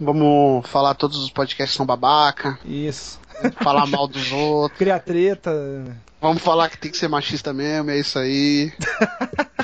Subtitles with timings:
[0.00, 2.58] Vamos falar todos os podcasts são babaca.
[2.64, 3.20] Isso.
[3.62, 4.78] Falar mal dos outros.
[4.78, 5.52] Criar treta.
[6.20, 8.70] Vamos falar que tem que ser machista mesmo, é isso aí.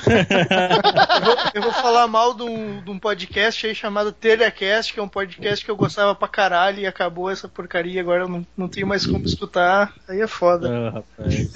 [0.07, 4.99] eu, vou, eu, vou, falar mal de um, de um, podcast aí chamado Telecast, que
[4.99, 8.47] é um podcast que eu gostava pra caralho e acabou essa porcaria, agora eu não,
[8.57, 9.93] não tenho mais como escutar.
[10.09, 10.71] Aí é foda.
[10.71, 10.91] Ah,
[11.21, 11.53] rapaz.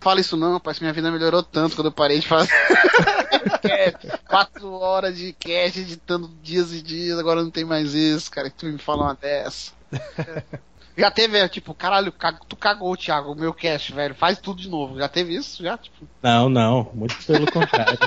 [0.00, 2.52] Fala isso não, que minha vida melhorou tanto quando eu parei de fazer.
[4.36, 8.50] Quatro horas de cast editando dias e dias, agora não tem mais isso, cara.
[8.50, 9.72] Que tu me fala uma dessa.
[10.94, 12.12] Já teve, tipo, caralho,
[12.46, 14.14] tu cagou, Thiago, o meu cast, velho.
[14.14, 14.98] Faz tudo de novo.
[14.98, 15.62] Já teve isso?
[15.62, 16.06] Já, tipo.
[16.22, 16.90] Não, não.
[16.92, 17.98] Muito pelo contrário.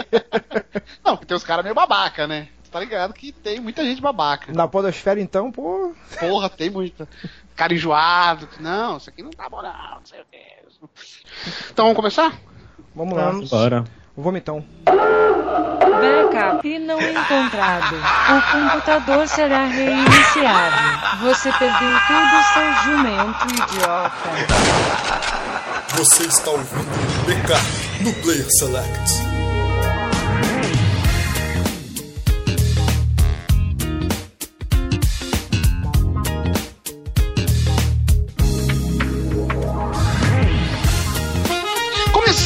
[1.04, 2.48] não, porque tem os caras meio babaca, né?
[2.70, 4.50] Tá ligado que tem muita gente babaca.
[4.54, 5.94] Na podosfera, então, pô.
[6.18, 7.06] Porra, tem muita.
[7.54, 8.48] Cara enjoado.
[8.60, 9.70] Não, isso aqui não tá bom, não.
[9.70, 10.38] Não sei o que.
[11.70, 12.32] Então vamos começar?
[12.94, 13.30] Vamos lá.
[13.50, 13.99] Bora.
[14.20, 14.62] Vomitão.
[16.00, 17.96] Backup não encontrado.
[17.96, 20.76] O computador será reiniciado.
[21.22, 24.30] Você perdeu tudo, seu jumento idiota.
[25.96, 27.64] Você está ouvindo Backup
[28.02, 29.29] no Player Select.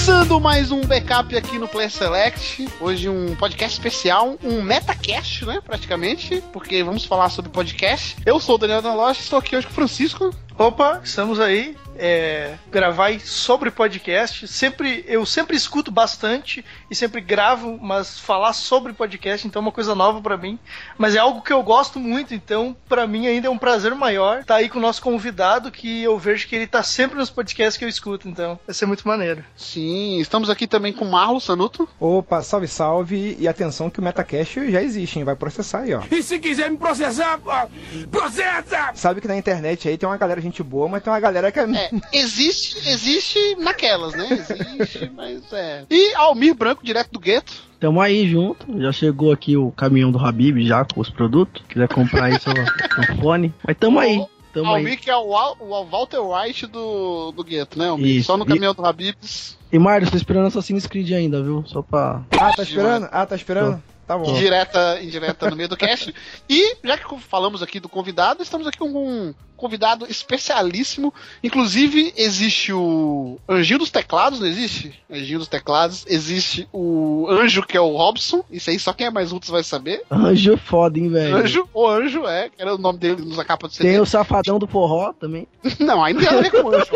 [0.04, 2.68] Começando mais um backup aqui no Player Select.
[2.78, 5.62] Hoje um podcast especial, um metacast, né?
[5.64, 8.14] Praticamente, porque vamos falar sobre podcast.
[8.26, 10.30] Eu sou o Daniel Danloche, estou aqui hoje com o Francisco.
[10.58, 11.74] Opa, estamos aí.
[11.96, 14.46] É, gravar sobre podcast.
[14.48, 19.72] Sempre, eu sempre escuto bastante e sempre gravo, mas falar sobre podcast então é uma
[19.72, 20.58] coisa nova para mim.
[20.96, 24.40] Mas é algo que eu gosto muito, então para mim ainda é um prazer maior
[24.40, 27.30] estar tá aí com o nosso convidado que eu vejo que ele tá sempre nos
[27.30, 29.44] podcasts que eu escuto, então vai ser muito maneiro.
[29.56, 31.88] Sim, estamos aqui também com o Marlo Sanuto.
[31.98, 35.24] Opa, salve, salve e atenção que o Metacast já existe, hein?
[35.24, 36.02] vai processar aí, ó.
[36.10, 37.40] E se quiser me processar,
[38.10, 38.92] processa!
[38.94, 41.58] Sabe que na internet aí tem uma galera gente boa, mas tem uma galera que
[41.58, 44.28] é, é existe, existe naquelas, né?
[44.30, 45.84] Existe, mas é.
[45.90, 47.52] E Almir Branco, direto do gueto.
[47.80, 48.80] Tamo aí junto.
[48.80, 51.62] Já chegou aqui o caminhão do Habib já com os produtos.
[51.68, 52.52] Quiser comprar aí seu
[53.20, 53.52] fone.
[53.66, 54.24] Mas tamo aí.
[54.54, 54.96] Tamo Almir aí.
[54.96, 55.28] que é o,
[55.60, 58.18] o, Walter White do, do gueto, né, Almir?
[58.18, 58.26] Isso.
[58.26, 58.76] Só no caminhão e...
[58.76, 59.58] do Habibs.
[59.72, 61.64] E Mário, tô esperando Assassin's Creed ainda, viu?
[61.66, 62.22] Só pra.
[62.38, 63.08] Ah, tá esperando?
[63.10, 63.76] Ah, tá esperando?
[63.76, 63.94] Tô.
[64.06, 64.30] Tá bom.
[64.30, 66.14] Indireta, indireta no meio do cast.
[66.48, 71.12] E, já que falamos aqui do convidado, estamos aqui com um convidado especialíssimo.
[71.42, 74.92] Inclusive, existe o Anjinho dos Teclados, não existe?
[75.10, 76.04] Anjinho dos Teclados.
[76.08, 78.44] Existe o Anjo, que é o Robson.
[78.50, 80.02] Isso aí só quem é mais útil vai saber.
[80.10, 81.36] Anjo é foda, hein, velho?
[81.36, 82.48] Anjo, o Anjo, é.
[82.48, 83.90] Que era o nome dele nos capa do CD.
[83.90, 85.46] Tem o Safadão do Forró também.
[85.78, 86.92] não, ainda tem a ver com o Anjo.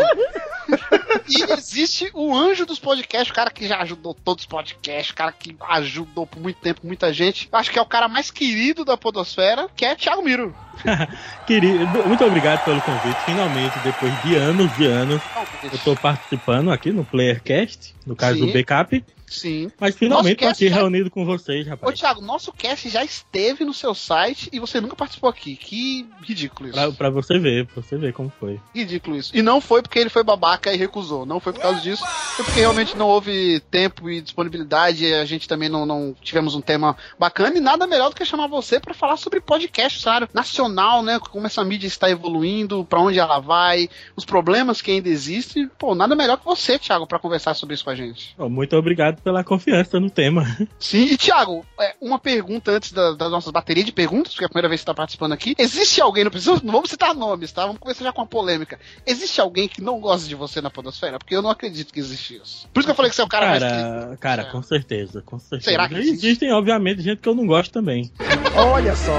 [1.29, 5.15] e existe o anjo dos podcasts, o cara que já ajudou todos os podcasts, o
[5.15, 7.49] cara que ajudou por muito tempo muita gente.
[7.53, 10.55] Acho que é o cara mais querido da Podosfera, que é Thiago Miro.
[11.47, 13.25] Querido, muito obrigado pelo convite.
[13.25, 15.23] Finalmente, depois de anos e anos,
[15.63, 18.47] eu estou participando aqui no Playercast, no caso Sim.
[18.47, 19.05] do Backup.
[19.31, 19.71] Sim.
[19.79, 20.77] Mas finalmente tô aqui já...
[20.77, 21.93] reunido com vocês, rapaz.
[21.93, 25.57] Ô, Thiago, nosso cast já esteve no seu site e você nunca participou aqui.
[25.57, 26.79] Que ridículo isso.
[26.79, 28.61] Pra, pra você ver, pra você ver como foi.
[28.75, 29.37] Ridículo isso.
[29.37, 31.27] E não foi porque ele foi babaca e recusou.
[31.27, 32.05] Não foi por causa disso.
[32.37, 35.05] Foi porque realmente não houve tempo e disponibilidade.
[35.05, 37.57] E a gente também não, não tivemos um tema bacana.
[37.57, 41.19] E nada melhor do que chamar você para falar sobre podcast, cenário nacional, né?
[41.19, 45.69] Como essa mídia está evoluindo, para onde ela vai, os problemas que ainda existem.
[45.79, 48.35] Pô, nada melhor que você, Thiago, para conversar sobre isso com a gente.
[48.39, 50.45] muito obrigado pela confiança no tema.
[50.79, 54.47] Sim, e Thiago, é, uma pergunta antes da, da nossa bateria de perguntas, porque é
[54.47, 55.55] a primeira vez que você está participando aqui.
[55.59, 57.67] Existe alguém, não precisa, não vamos citar nomes, tá?
[57.67, 58.79] Vamos começar já com uma polêmica.
[59.07, 61.19] Existe alguém que não gosta de você na Podosfera?
[61.19, 62.69] Porque eu não acredito que existe isso.
[62.73, 64.21] Por isso que eu falei que você é o cara, cara mais.
[64.21, 64.45] Cara, é.
[64.47, 65.71] com certeza, com certeza.
[65.71, 66.27] Será que existe?
[66.27, 68.11] Existem, obviamente, gente que eu não gosto também.
[68.57, 69.13] Olha só.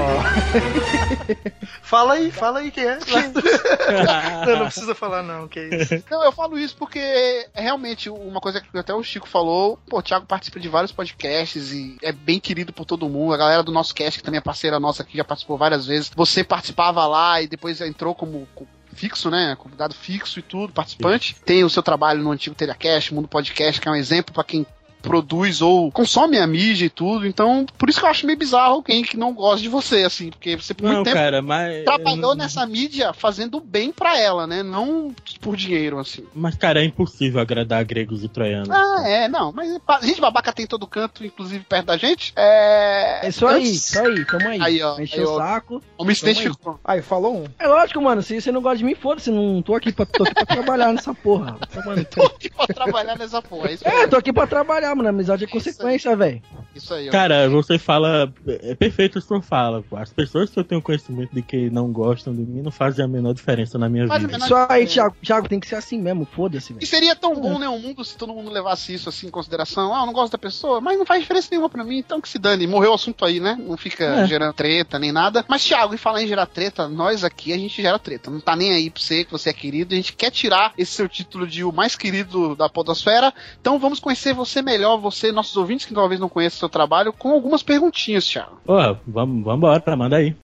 [1.82, 2.98] fala aí, fala aí quem é.
[4.46, 6.04] não, não precisa falar, não, que é isso.
[6.10, 9.78] Não, eu falo isso porque é realmente uma coisa que até o Chico falou.
[9.90, 13.34] Pô, o Thiago participa de vários podcasts e é bem querido por todo mundo.
[13.34, 16.12] A galera do nosso cast, que também é parceira nossa aqui, já participou várias vezes.
[16.14, 18.46] Você participava lá e depois entrou como
[18.94, 19.56] fixo, né?
[19.56, 21.34] Convidado fixo e tudo, participante.
[21.44, 24.64] Tem o seu trabalho no antigo Telecast, Mundo Podcast, que é um exemplo para quem
[25.02, 27.26] produz ou consome a mídia e tudo.
[27.26, 30.30] Então, por isso que eu acho meio bizarro alguém que não gosta de você, assim,
[30.30, 31.84] porque você por não, muito tempo cara, mas...
[31.84, 34.62] trabalhou nessa mídia fazendo bem para ela, né?
[34.62, 36.24] Não por dinheiro, assim.
[36.34, 38.70] Mas, cara, é impossível agradar gregos e troianos.
[38.70, 39.52] Ah, é, não.
[39.52, 42.32] Mas a gente babaca tem todo canto, inclusive perto da gente.
[42.36, 43.20] É.
[43.22, 43.88] É isso aí, Antes...
[43.88, 44.60] isso aí, tamo aí.
[44.60, 44.98] Aí, ó.
[44.98, 45.82] Encheu o saco.
[45.96, 46.78] O me identificou.
[46.84, 46.98] Aí.
[46.98, 47.44] aí, falou um.
[47.58, 48.22] É lógico, mano.
[48.22, 49.30] Se você não gosta de mim, foda-se.
[49.30, 51.58] Não tô aqui pra, tô aqui pra trabalhar nessa porra.
[51.72, 52.20] Tô, mano, tô...
[52.20, 53.70] tô aqui pra trabalhar nessa porra.
[53.70, 55.08] É, é tô aqui pra trabalhar, mano.
[55.08, 56.42] A amizade é consequência, velho.
[56.74, 57.08] Isso aí.
[57.08, 57.12] ó.
[57.12, 58.32] Cara, você fala.
[58.46, 59.82] É perfeito o que você fala.
[59.82, 59.96] pô.
[59.96, 63.08] As pessoas que eu tenho conhecimento de que não gostam de mim não fazem a
[63.08, 64.36] menor diferença na minha Faz vida.
[64.38, 67.68] Isso aí, Thiago, Thiago, tem que ser assim mesmo, foda-se, E seria tão bom, né,
[67.68, 69.94] o mundo se todo mundo levasse isso assim em consideração.
[69.94, 72.28] Ah, eu não gosto da pessoa, mas não faz diferença nenhuma pra mim, então que
[72.28, 72.66] se dane.
[72.66, 73.56] Morreu o assunto aí, né?
[73.60, 74.26] Não fica É.
[74.26, 75.44] gerando treta nem nada.
[75.48, 78.30] Mas, Thiago, e falar em gerar treta, nós aqui a gente gera treta.
[78.30, 79.94] Não tá nem aí pra você, que você é querido.
[79.94, 83.32] A gente quer tirar esse seu título de o mais querido da Podosfera.
[83.60, 87.12] Então vamos conhecer você melhor, você, nossos ouvintes que talvez não conheçam o seu trabalho,
[87.12, 88.60] com algumas perguntinhas, Thiago.
[88.64, 90.34] Pô, vamos embora, manda aí.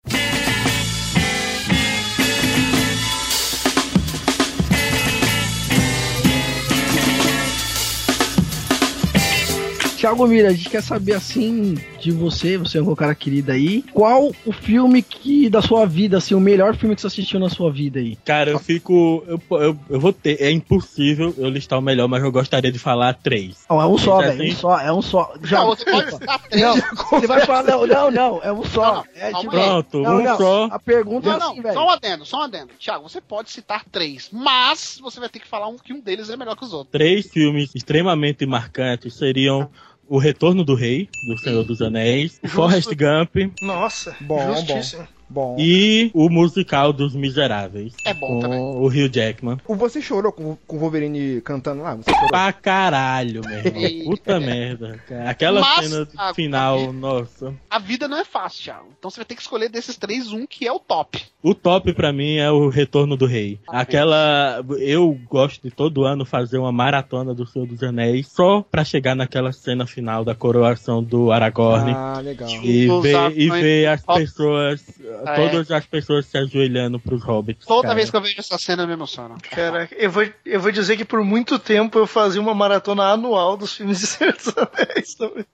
[10.06, 13.82] Thiago Mira, a gente quer saber assim de você, você é um cara querido aí.
[13.92, 17.48] Qual o filme que da sua vida, assim, o melhor filme que você assistiu na
[17.48, 18.14] sua vida aí?
[18.24, 19.24] Cara, eu fico.
[19.26, 20.40] Eu, eu, eu vou ter.
[20.40, 23.64] É impossível eu listar o melhor, mas eu gostaria de falar três.
[23.68, 24.42] Não, é um só, Mas velho.
[24.44, 25.34] assim- Um só, é um só.
[25.42, 26.62] Já, Não, você pode citar três.
[26.62, 26.76] não,
[27.20, 28.94] você vai falar, não, não, não, é um só.
[28.94, 29.50] Não, é tipo.
[29.50, 30.64] Pronto, não, um não, só.
[30.70, 31.74] A pergunta Não, é não, assim, velho.
[31.74, 32.70] só um adendo, só um adendo.
[32.78, 36.30] Thiago, você pode citar três, mas você vai ter que falar um que um deles
[36.30, 36.92] é melhor que os outros.
[36.92, 39.68] Três filmes extremamente marcantes seriam
[40.08, 42.56] O Retorno do Rei, do Senhor dos Anéis, o Justo.
[42.56, 45.06] Forrest Gump Nossa, Bom, justíssimo.
[45.28, 45.56] Bom.
[45.58, 47.94] e o musical dos Miseráveis.
[48.04, 48.60] É bom com também.
[48.60, 49.58] o Hugh Jackman.
[49.66, 51.94] O Você chorou com, com o Wolverine cantando lá?
[51.96, 52.28] Você chorou?
[52.28, 54.10] Pra caralho, meu irmão.
[54.10, 55.00] Puta merda.
[55.08, 55.30] cara.
[55.30, 57.54] Aquela Mas, cena ah, final, nossa.
[57.68, 58.88] A vida não é fácil, Thiago.
[58.98, 61.22] Então você vai ter que escolher desses três um que é o top.
[61.42, 63.58] O top pra mim é o Retorno do Rei.
[63.68, 64.64] Aquela.
[64.78, 69.14] Eu gosto de todo ano fazer uma maratona do Senhor dos Anéis só pra chegar
[69.14, 71.92] naquela cena final da coroação do Aragorn.
[71.94, 72.48] Ah, legal.
[72.48, 74.84] E ver, e ver as pessoas,
[75.24, 77.66] Ah, todas as pessoas se ajoelhando pros hobbits.
[77.66, 77.94] Toda cara.
[77.94, 79.36] vez que eu vejo essa cena eu me emociono.
[79.50, 83.56] Caraca, eu vou, eu vou dizer que por muito tempo eu fazia uma maratona anual
[83.56, 85.46] dos filmes de Senhor dos Anéis também.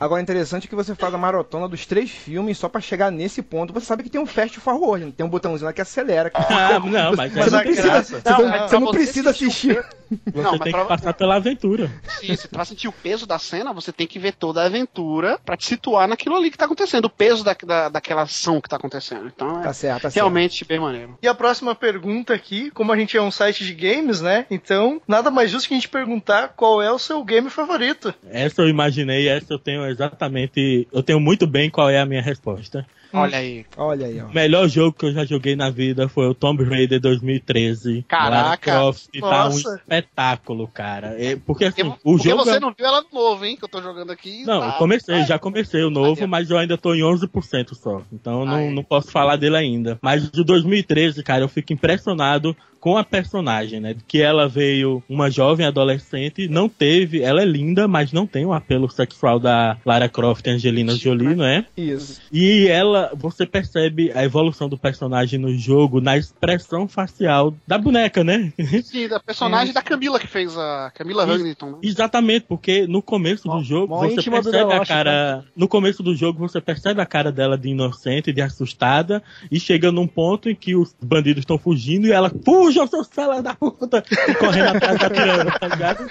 [0.00, 3.70] Agora, interessante que você faz a maratona dos três filmes só pra chegar nesse ponto.
[3.74, 5.12] Você sabe que tem um fast forward, né?
[5.14, 6.30] tem um botãozinho lá que acelera.
[6.30, 8.86] que- Ah, não, mas, Você Mas não a precisa, graça- você Não, não, você não
[8.86, 9.74] você precisa assistir.
[9.74, 11.90] você Não, tem pra- que passar pela aventura.
[12.20, 15.38] Sim, se pra sentir o peso da cena, você tem que ver toda a aventura
[15.44, 18.68] pra te situar naquilo ali que tá acontecendo, o peso da, da, daquela ação que
[18.68, 19.26] tá acontecendo.
[19.26, 20.14] Então é Tá certo, tá certo.
[20.14, 21.18] realmente bem maneiro.
[21.22, 24.46] E a próxima pergunta aqui, como a gente é um site de games, né?
[24.50, 28.14] Então, nada mais justo que a gente perguntar qual é o seu game favorito.
[28.30, 30.86] Essa eu imaginei, essa eu tenho exatamente.
[30.92, 32.86] Eu tenho muito bem qual é a minha resposta.
[33.12, 33.66] Olha aí.
[33.76, 34.26] Olha aí, ó.
[34.26, 38.04] O melhor jogo que eu já joguei na vida foi o Tomb Raider 2013.
[38.06, 38.30] Caraca.
[38.36, 39.74] Lara Croft tá um Nossa.
[39.76, 41.16] espetáculo, cara.
[41.20, 42.44] É, porque assim, Porque, o porque jogo.
[42.44, 43.56] você é- não viu ela no novo, hein?
[43.56, 44.44] Que eu tô jogando aqui.
[44.44, 47.74] Não, tá- eu comecei, tá- já comecei o novo, mas eu ainda tô em 11%
[47.74, 48.00] só.
[48.12, 49.98] Então eu não, não posso falar dele ainda.
[50.00, 53.94] Mas o 2013, cara, eu fico impressionado com a personagem, né?
[54.08, 58.52] Que ela veio uma jovem adolescente, não teve, ela é linda, mas não tem o
[58.52, 61.64] apelo sexual da Lara Croft e Angelina Jolie, não é?
[61.76, 62.20] Isso.
[62.32, 68.24] E ela, você percebe a evolução do personagem no jogo na expressão facial da boneca,
[68.24, 68.52] né?
[68.82, 71.24] Sim, da personagem da Camila que fez a Camila.
[71.26, 71.72] Huntington.
[71.72, 71.78] Né?
[71.82, 75.44] Exatamente, porque no começo Mó- do jogo você percebe a cara.
[75.54, 79.92] No começo do jogo você percebe a cara dela de inocente, de assustada, e chega
[79.92, 82.30] num ponto em que os bandidos estão fugindo e ela,
[82.70, 84.02] fujam, seus fela da puta!
[84.28, 86.06] E correndo atrás atirando, tá ligado?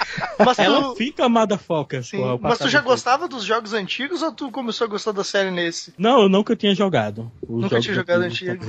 [0.46, 2.02] Mas Ela tu, fica amada foca.
[2.42, 5.94] mas tu já gostava dos jogos antigos ou tu começou a gostar da série nesse?
[5.98, 7.32] Não, eu nunca tinha jogado.
[7.42, 8.66] os Nunca jogos tinha jogado antigo.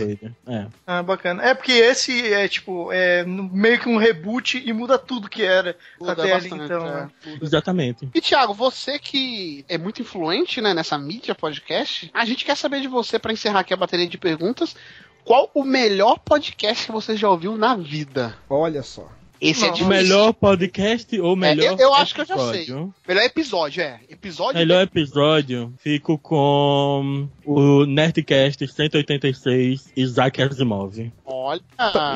[0.46, 0.66] É.
[0.86, 1.42] Ah, bacana.
[1.42, 5.76] É porque esse é tipo, é meio que um reboot e muda tudo que era
[5.98, 6.86] Muda até ali, então.
[6.86, 6.92] é.
[6.92, 7.10] né?
[7.40, 8.08] Exatamente.
[8.14, 12.80] E Thiago, você que é muito influente né, nessa mídia podcast, a gente quer saber
[12.80, 14.74] de você, pra encerrar aqui a bateria de perguntas,
[15.24, 18.34] qual o melhor podcast que você já ouviu na vida?
[18.48, 19.08] Olha só.
[19.40, 19.88] Esse é Não, O difícil.
[20.02, 22.94] melhor podcast ou melhor eu- eu acho que eu já episódio?
[23.08, 24.00] Melhor episódio, é.
[24.10, 31.10] Episódio Melhor episódio, fico com o Nerdcast 186, Isaac Asimov.
[31.24, 31.62] Olha.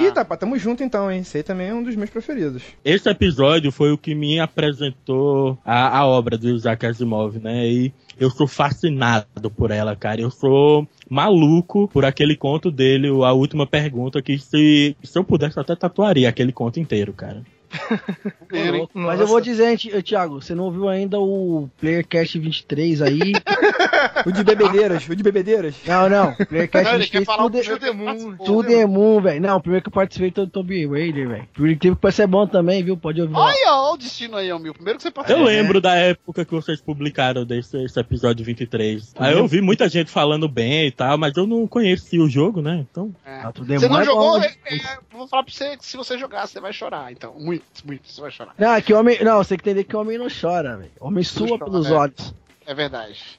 [0.03, 1.21] Ih, tá, tamo junto então, hein?
[1.21, 2.63] Esse aí também é um dos meus preferidos.
[2.85, 7.67] Esse episódio foi o que me apresentou a, a obra do Isaac Asimov, né?
[7.67, 10.21] E eu sou fascinado por ela, cara.
[10.21, 15.57] Eu sou maluco por aquele conto dele, A Última Pergunta, que se, se eu pudesse
[15.57, 17.43] eu até tatuaria aquele conto inteiro, cara.
[18.95, 23.33] Mas eu vou dizer, Thiago, você não ouviu ainda o Playercast 23 aí?
[24.27, 25.75] O de bebedeiras, o de bebedeiras.
[25.87, 26.35] não, não.
[26.35, 28.69] Playercast Não, ele quer 23 falar o tudo, é- primeiro que ele Moon, participou, tudo
[28.69, 28.75] né?
[28.75, 29.41] é Moon, velho.
[29.41, 31.49] Não, o primeiro que eu participei foi do Tomb Raider, velho.
[31.55, 32.97] Por incrível que pareça é bom também, viu?
[32.97, 33.35] Pode ouvir.
[33.35, 34.73] Olha, ó, o destino aí, meu.
[34.75, 35.45] Primeiro que você Eu participou.
[35.47, 39.15] lembro da época que vocês publicaram desse esse episódio 23.
[39.19, 42.61] Aí eu vi muita gente falando bem e tal, mas eu não conhecia o jogo,
[42.63, 42.85] né?
[42.91, 43.15] Então.
[43.25, 43.41] É.
[43.43, 44.45] Ah, tudo é Você bom, não é jogou, bom.
[44.45, 47.35] é, é, vou falar pra você que se você jogar, você vai chorar, então.
[47.39, 48.55] Muito, muito, você vai chorar.
[48.59, 49.23] Não, é que homem.
[49.23, 50.93] Não, você tem que entender que homem não chora, velho.
[51.01, 51.93] Homem sua chora, pelos é.
[51.93, 52.35] olhos.
[52.67, 53.39] É verdade.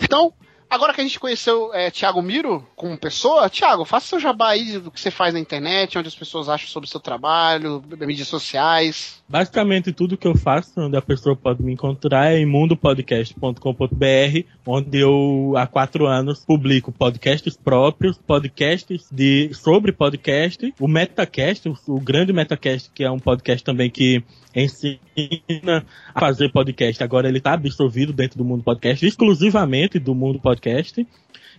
[0.00, 0.32] Então,
[0.72, 4.78] agora que a gente conheceu é, Thiago Miro como pessoa, Thiago, faça seu jabá aí
[4.78, 8.28] do que você faz na internet, onde as pessoas acham sobre o seu trabalho, mídias
[8.28, 9.22] sociais.
[9.28, 14.98] Basicamente, tudo que eu faço, onde a pessoa pode me encontrar, é em mundopodcast.com.br, onde
[14.98, 22.00] eu, há quatro anos, publico podcasts próprios, podcasts de, sobre podcast, o Metacast, o, o
[22.00, 24.24] grande Metacast, que é um podcast também que
[24.54, 27.02] ensina a fazer podcast.
[27.02, 31.06] Agora ele está absorvido dentro do mundo podcast, exclusivamente do mundo podcast podcast.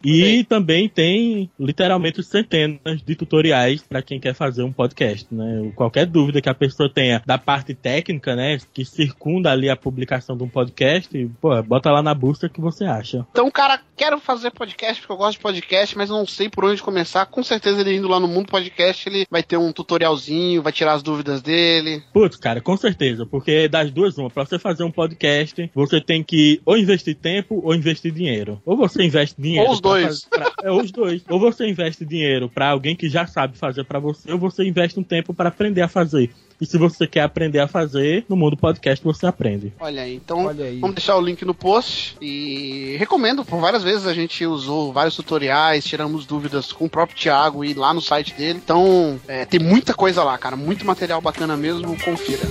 [0.03, 5.71] E também tem literalmente centenas de tutoriais para quem quer fazer um podcast, né?
[5.75, 10.35] Qualquer dúvida que a pessoa tenha da parte técnica, né, que circunda ali a publicação
[10.35, 13.25] de um podcast, pô, bota lá na busca que você acha.
[13.31, 16.81] Então, cara, quero fazer podcast porque eu gosto de podcast, mas não sei por onde
[16.81, 17.25] começar.
[17.25, 20.93] Com certeza ele indo lá no mundo podcast, ele vai ter um tutorialzinho, vai tirar
[20.93, 22.03] as dúvidas dele.
[22.13, 26.23] Putz, cara, com certeza, porque das duas uma, para você fazer um podcast, você tem
[26.23, 28.61] que ou investir tempo ou investir dinheiro.
[28.65, 29.67] Ou você investe dinheiro.
[29.67, 29.92] Ou os dois.
[30.29, 31.21] Pra, é os dois.
[31.29, 34.99] Ou você investe dinheiro para alguém que já sabe fazer para você, ou você investe
[34.99, 36.31] um tempo para aprender a fazer.
[36.61, 39.73] E se você quer aprender a fazer, no mundo podcast você aprende.
[39.79, 40.79] Olha aí, então Olha aí.
[40.79, 45.15] vamos deixar o link no post e recomendo, por várias vezes a gente usou vários
[45.15, 48.61] tutoriais, tiramos dúvidas com o próprio Thiago e lá no site dele.
[48.63, 52.43] Então é, tem muita coisa lá, cara, muito material bacana mesmo, confira.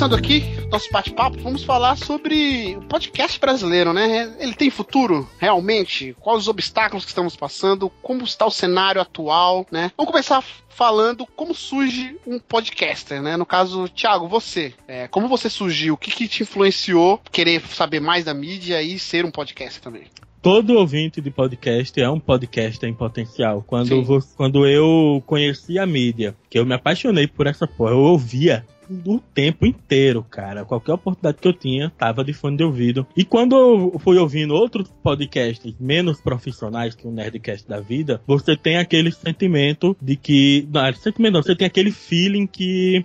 [0.00, 4.34] Começando aqui nosso bate-papo, vamos falar sobre o podcast brasileiro, né?
[4.38, 6.16] Ele tem futuro, realmente?
[6.18, 7.90] Quais os obstáculos que estamos passando?
[8.00, 9.92] Como está o cenário atual, né?
[9.98, 13.36] Vamos começar falando como surge um podcaster, né?
[13.36, 15.92] No caso, Thiago, você, é, como você surgiu?
[15.92, 20.04] O que, que te influenciou querer saber mais da mídia e ser um podcaster também?
[20.40, 23.62] todo ouvinte de podcast é um podcaster em potencial.
[23.66, 28.64] Quando, quando eu conheci a mídia, que eu me apaixonei por essa porra, eu ouvia
[29.04, 30.64] o tempo inteiro, cara.
[30.64, 33.06] Qualquer oportunidade que eu tinha, tava de fone de ouvido.
[33.16, 38.56] E quando eu fui ouvindo outros podcasts menos profissionais que o Nerdcast da vida, você
[38.56, 40.68] tem aquele sentimento de que.
[40.72, 43.04] Não, sentimento não, você tem aquele feeling que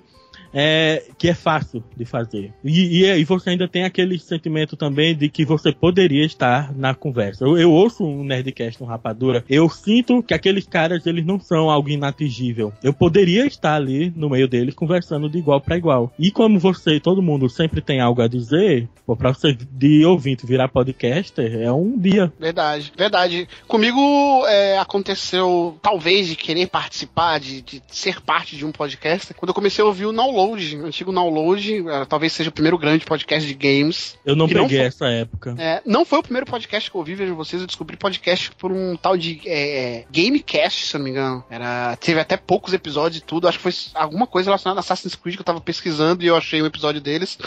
[0.55, 2.53] é, que é fácil de fazer.
[2.63, 6.95] E, e, e, você ainda tem aquele sentimento também de que você poderia estar na
[6.95, 7.43] conversa.
[7.43, 11.69] Eu, eu ouço um Nerdcast no Rapadura, eu sinto que aqueles caras eles não são
[11.69, 12.71] algo inatingível.
[12.81, 16.13] Eu poderia estar ali no meio deles conversando de igual para igual.
[16.17, 20.69] E como você, todo mundo sempre tem algo a dizer, para você de ouvinte virar
[20.69, 22.31] podcaster é um dia.
[22.39, 23.49] Verdade, verdade.
[23.67, 23.99] Comigo
[24.47, 29.53] é, aconteceu talvez de querer participar, de, de ser parte de um podcast, quando eu
[29.53, 33.47] comecei a ouvir o Download Download, antigo Download, uh, talvez seja o primeiro grande podcast
[33.47, 34.17] de games.
[34.25, 35.55] Eu não peguei não foi, essa época.
[35.57, 38.71] É, não foi o primeiro podcast que eu ouvi, vejo vocês, eu descobri podcast por
[38.71, 41.43] um tal de é, é, Gamecast, se não me engano.
[41.49, 45.15] Era, teve até poucos episódios e tudo, acho que foi alguma coisa relacionada a Assassin's
[45.15, 47.37] Creed que eu tava pesquisando e eu achei um episódio deles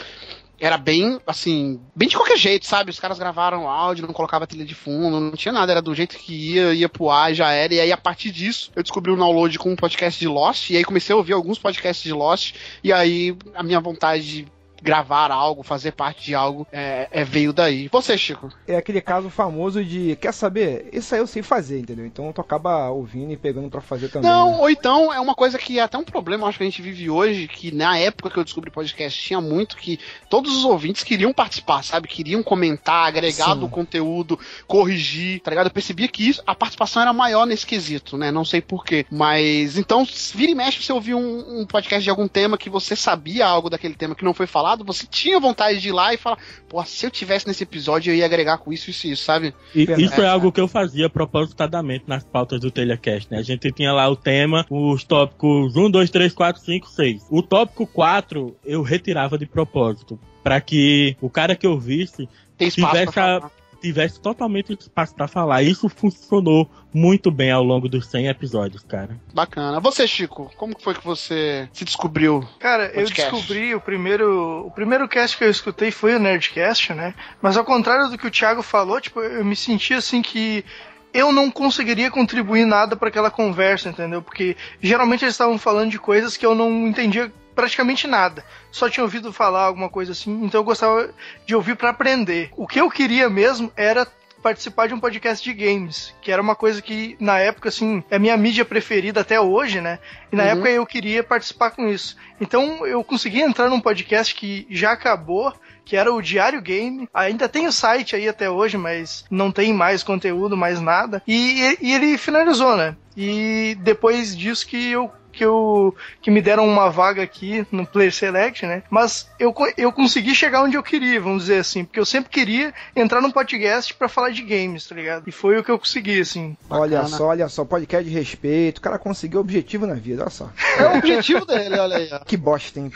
[0.61, 2.91] era bem, assim, bem de qualquer jeito, sabe?
[2.91, 6.17] Os caras gravaram áudio, não colocava trilha de fundo, não tinha nada, era do jeito
[6.17, 7.75] que ia, ia pro ar, já era.
[7.75, 10.77] E aí, a partir disso, eu descobri o download com um podcast de Lost, e
[10.77, 15.31] aí comecei a ouvir alguns podcasts de Lost, e aí a minha vontade de gravar
[15.31, 17.89] algo, fazer parte de algo, é, é, veio daí.
[17.89, 18.51] Você, Chico?
[18.67, 20.89] É aquele caso famoso de, quer saber?
[20.93, 22.07] Isso aí eu sei fazer, entendeu?
[22.07, 24.31] Então tu acaba ouvindo e pegando para fazer também.
[24.31, 24.59] Não, né?
[24.59, 27.11] ou então é uma coisa que é até um problema, acho que a gente vive
[27.11, 31.33] hoje, que na época que eu descobri podcast tinha muito que todos os ouvintes queriam
[31.33, 32.09] participar, sabe?
[32.09, 33.61] Queriam comentar, agregar Sim.
[33.61, 35.67] do conteúdo, corrigir, tá ligado?
[35.67, 38.31] Eu percebia que isso, a participação era maior nesse quesito, né?
[38.31, 39.07] Não sei porquê.
[39.11, 42.95] Mas então, vira e mexe, você ouviu um, um podcast de algum tema que você
[42.95, 46.13] sabia algo daquele tema que não foi falado falado, você tinha vontade de ir lá
[46.13, 49.13] e falar, pô, se eu tivesse nesse episódio eu ia agregar com isso, isso e
[49.13, 49.55] isso, sabe?
[49.75, 53.39] E, isso é, é algo que eu fazia propositadamente nas pautas do Telecast, né?
[53.39, 57.27] A gente tinha lá o tema, os tópicos 1, 2, 3, 4, 5, 6.
[57.31, 63.19] O tópico 4 eu retirava de propósito, para que o cara que eu visse tivesse
[63.19, 65.63] a, tivesse totalmente espaço para falar.
[65.63, 69.19] Isso funcionou muito bem ao longo dos 100 episódios, cara.
[69.33, 69.81] Bacana.
[69.81, 72.47] Você, Chico, como foi que você se descobriu?
[72.59, 77.15] Cara, eu descobri o primeiro, o primeiro cast que eu escutei foi o Nerdcast, né?
[77.41, 80.65] Mas ao contrário do que o Thiago falou, tipo, eu me senti assim que
[81.13, 84.23] eu não conseguiria contribuir nada para aquela conversa, entendeu?
[84.23, 88.45] Porque geralmente eles estavam falando de coisas que eu não entendia praticamente nada.
[88.71, 91.11] Só tinha ouvido falar alguma coisa assim, então eu gostava
[91.45, 92.51] de ouvir para aprender.
[92.57, 94.07] O que eu queria mesmo era
[94.41, 98.17] participar de um podcast de games, que era uma coisa que na época assim, é
[98.17, 99.99] minha mídia preferida até hoje, né?
[100.31, 100.49] E na uhum.
[100.51, 102.17] época eu queria participar com isso.
[102.41, 105.53] Então eu consegui entrar num podcast que já acabou,
[105.85, 107.09] que era o Diário Game.
[107.13, 111.21] Ainda tem o site aí até hoje, mas não tem mais conteúdo, mais nada.
[111.27, 112.95] E, e ele finalizou, né?
[113.17, 118.13] E depois disso que eu que, eu, que me deram uma vaga aqui no Player
[118.13, 118.83] Select, né?
[118.91, 122.75] Mas eu, eu consegui chegar onde eu queria, vamos dizer assim, porque eu sempre queria
[122.97, 125.23] entrar num podcast pra falar de games, tá ligado?
[125.29, 126.57] E foi o que eu consegui, assim.
[126.69, 127.17] Olha Bacana.
[127.17, 128.79] só, olha só, podcast de respeito.
[128.79, 130.51] O cara conseguiu o objetivo na vida, olha só.
[130.77, 132.19] É o objetivo dele, olha aí, ó.
[132.19, 132.91] Que bosta, hein?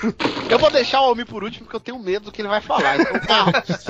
[0.50, 2.60] Eu vou deixar o Almir por último, porque eu tenho medo do que ele vai
[2.60, 2.98] falar.
[2.98, 3.86] Então, Carlos,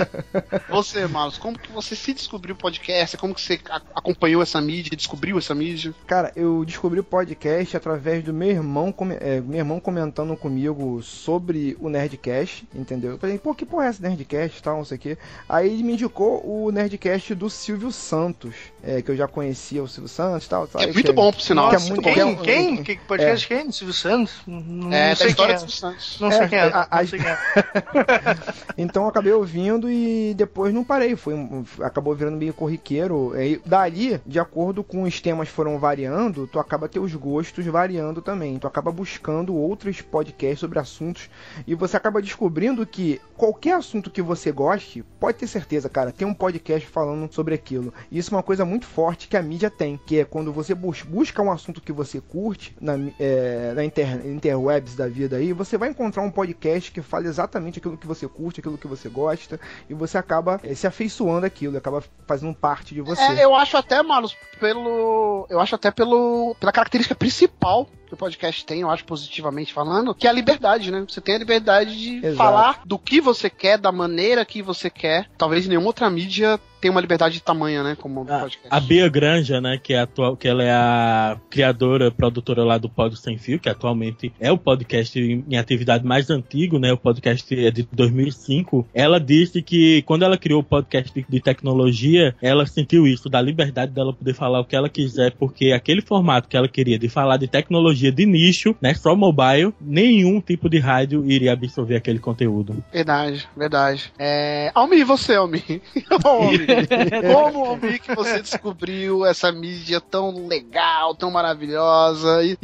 [0.69, 3.17] você, Marlos, como que você se descobriu podcast?
[3.17, 3.59] Como que você
[3.95, 5.95] acompanhou essa mídia, descobriu essa mídia?
[6.07, 11.77] Cara, eu descobri o podcast através do meu irmão, é, meu irmão comentando comigo sobre
[11.79, 13.13] o Nerdcast, entendeu?
[13.13, 15.19] Eu falei, pô, que porra é esse Nerdcast e tal, não sei o quê.
[15.49, 19.89] Aí ele me indicou o Nerdcast do Silvio Santos, é, que eu já conhecia o
[19.89, 20.67] Silvio Santos e tal.
[20.67, 20.83] tal.
[20.83, 21.71] É Aí muito que- bom, por sinal.
[21.71, 22.15] que é muito quem?
[22.15, 22.21] bom.
[22.21, 22.83] É um- Quem?
[22.83, 23.71] Que podcast quem?
[23.73, 24.35] Silvio Santos?
[24.47, 24.59] Não,
[24.93, 25.69] É, não da sei história quem é.
[25.69, 26.19] Santos.
[26.21, 26.63] Não sei É, quem é.
[26.63, 27.39] a- a- não sei quem é.
[28.77, 31.15] Então eu acabei ouvindo e depois não parei.
[31.17, 31.35] Foi,
[31.83, 33.33] acabou virando meio corriqueiro.
[33.41, 38.59] E dali, de acordo com os temas foram variando, tu acaba teus gostos variando também.
[38.59, 41.29] Tu acaba buscando outros podcasts sobre assuntos
[41.67, 46.27] e você acaba descobrindo que qualquer assunto que você goste, pode ter certeza, cara, tem
[46.27, 47.93] um podcast falando sobre aquilo.
[48.11, 50.75] E isso é uma coisa muito forte que a mídia tem, que é quando você
[50.75, 55.53] bus- busca um assunto que você curte na, é, na inter, interwebs da vida aí,
[55.53, 59.09] você vai encontrar um podcast que fala exatamente aquilo que você curte, aquilo que você
[59.09, 63.23] gosta, e você acaba é, se afeiçoando aquilo, acaba fazendo parte de você.
[63.23, 65.47] É, eu acho até, Marlos, pelo.
[65.51, 66.55] Eu acho até pelo.
[66.59, 70.91] pela característica principal que o podcast tem, eu acho positivamente falando, que é a liberdade,
[70.91, 71.05] né?
[71.09, 72.37] Você tem a liberdade de Exato.
[72.37, 75.31] falar do que você quer, da maneira que você quer.
[75.39, 77.97] Talvez nenhuma outra mídia tenha uma liberdade de tamanho, né?
[77.99, 78.69] Como A, podcast.
[78.69, 82.89] a Bia Granja, né, que é atual, que ela é a criadora, produtora lá do
[82.89, 87.55] Pod Sem Fio, que atualmente é o podcast em, atividade mais antigo, né, o podcast
[87.55, 88.89] é de 2005.
[88.93, 93.41] Ela disse que quando ela criou o podcast de, de tecnologia, ela sentiu isso da
[93.41, 97.09] liberdade dela poder falar o que ela quiser, porque aquele formato que ela queria de
[97.09, 102.19] falar de tecnologia de nicho, né, só mobile, nenhum tipo de rádio iria absorver aquele
[102.19, 102.83] conteúdo.
[102.93, 104.13] Verdade, verdade.
[104.19, 104.73] É...
[104.75, 105.81] Almir, e você, Almir?
[106.25, 106.72] Ô, Almir,
[107.33, 112.43] Como, Almir, que você descobriu essa mídia tão legal, tão maravilhosa?
[112.43, 112.59] E,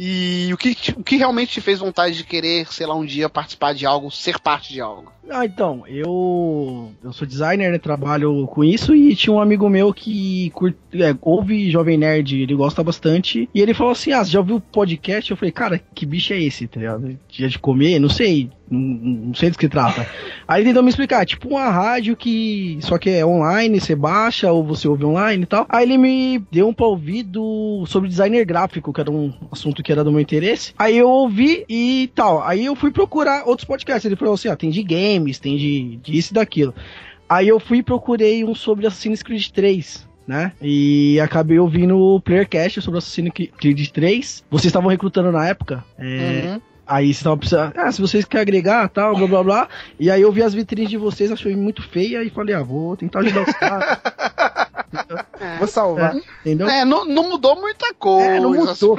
[0.47, 3.29] e o, que, o que realmente te fez vontade de querer, sei lá, um dia
[3.29, 5.11] participar de algo, ser parte de algo?
[5.29, 9.93] Ah, então, eu eu sou designer, né, trabalho com isso e tinha um amigo meu
[9.93, 14.31] que curte, é, ouve Jovem Nerd, ele gosta bastante, e ele falou assim, ah, você
[14.31, 15.29] já ouviu o podcast?
[15.29, 17.17] Eu falei, cara, que bicho é esse, tá ligado?
[17.27, 17.99] Dia de comer?
[17.99, 20.07] Não sei, não, não sei do que trata.
[20.47, 24.51] Aí ele tentou me explicar, tipo uma rádio que só que é online, você baixa
[24.51, 25.65] ou você ouve online e tal.
[25.69, 29.83] Aí ele me deu um pra ouvir do, sobre designer gráfico, que era um assunto
[29.83, 30.73] que era do meu interesse.
[30.77, 32.43] Aí eu ouvi e tal.
[32.43, 34.05] Aí eu fui procurar outros podcasts.
[34.05, 34.81] Ele falou assim: ó, tem de
[35.13, 36.73] games, tem de disso e daquilo.
[37.27, 40.07] Aí eu fui e procurei um sobre Assassin's Creed 3.
[40.27, 40.51] Né?
[40.61, 44.45] E acabei ouvindo o Playercast sobre Assassin's Creed 3.
[44.49, 45.83] Vocês estavam recrutando na época.
[45.97, 46.61] É, Uhum.
[46.89, 47.73] Aí vocês estavam precisando.
[47.77, 49.69] Ah, se vocês querem agregar, tal, blá blá blá.
[49.99, 52.97] E aí eu vi as vitrines de vocês, achei muito feia e falei, ah, vou
[52.97, 53.99] tentar ajudar os caras.
[55.57, 56.15] Vou salvar.
[56.41, 56.67] Entendeu?
[56.69, 58.25] É, não, não mudou muita coisa.
[58.29, 58.97] É, não mudou.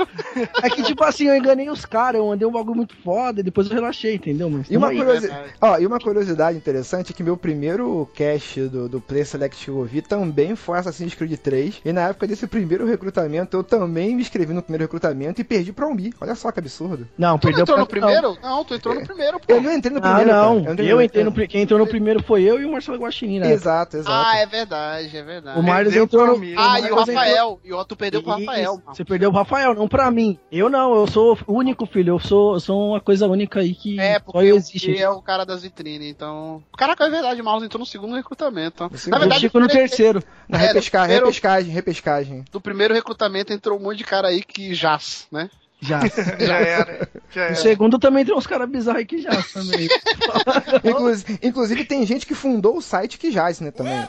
[0.62, 3.42] É que, tipo assim, eu enganei os caras, eu mandei um bagulho muito foda, e
[3.42, 4.48] depois eu relaxei, entendeu?
[4.50, 4.96] Mas E uma, aí.
[4.96, 5.54] curiosi- verdade.
[5.60, 9.70] Ó, e uma curiosidade interessante é que meu primeiro cast do, do Play Select que
[9.70, 11.80] eu ouvi também foi Assassin's Creed 3.
[11.84, 15.72] E na época desse primeiro recrutamento, eu também me inscrevi no primeiro recrutamento e perdi
[15.72, 16.12] pra Umbi.
[16.20, 17.06] Olha só que absurdo.
[17.18, 18.38] Não, Tu não perdeu entrou no pra- primeiro?
[18.42, 19.44] Não, tu entrou no primeiro, pô.
[19.52, 20.30] Eu não entrei no Ah, primeiro.
[20.32, 20.64] não.
[20.64, 20.82] cara.
[20.82, 23.52] Eu entrei no, pri- Quem entrou no primeiro foi eu e o Marcelo Guaxinim, né?
[23.52, 24.10] Exato, exato.
[24.30, 25.58] Ah, é verdade, é verdade.
[25.60, 27.60] O Perdeu entrou Ah, e o Rafael.
[27.64, 28.82] E o, tu perdeu pro Rafael.
[28.86, 30.38] Você perdeu o Rafael, não pra mim.
[30.50, 32.14] Eu não, eu sou o único, filho.
[32.14, 34.92] Eu sou, eu sou uma coisa única aí que É, só porque eu o existe.
[34.92, 36.62] Gui é o cara das vitrines, então.
[36.76, 38.84] Caraca, é verdade, o Mouse entrou no segundo recrutamento.
[38.90, 39.14] Na segundo.
[39.16, 40.22] Eu verdade, fico no terceiro.
[40.48, 42.44] Na É, repesca- primeiro- repescagem, repescagem.
[42.50, 45.48] do primeiro recrutamento entrou um monte de cara aí que jaz, né?
[45.80, 46.00] Já.
[46.38, 47.08] Já era.
[47.30, 47.54] Já No era.
[47.54, 49.88] segundo também tem uns caras bizarros que já também.
[50.84, 54.06] Inclusive, inclusive, tem gente que fundou o site que jaz, né, também.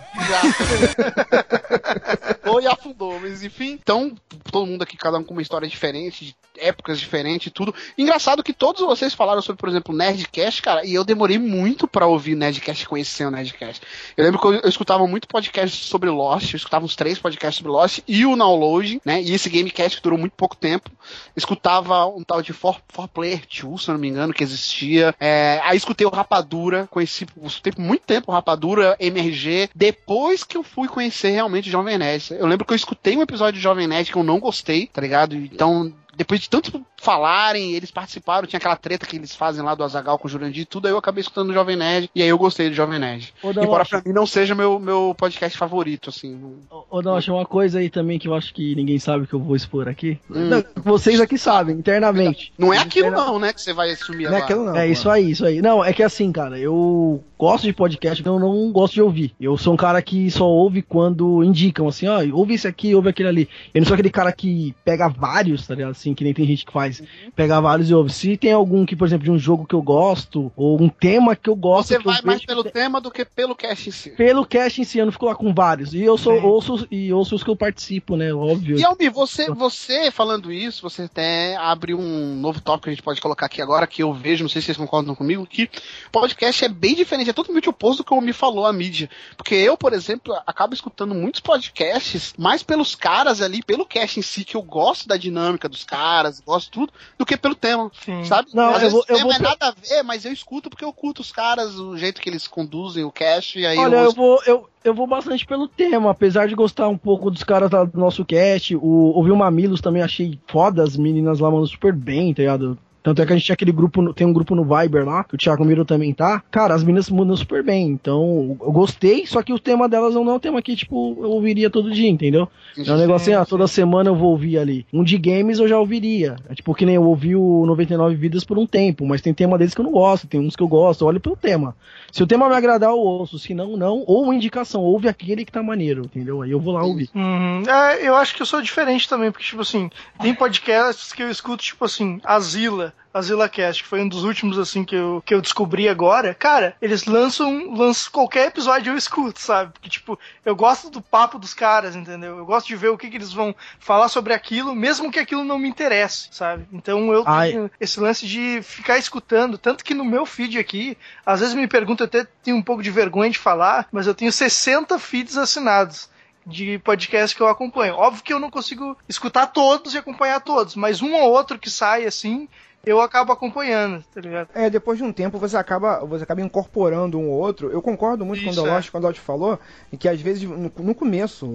[2.44, 3.80] Foi e afundou, mas enfim.
[3.82, 4.14] Então,
[4.52, 7.74] todo mundo aqui, cada um com uma história diferente, de épocas diferentes e tudo.
[7.98, 12.06] Engraçado que todos vocês falaram sobre, por exemplo, Nerdcast, cara, e eu demorei muito pra
[12.06, 13.82] ouvir Nerdcast, conhecer o Nerdcast.
[14.18, 17.58] Eu lembro que eu, eu escutava muito podcast sobre Lost, eu escutava uns três podcasts
[17.58, 19.22] sobre Lost e o Downloading, né?
[19.22, 20.90] E esse Gamecast que durou muito pouco tempo.
[21.36, 21.61] Escutava
[22.08, 25.16] um tal de 4Player 2, se eu não me engano, que existia.
[25.20, 30.64] É, aí escutei o Rapadura, conheci, por muito tempo o Rapadura, MRG, depois que eu
[30.64, 32.32] fui conhecer realmente o Jovem Nerd.
[32.32, 35.02] Eu lembro que eu escutei um episódio de Jovem Nerd que eu não gostei, tá
[35.02, 35.36] ligado?
[35.36, 39.84] Então, depois de tanto falarem, eles participaram, tinha aquela treta que eles fazem lá do
[39.84, 42.30] Azagal com o Jurandir e tudo, aí eu acabei escutando o Jovem Nerd, e aí
[42.30, 43.34] eu gostei do Jovem Nerd.
[43.42, 46.40] Ô, Embora pra mim não seja meu, meu podcast favorito, assim.
[46.70, 49.40] ô, ô, Daloche, uma coisa aí também que eu acho que ninguém sabe que eu
[49.40, 50.20] vou expor aqui.
[50.30, 50.50] Hum.
[50.50, 52.54] Não, vocês aqui sabem, internamente.
[52.58, 54.76] Não é aquilo Interna- não, né, que você vai assumir Não é aquilo não.
[54.76, 55.62] É isso aí, isso aí.
[55.62, 59.34] Não, é que assim, cara, eu gosto de podcast, então eu não gosto de ouvir.
[59.40, 63.10] Eu sou um cara que só ouve quando indicam, assim, ó, ouve esse aqui, ouve
[63.10, 63.50] aquele ali.
[63.74, 65.92] Eu não sou aquele cara que pega vários, tá ligado?
[66.02, 67.02] Assim, que nem tem gente que faz.
[67.36, 68.12] Pega vários e ouve.
[68.12, 71.36] Se tem algum que, por exemplo, de um jogo que eu gosto, ou um tema
[71.36, 71.90] que eu gosto.
[71.90, 74.10] Você que eu vai mais vejo pelo que- tema do que pelo cast em si.
[74.12, 75.94] Pelo cast em si, eu não fico lá com vários.
[75.94, 78.34] E eu sou, ouço, e ouço os que eu participo, né?
[78.34, 78.78] Óbvio.
[78.80, 83.04] E Almi, você, você falando isso, você até abre um novo tópico que a gente
[83.04, 85.70] pode colocar aqui agora, que eu vejo, não sei se vocês concordam comigo, que
[86.12, 89.10] podcast é bem diferente, é totalmente oposto do que o Almi falou, a mídia.
[89.38, 94.24] Porque eu, por exemplo, acabo escutando muitos podcasts mais pelos caras ali, pelo cast em
[94.24, 97.92] si, que eu gosto da dinâmica dos caras, gosto tudo, do que pelo tema.
[98.06, 98.24] Sim.
[98.24, 98.50] Sabe?
[98.54, 100.70] Não, Às eu vou- o tema eu vou é nada a ver, mas eu escuto
[100.70, 103.98] porque eu curto os caras, o jeito que eles conduzem o cast, e aí Olha,
[103.98, 107.44] eu eu vou, eu, eu vou bastante pelo tema, apesar de gostar um pouco dos
[107.44, 108.76] caras lá do nosso cast.
[108.78, 112.78] O, ouvi o Mamilos também, achei foda, as meninas lá mandam super bem, tá ligado?
[113.04, 115.36] Tanto é que a gente tinha aquele grupo, tem um grupo no Viber lá, que
[115.36, 116.44] o Thiago Miro também tá.
[116.52, 117.88] Cara, as meninas mandam super bem.
[117.88, 121.32] Então, eu gostei, só que o tema delas não é um tema que, tipo, eu
[121.32, 122.48] ouviria todo dia, entendeu?
[122.78, 124.86] É um negócio assim, ah, toda semana eu vou ouvir ali.
[124.94, 126.36] Um de games eu já ouviria.
[126.50, 129.58] É tipo que nem eu ouvi o 99 Vidas por um tempo, mas tem tema
[129.58, 131.76] deles que eu não gosto, tem uns que eu gosto, eu olho pelo tema.
[132.12, 134.04] Se o tema me agradar, eu ouço, se não, não.
[134.06, 136.42] Ou uma indicação, ouve aquele que tá maneiro, entendeu?
[136.42, 137.10] Aí eu vou lá ouvir.
[137.16, 137.64] Uhum.
[137.68, 139.90] É, eu acho que eu sou diferente também, porque, tipo assim,
[140.22, 144.58] tem podcasts que eu escuto, tipo assim, Azila, Azila Cast, que foi um dos últimos,
[144.58, 146.34] assim, que eu, que eu descobri agora.
[146.34, 149.74] Cara, eles lançam, lançam qualquer episódio eu escuto, sabe?
[149.74, 152.38] Porque, tipo, eu gosto do papo dos caras, entendeu?
[152.38, 155.44] Eu gosto de ver o que, que eles vão falar sobre aquilo, mesmo que aquilo
[155.44, 156.66] não me interesse, sabe?
[156.72, 157.52] Então eu Ai.
[157.52, 161.68] tenho esse lance de ficar escutando, tanto que no meu feed aqui, às vezes me
[161.68, 165.38] perguntam, eu até tenho um pouco de vergonha de falar, mas eu tenho 60 feeds
[165.38, 166.10] assinados
[166.46, 167.96] de podcast que eu acompanho.
[167.96, 171.70] Óbvio que eu não consigo escutar todos e acompanhar todos, mas um ou outro que
[171.70, 172.48] sai assim,
[172.84, 174.50] eu acabo acompanhando, tá ligado?
[174.56, 177.70] É, depois de um tempo você acaba, você acaba incorporando um ou outro.
[177.70, 179.60] Eu concordo muito com o Isso, Deloche quando o falou
[180.00, 181.46] que às vezes no, no começo,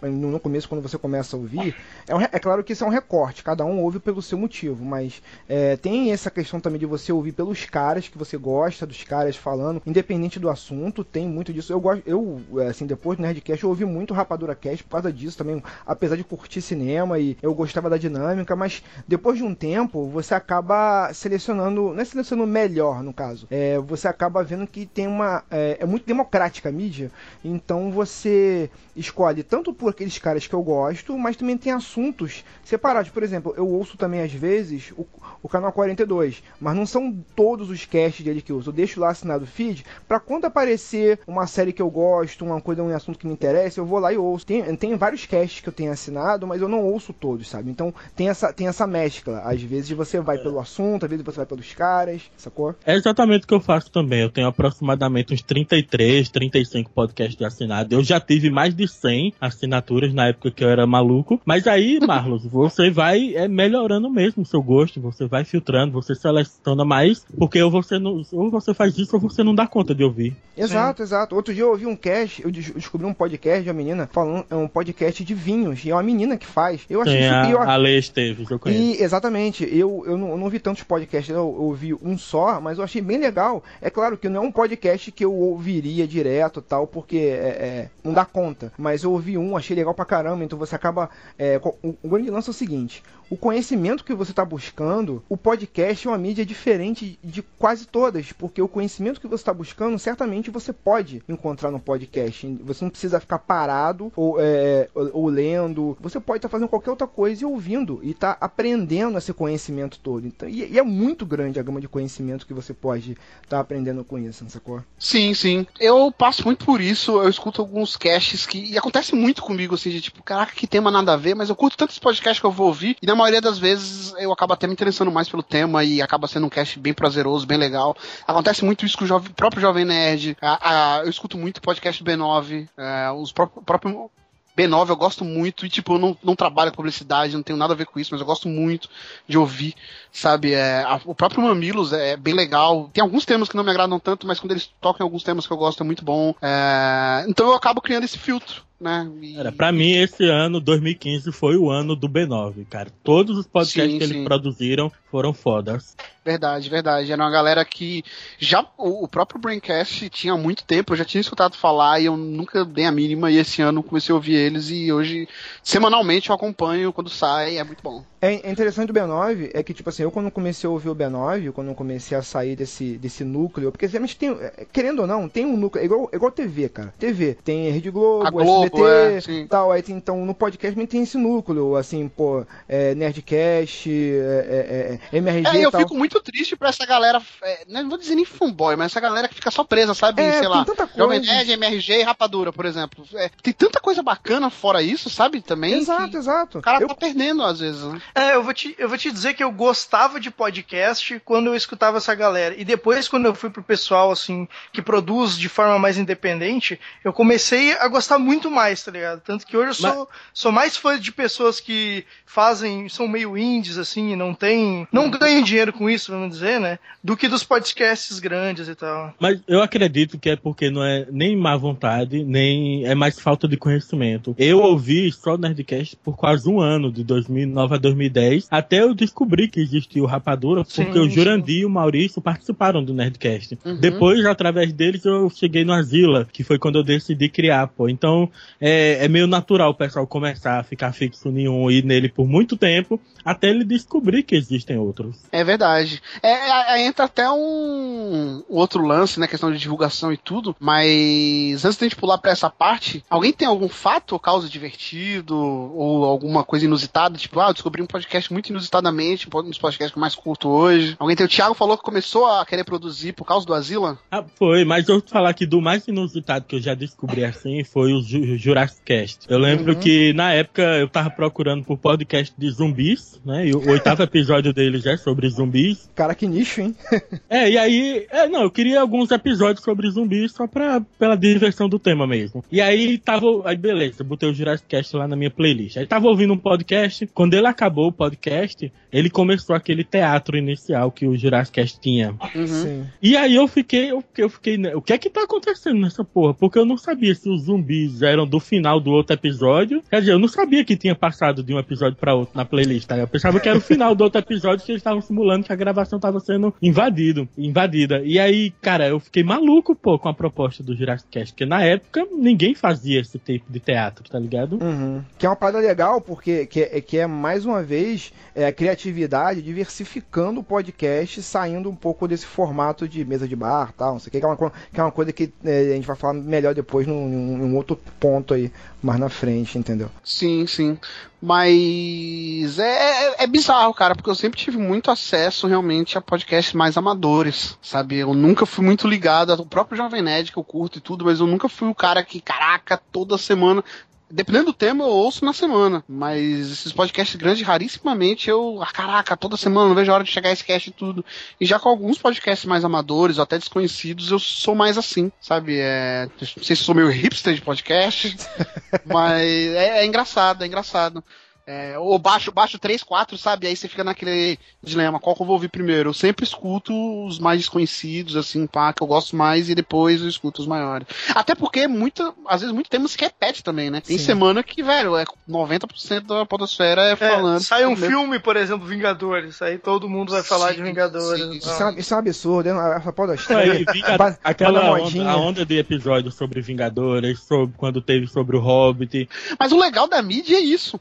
[0.00, 1.74] no, no começo quando você começa a ouvir,
[2.06, 4.84] é, um é claro que isso é um recorte, cada um ouve pelo seu motivo,
[4.84, 9.02] mas é, tem essa questão também de você ouvir pelos caras que você gosta dos
[9.02, 11.72] caras falando, independente do assunto, tem muito disso.
[11.72, 15.36] Eu gosto, eu assim depois do Nerdcast eu ouvi muito Rapadura Cast por causa disso
[15.36, 20.08] também, apesar de curtir cinema e eu gostava da dinâmica, mas depois de um tempo
[20.08, 20.75] você acaba
[21.12, 25.78] selecionando, não é selecionando melhor no caso, é, você acaba vendo que tem uma é,
[25.80, 27.10] é muito democrática a mídia,
[27.44, 33.10] então você escolhe tanto por aqueles caras que eu gosto, mas também tem assuntos separados.
[33.10, 35.06] Por exemplo, eu ouço também às vezes o,
[35.42, 38.70] o canal 42, mas não são todos os casts dele que eu uso.
[38.70, 42.60] Eu deixo lá assinado o feed para quando aparecer uma série que eu gosto, uma
[42.60, 44.46] coisa, um assunto que me interessa, eu vou lá e ouço.
[44.46, 47.70] Tem, tem vários casts que eu tenho assinado, mas eu não ouço todos, sabe?
[47.70, 49.40] Então tem essa, tem essa mescla.
[49.40, 52.74] Às vezes você vai pelo assunto, às vezes você vai pelos caras, sacou?
[52.84, 54.20] É exatamente o que eu faço também.
[54.20, 57.92] Eu tenho aproximadamente uns 33, 35 podcasts assinados.
[57.92, 61.40] Eu já tive mais de 100 assinaturas na época que eu era maluco.
[61.44, 65.00] Mas aí, Marlos, você vai é, melhorando mesmo o seu gosto.
[65.00, 67.24] Você vai filtrando, você seleciona mais.
[67.38, 70.36] Porque ou você, não, ou você faz isso ou você não dá conta de ouvir.
[70.56, 71.34] Exato, exato.
[71.34, 74.46] Outro dia eu ouvi um cast, eu des- descobri um podcast de uma menina falando,
[74.50, 76.80] é um podcast de vinhos, e é uma menina que faz.
[76.88, 78.82] Eu achei Tem isso eu, a, a Lei Esteves, eu conheço.
[78.82, 82.78] E, exatamente, eu, eu, não, eu não vi tantos podcasts, eu ouvi um só, mas
[82.78, 83.62] eu achei bem legal.
[83.80, 87.90] É claro que não é um podcast que eu ouviria direto tal, porque é, é,
[88.02, 88.72] não dá conta.
[88.76, 91.10] Mas eu ouvi um, achei legal pra caramba, então você acaba.
[91.38, 95.36] é, o, o grande lance é o seguinte: o conhecimento que você está buscando, o
[95.36, 99.98] podcast é uma mídia diferente de quase todas, porque o conhecimento que você está buscando,
[99.98, 102.46] certamente você pode encontrar no podcast.
[102.62, 106.90] Você não precisa ficar parado ou, é, ou, ou lendo, você pode estar fazendo qualquer
[106.90, 110.26] outra coisa e ouvindo e tá aprendendo esse conhecimento todo.
[110.26, 114.04] Então, e, e é muito grande a gama de conhecimento que você pode estar aprendendo
[114.04, 114.82] com isso, sacou?
[114.98, 115.66] Sim, sim.
[115.80, 118.72] Eu passo muito por isso, eu escuto alguns casts que.
[118.72, 121.56] E acontece muito comigo, assim, de tipo, caraca, que tema nada a ver, mas eu
[121.56, 124.66] curto tantos podcasts que eu vou ouvir, e na maioria das vezes eu acabo até
[124.66, 127.96] me interessando mais pelo tema e acaba sendo um cast bem prazeroso, bem legal.
[128.26, 130.36] Acontece muito isso com o próprio Jovem Nerd.
[130.40, 134.10] A- a- eu escuto muito podcast do B9, é, os pró- próprio.
[134.56, 137.74] B9 eu gosto muito e, tipo, eu não, não trabalho com publicidade, não tenho nada
[137.74, 138.88] a ver com isso, mas eu gosto muito
[139.28, 139.74] de ouvir,
[140.18, 140.52] sabe?
[140.52, 142.90] É, a- o próprio Mamilos é bem legal.
[142.92, 145.46] Tem alguns temas que não me agradam tanto, mas quando eles tocam em alguns temas
[145.46, 146.34] que eu gosto é muito bom.
[146.42, 148.62] É, então eu acabo criando esse filtro.
[148.80, 149.08] né?
[149.22, 149.34] E...
[149.34, 152.90] Cara, pra mim, esse ano, 2015, foi o ano do B9, cara.
[153.02, 154.14] Todos os podcasts Sim, que sim.
[154.14, 155.96] eles produziram foram fodas.
[156.24, 157.10] Verdade, verdade.
[157.12, 158.02] Era uma galera que
[158.38, 162.16] já o, próprio Braincast tinha há muito tempo, eu já tinha escutado falar e eu
[162.16, 163.30] nunca dei a mínima.
[163.30, 165.28] E esse ano comecei a ouvir eles e hoje,
[165.62, 168.04] semanalmente, eu acompanho quando sai, é muito bom.
[168.20, 170.94] É é interessante do B9 é que, tipo assim, eu quando comecei a ouvir o
[170.94, 175.06] B9, quando eu comecei a sair desse, desse núcleo, porque realmente tem, é, querendo ou
[175.06, 176.94] não, tem um núcleo, é igual, é igual TV, cara.
[176.98, 180.86] TV, tem Rede Globo, A Globo, SBT, é, tal, aí tem, então no podcast também
[180.86, 185.80] tem esse núcleo, assim, pô, é, Nerdcast, é, é, é, MRG É, eu tal.
[185.80, 189.28] fico muito triste pra essa galera, é, não vou dizer nem fanboy, mas essa galera
[189.28, 190.22] que fica só presa, sabe?
[190.22, 191.32] É, sei tem lá, tanta Jovem coisa.
[191.32, 193.04] Nerd, MRG e Rapadura, por exemplo.
[193.14, 195.40] É, tem tanta coisa bacana fora isso, sabe?
[195.40, 195.74] Também.
[195.74, 196.58] Exato, exato.
[196.58, 198.00] O cara Eu- tá perdendo às vezes, né?
[198.14, 201.54] É, eu vou, te, eu vou te dizer que eu gostava de podcast quando eu
[201.54, 202.54] escutava essa galera.
[202.58, 207.14] E depois, quando eu fui pro pessoal, assim, que produz de forma mais independente, eu
[207.14, 209.22] comecei a gostar muito mais, tá ligado?
[209.22, 213.78] Tanto que hoje eu sou, sou mais fã de pessoas que fazem, são meio indies,
[213.78, 214.86] assim, e não tem.
[214.92, 216.78] não ganham dinheiro com isso, vamos dizer, né?
[217.02, 219.14] Do que dos podcasts grandes e tal.
[219.18, 223.48] Mas eu acredito que é porque não é nem má vontade, nem é mais falta
[223.48, 224.34] de conhecimento.
[224.36, 229.48] Eu ouvi só Nerdcast por quase um ano, de 2009 a 2010, até eu descobri
[229.48, 233.58] que existia o Rapadura, porque Sim, o Jurandir e o Maurício participaram do Nerdcast.
[233.64, 233.76] Uhum.
[233.76, 237.88] Depois, através deles, eu cheguei no Asila, que foi quando eu decidi criar, pô.
[237.88, 242.08] Então, é, é meio natural o pessoal começar a ficar fixo em um e nele
[242.08, 245.16] por muito tempo, até ele descobrir que existem outros.
[245.32, 246.02] É verdade.
[246.22, 249.26] É, é, é, entra até um, outro lance, né?
[249.26, 250.54] Questão de divulgação e tudo.
[250.58, 255.36] Mas antes da gente pular pra essa parte, alguém tem algum fato ou causa divertido?
[255.36, 257.18] Ou alguma coisa inusitada?
[257.18, 260.96] Tipo, ah, eu descobri um podcast muito inusitadamente, dos podcasts que eu mais curto hoje.
[260.98, 261.26] Alguém tem.
[261.26, 263.98] O Thiago falou que começou a querer produzir por causa do Asila?
[264.10, 267.64] Ah, foi, mas eu vou falar que do mais inusitado que eu já descobri assim
[267.64, 269.26] foi o Ju- Jurassic Cast.
[269.28, 269.80] Eu lembro Uhum.
[269.80, 273.46] que na época eu tava procurando por podcast de zumbis, né?
[273.48, 275.90] E o oitavo episódio deles é sobre zumbis.
[275.94, 276.74] Cara, que nicho, hein?
[277.28, 281.68] É, e aí, é, não, eu queria alguns episódios sobre zumbis só pra, pela diversão
[281.68, 282.44] do tema mesmo.
[282.52, 285.76] E aí tava, aí beleza, eu botei o Jurassic Cast lá na minha playlist.
[285.76, 290.90] Aí tava ouvindo um podcast, quando ele acabou o podcast, ele começou aquele teatro inicial
[290.90, 292.14] que o Jurassic Cast tinha.
[292.34, 292.46] Uhum.
[292.46, 292.86] Sim.
[293.02, 296.04] E aí eu fiquei, eu, eu fiquei, né, o que é que tá acontecendo nessa
[296.04, 296.34] porra?
[296.34, 299.82] Porque eu não sabia se os zumbis eram do final do outro episódio.
[299.90, 302.86] Quer dizer, eu não sabia que tinha passado de um episódio pra outro na playlist.
[302.86, 302.96] Tá?
[302.96, 305.56] Eu pensava que era o final do outro episódio que eles estavam simulando que a
[305.56, 308.02] gravação tava sendo invadido, invadida.
[308.04, 311.62] E aí, cara, eu fiquei maluco, pô, com a proposta do Jurassic Cast, porque na
[311.62, 314.58] época ninguém fazia esse tipo de teatro, tá ligado?
[314.62, 315.02] Uhum.
[315.18, 318.52] Que é uma parada legal, porque que é, que é mais uma vez é, a
[318.52, 323.98] criatividade diversificando o podcast, saindo um pouco desse formato de mesa de bar tal, não
[324.00, 325.94] sei o que, que é uma, que é uma coisa que é, a gente vai
[325.94, 329.88] falar melhor depois num, num- num outro ponto aí, mais na frente, entendeu?
[330.02, 330.76] Sim, sim.
[331.22, 336.52] Mas é, é, é bizarro, cara, porque eu sempre tive muito acesso realmente a podcasts
[336.54, 337.96] mais amadores, sabe?
[337.96, 341.20] Eu nunca fui muito ligado ao próprio Jovem Nerd que eu curto e tudo, mas
[341.20, 343.62] eu nunca fui o cara que, caraca, toda semana.
[344.08, 345.82] Dependendo do tema, eu ouço na semana.
[345.88, 348.62] Mas esses podcasts grandes, rarissimamente, eu.
[348.62, 351.04] Ah, caraca, toda semana, não vejo a hora de chegar esse cast e tudo.
[351.40, 355.58] E já com alguns podcasts mais amadores ou até desconhecidos, eu sou mais assim, sabe?
[355.58, 358.16] É, não sei se sou meio hipster de podcast,
[358.86, 361.02] mas é, é engraçado, é engraçado.
[361.48, 363.46] É, ou baixo, baixo 3, 4, sabe?
[363.46, 365.90] Aí você fica naquele dilema, qual que eu vou ouvir primeiro?
[365.90, 366.72] Eu sempre escuto
[367.06, 370.88] os mais desconhecidos, assim, pá, que eu gosto mais, e depois eu escuto os maiores.
[371.14, 373.80] Até porque, muita, às vezes, muito tema se repete também, né?
[373.80, 374.04] Tem Sim.
[374.04, 377.40] semana que, velho, é 90% da podosfera é É, falando.
[377.40, 379.40] sai um sobre- filme, por exemplo, Vingadores.
[379.40, 381.22] Aí todo mundo vai falar de Sim, Vingadores.
[381.22, 382.56] sim, e Isso é, um- isso é um absurdo, hein?
[382.76, 383.72] essa Aí, podosfera.
[383.72, 389.08] Vinga- aquela onda, a onda de episódios sobre Vingadores, sobre quando teve sobre o Hobbit.
[389.38, 390.80] Mas o legal da mídia é isso.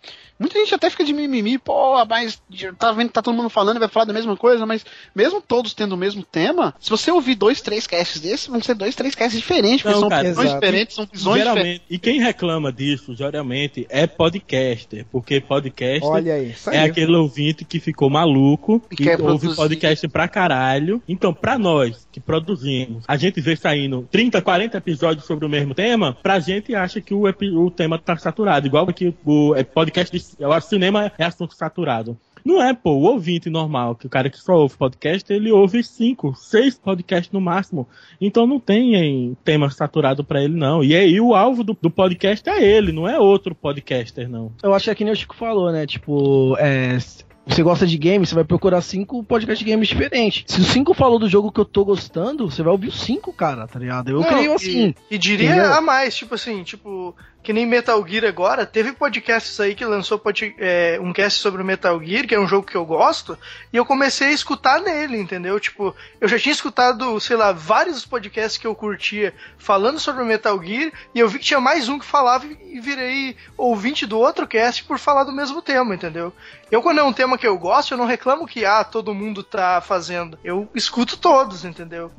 [0.56, 2.42] Muita gente até fica de mimimi, pô, mas
[2.80, 5.74] tá vendo que tá todo mundo falando, vai falar da mesma coisa, mas mesmo todos
[5.74, 9.14] tendo o mesmo tema, se você ouvir dois, três casts desses, vão ser dois, três
[9.14, 10.62] casts diferentes, porque Não, são cara, visões exato.
[10.62, 11.64] diferentes, são visões diferentes.
[11.64, 17.66] Geralmente, e quem reclama disso, geralmente, é podcaster, porque podcaster Olha aí, é aquele ouvinte
[17.66, 19.56] que ficou maluco E e quer ouve produzir.
[19.58, 21.04] podcast pra caralho.
[21.08, 25.74] Então, pra nós que produzimos, a gente vê saindo 30, 40 episódios sobre o mesmo
[25.76, 28.66] tema, pra gente acha que o, o tema tá saturado.
[28.66, 32.18] Igual que o é podcast de eu acho que cinema é assunto saturado.
[32.46, 35.84] Não é, pô, o ouvinte normal, que o cara que só ouve podcast, ele ouve
[35.84, 37.88] cinco, seis podcasts no máximo.
[38.22, 40.84] Então não tem em, tema saturado pra ele, não.
[40.84, 44.52] E aí o alvo do, do podcast é ele, não é outro podcaster, não.
[44.62, 45.88] Eu acho que é que nem o Chico falou, né?
[45.88, 47.00] Tipo, é,
[47.46, 50.44] você gosta de games, você vai procurar cinco podcasts de games diferentes.
[50.48, 53.32] Se os cinco falou do jogo que eu tô gostando, você vai ouvir os cinco,
[53.32, 54.10] cara, tá ligado?
[54.10, 54.96] Eu Não, creio e- assim.
[55.10, 55.74] E, diria entendeu?
[55.74, 60.20] a mais, tipo assim, tipo, que nem Metal Gear agora, teve podcasts aí que lançou
[60.58, 63.38] é, um cast sobre o Metal Gear, que é um jogo que eu gosto,
[63.72, 65.60] e eu comecei a escutar nele, entendeu?
[65.60, 70.26] Tipo, eu já tinha escutado, sei lá, vários podcasts que eu curtia falando sobre o
[70.26, 74.18] Metal Gear, e eu vi que tinha mais um que falava e virei ouvinte do
[74.18, 76.34] outro cast por falar do mesmo tema, entendeu?
[76.72, 79.44] Eu, quando é um tema que eu gosto, eu não reclamo que, ah, todo mundo
[79.44, 80.38] tá fazendo.
[80.44, 82.12] Eu escuto todos, entendeu?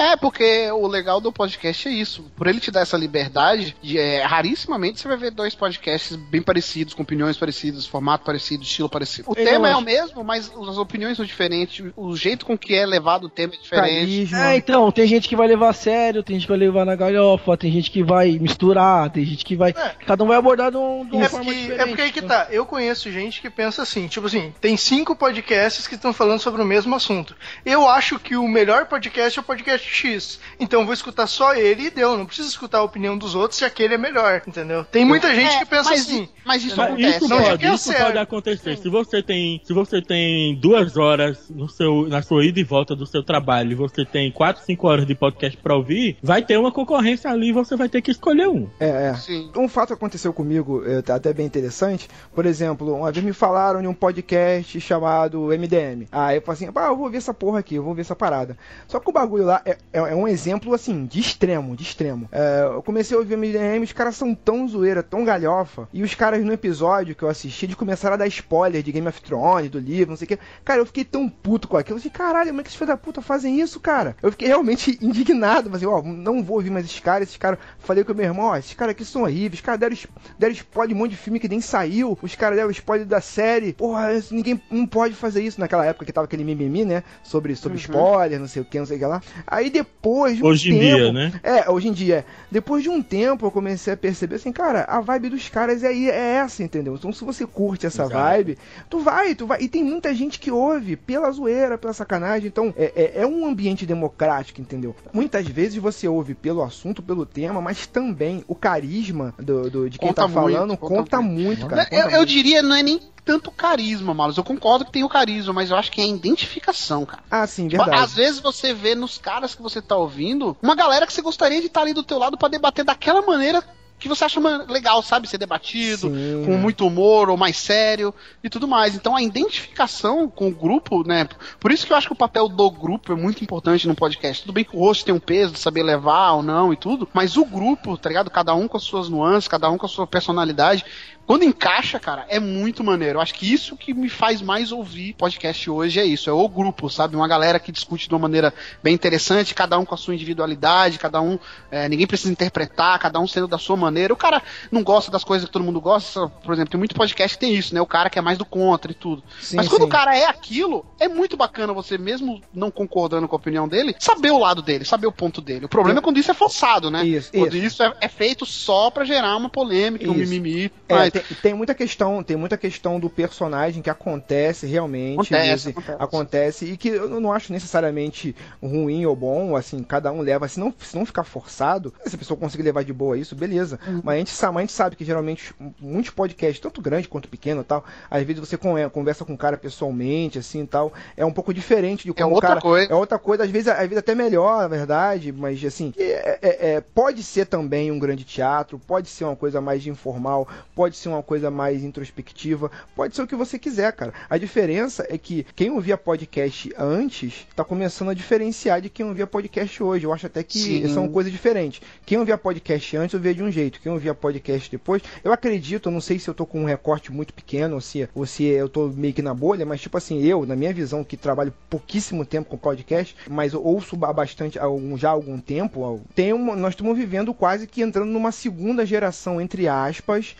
[0.00, 2.24] É, porque o legal do podcast é isso.
[2.34, 6.40] Por ele te dar essa liberdade, de, é, rarissimamente você vai ver dois podcasts bem
[6.40, 9.28] parecidos, com opiniões parecidas, formato parecido, estilo parecido.
[9.30, 9.80] O Eu tema é acho.
[9.80, 13.52] o mesmo, mas as opiniões são diferentes, o jeito com que é levado o tema
[13.54, 13.90] é diferente.
[14.00, 14.50] Carisma.
[14.52, 16.96] É, então, tem gente que vai levar a sério, tem gente que vai levar na
[16.96, 19.70] galhofa, tem gente que vai misturar, tem gente que vai.
[19.70, 19.94] É.
[20.06, 21.80] Cada um vai abordar de, um, de uma É forma porque, diferente.
[21.82, 22.46] é porque aí que tá.
[22.50, 26.62] Eu conheço gente que pensa assim, tipo assim, tem cinco podcasts que estão falando sobre
[26.62, 27.36] o mesmo assunto.
[27.66, 30.38] Eu acho que o melhor podcast é o podcast X.
[30.58, 32.16] Então eu vou escutar só ele e deu.
[32.16, 34.84] Não preciso escutar a opinião dos outros se aquele é melhor, entendeu?
[34.84, 36.28] Tem muita gente É, que pensa mas, assim.
[36.44, 37.16] Mas isso acontece.
[37.18, 38.76] isso Não, pode, é isso pode acontecer.
[38.78, 42.94] Se você tem, se você tem duas horas no seu, na sua ida e volta
[42.94, 46.56] do seu trabalho, e você tem quatro, cinco horas de podcast pra ouvir, vai ter
[46.58, 48.68] uma concorrência ali, e você vai ter que escolher um.
[48.78, 49.14] É, é.
[49.14, 49.50] Sim.
[49.56, 52.08] Um fato aconteceu comigo, é, tá até bem interessante.
[52.34, 56.06] Por exemplo, uma vez me falaram de um podcast chamado MDM.
[56.12, 58.16] Aí eu falei assim, ah, eu vou ver essa porra aqui, eu vou ver essa
[58.16, 58.56] parada.
[58.86, 62.28] Só que o bagulho lá é, é- é um exemplo, assim, de extremo, de extremo.
[62.32, 65.88] É, eu comecei a ouvir MDM, os caras são tão zoeira, tão galhofa.
[65.92, 69.06] E os caras no episódio que eu assisti, eles começaram a dar spoiler de Game
[69.08, 70.38] of Thrones, do livro, não sei o que.
[70.64, 71.98] Cara, eu fiquei tão puto com aquilo.
[71.98, 74.16] Eu falei, caralho, como é que esses filhos da puta fazem isso, cara?
[74.22, 75.68] Eu fiquei realmente indignado.
[75.70, 77.28] Mas, ó, não vou ouvir mais esses caras.
[77.28, 79.54] Esses caras, falei com o meu irmão, ó, esses caras aqui são horríveis.
[79.54, 79.96] Os caras deram,
[80.38, 82.18] deram spoiler de um monte de filme que nem saiu.
[82.22, 83.72] Os caras deram spoiler da série.
[83.72, 87.02] Porra, ninguém não pode fazer isso naquela época que tava aquele mimimi, né?
[87.22, 89.22] Sobre, sobre spoiler, não sei o que, não sei o que lá.
[89.46, 91.32] Aí depois de um Hoje em tempo, dia, né?
[91.42, 92.24] é, hoje em dia.
[92.50, 95.88] Depois de um tempo, eu comecei a perceber assim, cara, a vibe dos caras é,
[95.88, 96.94] aí- é essa, entendeu?
[96.96, 98.18] Então, se você curte essa Exato.
[98.18, 99.60] vibe, tu vai, tu vai.
[99.62, 102.48] E tem muita gente que ouve pela zoeira, pela sacanagem.
[102.48, 104.94] Então, é, é, é um ambiente democrático, entendeu?
[105.12, 109.98] Muitas vezes você ouve pelo assunto, pelo tema, mas também o carisma do, do- de
[109.98, 111.82] quem Conta tá muito, falando conta conta, muito, cara.
[111.90, 112.28] eu, conta eu muito.
[112.28, 114.36] diria, não é nem tanto carisma, Malus.
[114.36, 117.22] Eu concordo que tem o carisma, mas eu acho que é a identificação, cara.
[117.30, 118.02] Ah, sim, Tipo, verdade.
[118.04, 121.60] às vezes você vê nos caras que você tá ouvindo uma galera que você gostaria
[121.60, 123.62] de estar ali do teu lado pra debater daquela maneira
[124.00, 125.28] que você acha legal, sabe?
[125.28, 126.42] Ser debatido, Sim.
[126.46, 128.94] com muito humor ou mais sério e tudo mais.
[128.94, 131.28] Então a identificação com o grupo, né?
[131.60, 134.42] Por isso que eu acho que o papel do grupo é muito importante no podcast.
[134.42, 137.06] Tudo bem que o host tem um peso de saber levar ou não e tudo,
[137.12, 138.30] mas o grupo, tá ligado?
[138.30, 140.82] Cada um com as suas nuances, cada um com a sua personalidade.
[141.30, 143.18] Quando encaixa, cara, é muito maneiro.
[143.18, 146.28] Eu acho que isso que me faz mais ouvir podcast hoje é isso.
[146.28, 147.14] É o grupo, sabe?
[147.14, 150.98] Uma galera que discute de uma maneira bem interessante, cada um com a sua individualidade,
[150.98, 151.38] cada um.
[151.70, 154.12] é, ninguém precisa interpretar, cada um sendo da sua maneira.
[154.12, 156.26] O cara não gosta das coisas que todo mundo gosta.
[156.42, 157.80] Por exemplo, tem muito podcast que tem isso, né?
[157.80, 159.22] O cara que é mais do contra e tudo.
[159.40, 159.86] Sim, Mas quando sim.
[159.86, 163.94] o cara é aquilo, é muito bacana você, mesmo não concordando com a opinião dele,
[164.00, 165.66] saber o lado dele, saber o ponto dele.
[165.66, 167.06] O problema é quando isso é forçado, né?
[167.06, 167.66] Isso, quando isso.
[167.66, 170.28] isso, é, é feito só pra gerar uma polêmica, um Isso.
[170.28, 170.72] mimimi.
[170.88, 175.68] É, tem, tem muita questão, tem muita questão do personagem que acontece realmente, Acontece, esse-
[175.70, 175.96] acontece.
[176.02, 180.58] acontece, e que eu não acho necessariamente ruim ou bom, assim, cada um leva, se
[180.60, 183.78] não, se não ficar forçado, se a pessoa conseguir levar de boa isso, beleza.
[183.86, 184.00] Uhum.
[184.04, 187.62] Mas a gente, sabe, a gente sabe que geralmente muitos podcasts, tanto grande quanto pequeno
[187.64, 191.52] tal, às vezes você con- conversa com o cara pessoalmente, assim, tal, é um pouco
[191.54, 192.92] diferente de como o outra cara, coisa.
[192.92, 196.72] é outra coisa, às vezes, às vezes até melhor, na verdade, mas assim, é- é-
[196.74, 201.08] é- pode ser também um grande teatro, pode ser uma coisa mais informal, pode ser
[201.08, 204.12] uma coisa mais introspectiva, pode ser o que você quiser, cara.
[204.28, 209.26] A diferença é que quem ouvia podcast antes tá começando a diferenciar de quem ouvia
[209.26, 210.04] podcast hoje.
[210.04, 210.88] Eu acho até que Sim.
[210.92, 211.80] são coisas diferentes.
[212.04, 215.92] Quem ouvia podcast antes ouvia de um jeito, quem ouvia podcast depois, eu acredito, eu
[215.92, 218.68] não sei se eu tô com um recorte muito pequeno ou se, ou se eu
[218.68, 222.24] tô meio que na bolha, mas tipo assim, eu, na minha visão, que trabalho pouquíssimo
[222.24, 224.58] tempo com podcast, mas ouço ba- bastante
[224.96, 229.40] já há algum tempo, tem uma- nós estamos vivendo quase que entrando numa segunda geração,
[229.40, 230.36] entre aspas,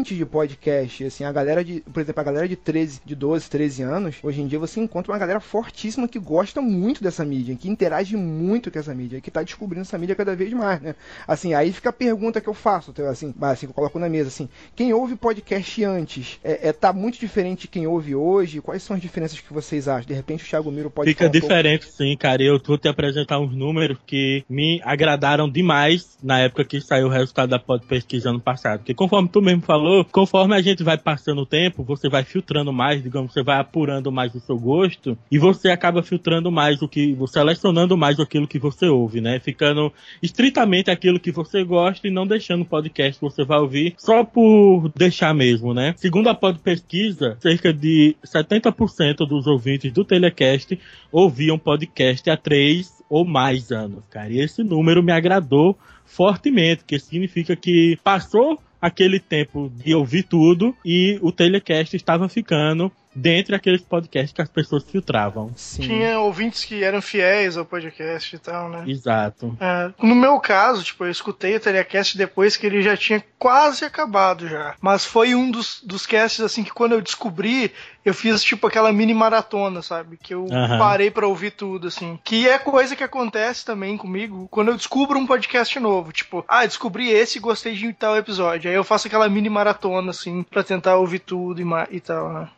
[0.00, 1.04] de podcast.
[1.04, 4.40] Assim, a galera de, por exemplo, a galera de 13, de 12, 13 anos, hoje
[4.40, 8.70] em dia você encontra uma galera fortíssima que gosta muito dessa mídia, que interage muito
[8.70, 10.94] com essa mídia, que tá descobrindo essa mídia cada vez mais, né?
[11.26, 14.28] Assim, aí fica a pergunta que eu, faço, então, assim, assim, eu coloco na mesa,
[14.28, 18.60] assim, quem ouve podcast antes, é, é, tá muito diferente de quem ouve hoje?
[18.60, 20.06] Quais são as diferenças que vocês acham?
[20.06, 22.42] De repente o Thiago Miro pode Fica falar um diferente, sim, cara.
[22.42, 27.10] Eu vou te apresentar uns números que me agradaram demais na época que saiu o
[27.10, 28.78] resultado da pod pesquisa ano passado.
[28.78, 32.72] Porque conforme tu mesmo falou, conforme a gente vai passando o tempo, você vai filtrando
[32.72, 36.88] mais, digamos, você vai apurando mais o seu gosto e você acaba filtrando mais o
[36.88, 39.40] que, selecionando mais aquilo que você ouve, né?
[39.40, 43.94] Ficando estritamente aquilo que você gosta e não deixando o podcast que você vai ouvir
[43.98, 45.94] só por deixar mesmo, né?
[45.96, 50.78] Segundo a pesquisa, cerca de 70% dos ouvintes do Telecast
[51.10, 54.32] ouviam podcast há três ou mais anos, cara.
[54.32, 60.76] E esse número me agradou fortemente, que significa que passou aquele tempo de ouvir tudo
[60.84, 65.52] e o Telecast estava ficando dentre aqueles podcasts que as pessoas filtravam.
[65.56, 65.82] Sim.
[65.82, 68.84] Tinha ouvintes que eram fiéis ao podcast e tal, né?
[68.86, 69.56] Exato.
[69.60, 73.84] É, no meu caso, tipo, eu escutei o Telecast depois que ele já tinha quase
[73.84, 74.74] acabado já.
[74.80, 77.72] Mas foi um dos, dos casts, assim, que quando eu descobri,
[78.04, 80.16] eu fiz, tipo, aquela mini maratona, sabe?
[80.16, 80.78] Que eu Aham.
[80.78, 82.18] parei pra ouvir tudo, assim.
[82.24, 86.12] Que é coisa que acontece também comigo quando eu descubro um podcast novo.
[86.12, 88.70] Tipo, ah, descobri esse e gostei de tal episódio.
[88.70, 92.48] Aí eu faço aquela mini maratona, assim, pra tentar ouvir tudo e, e tal, né?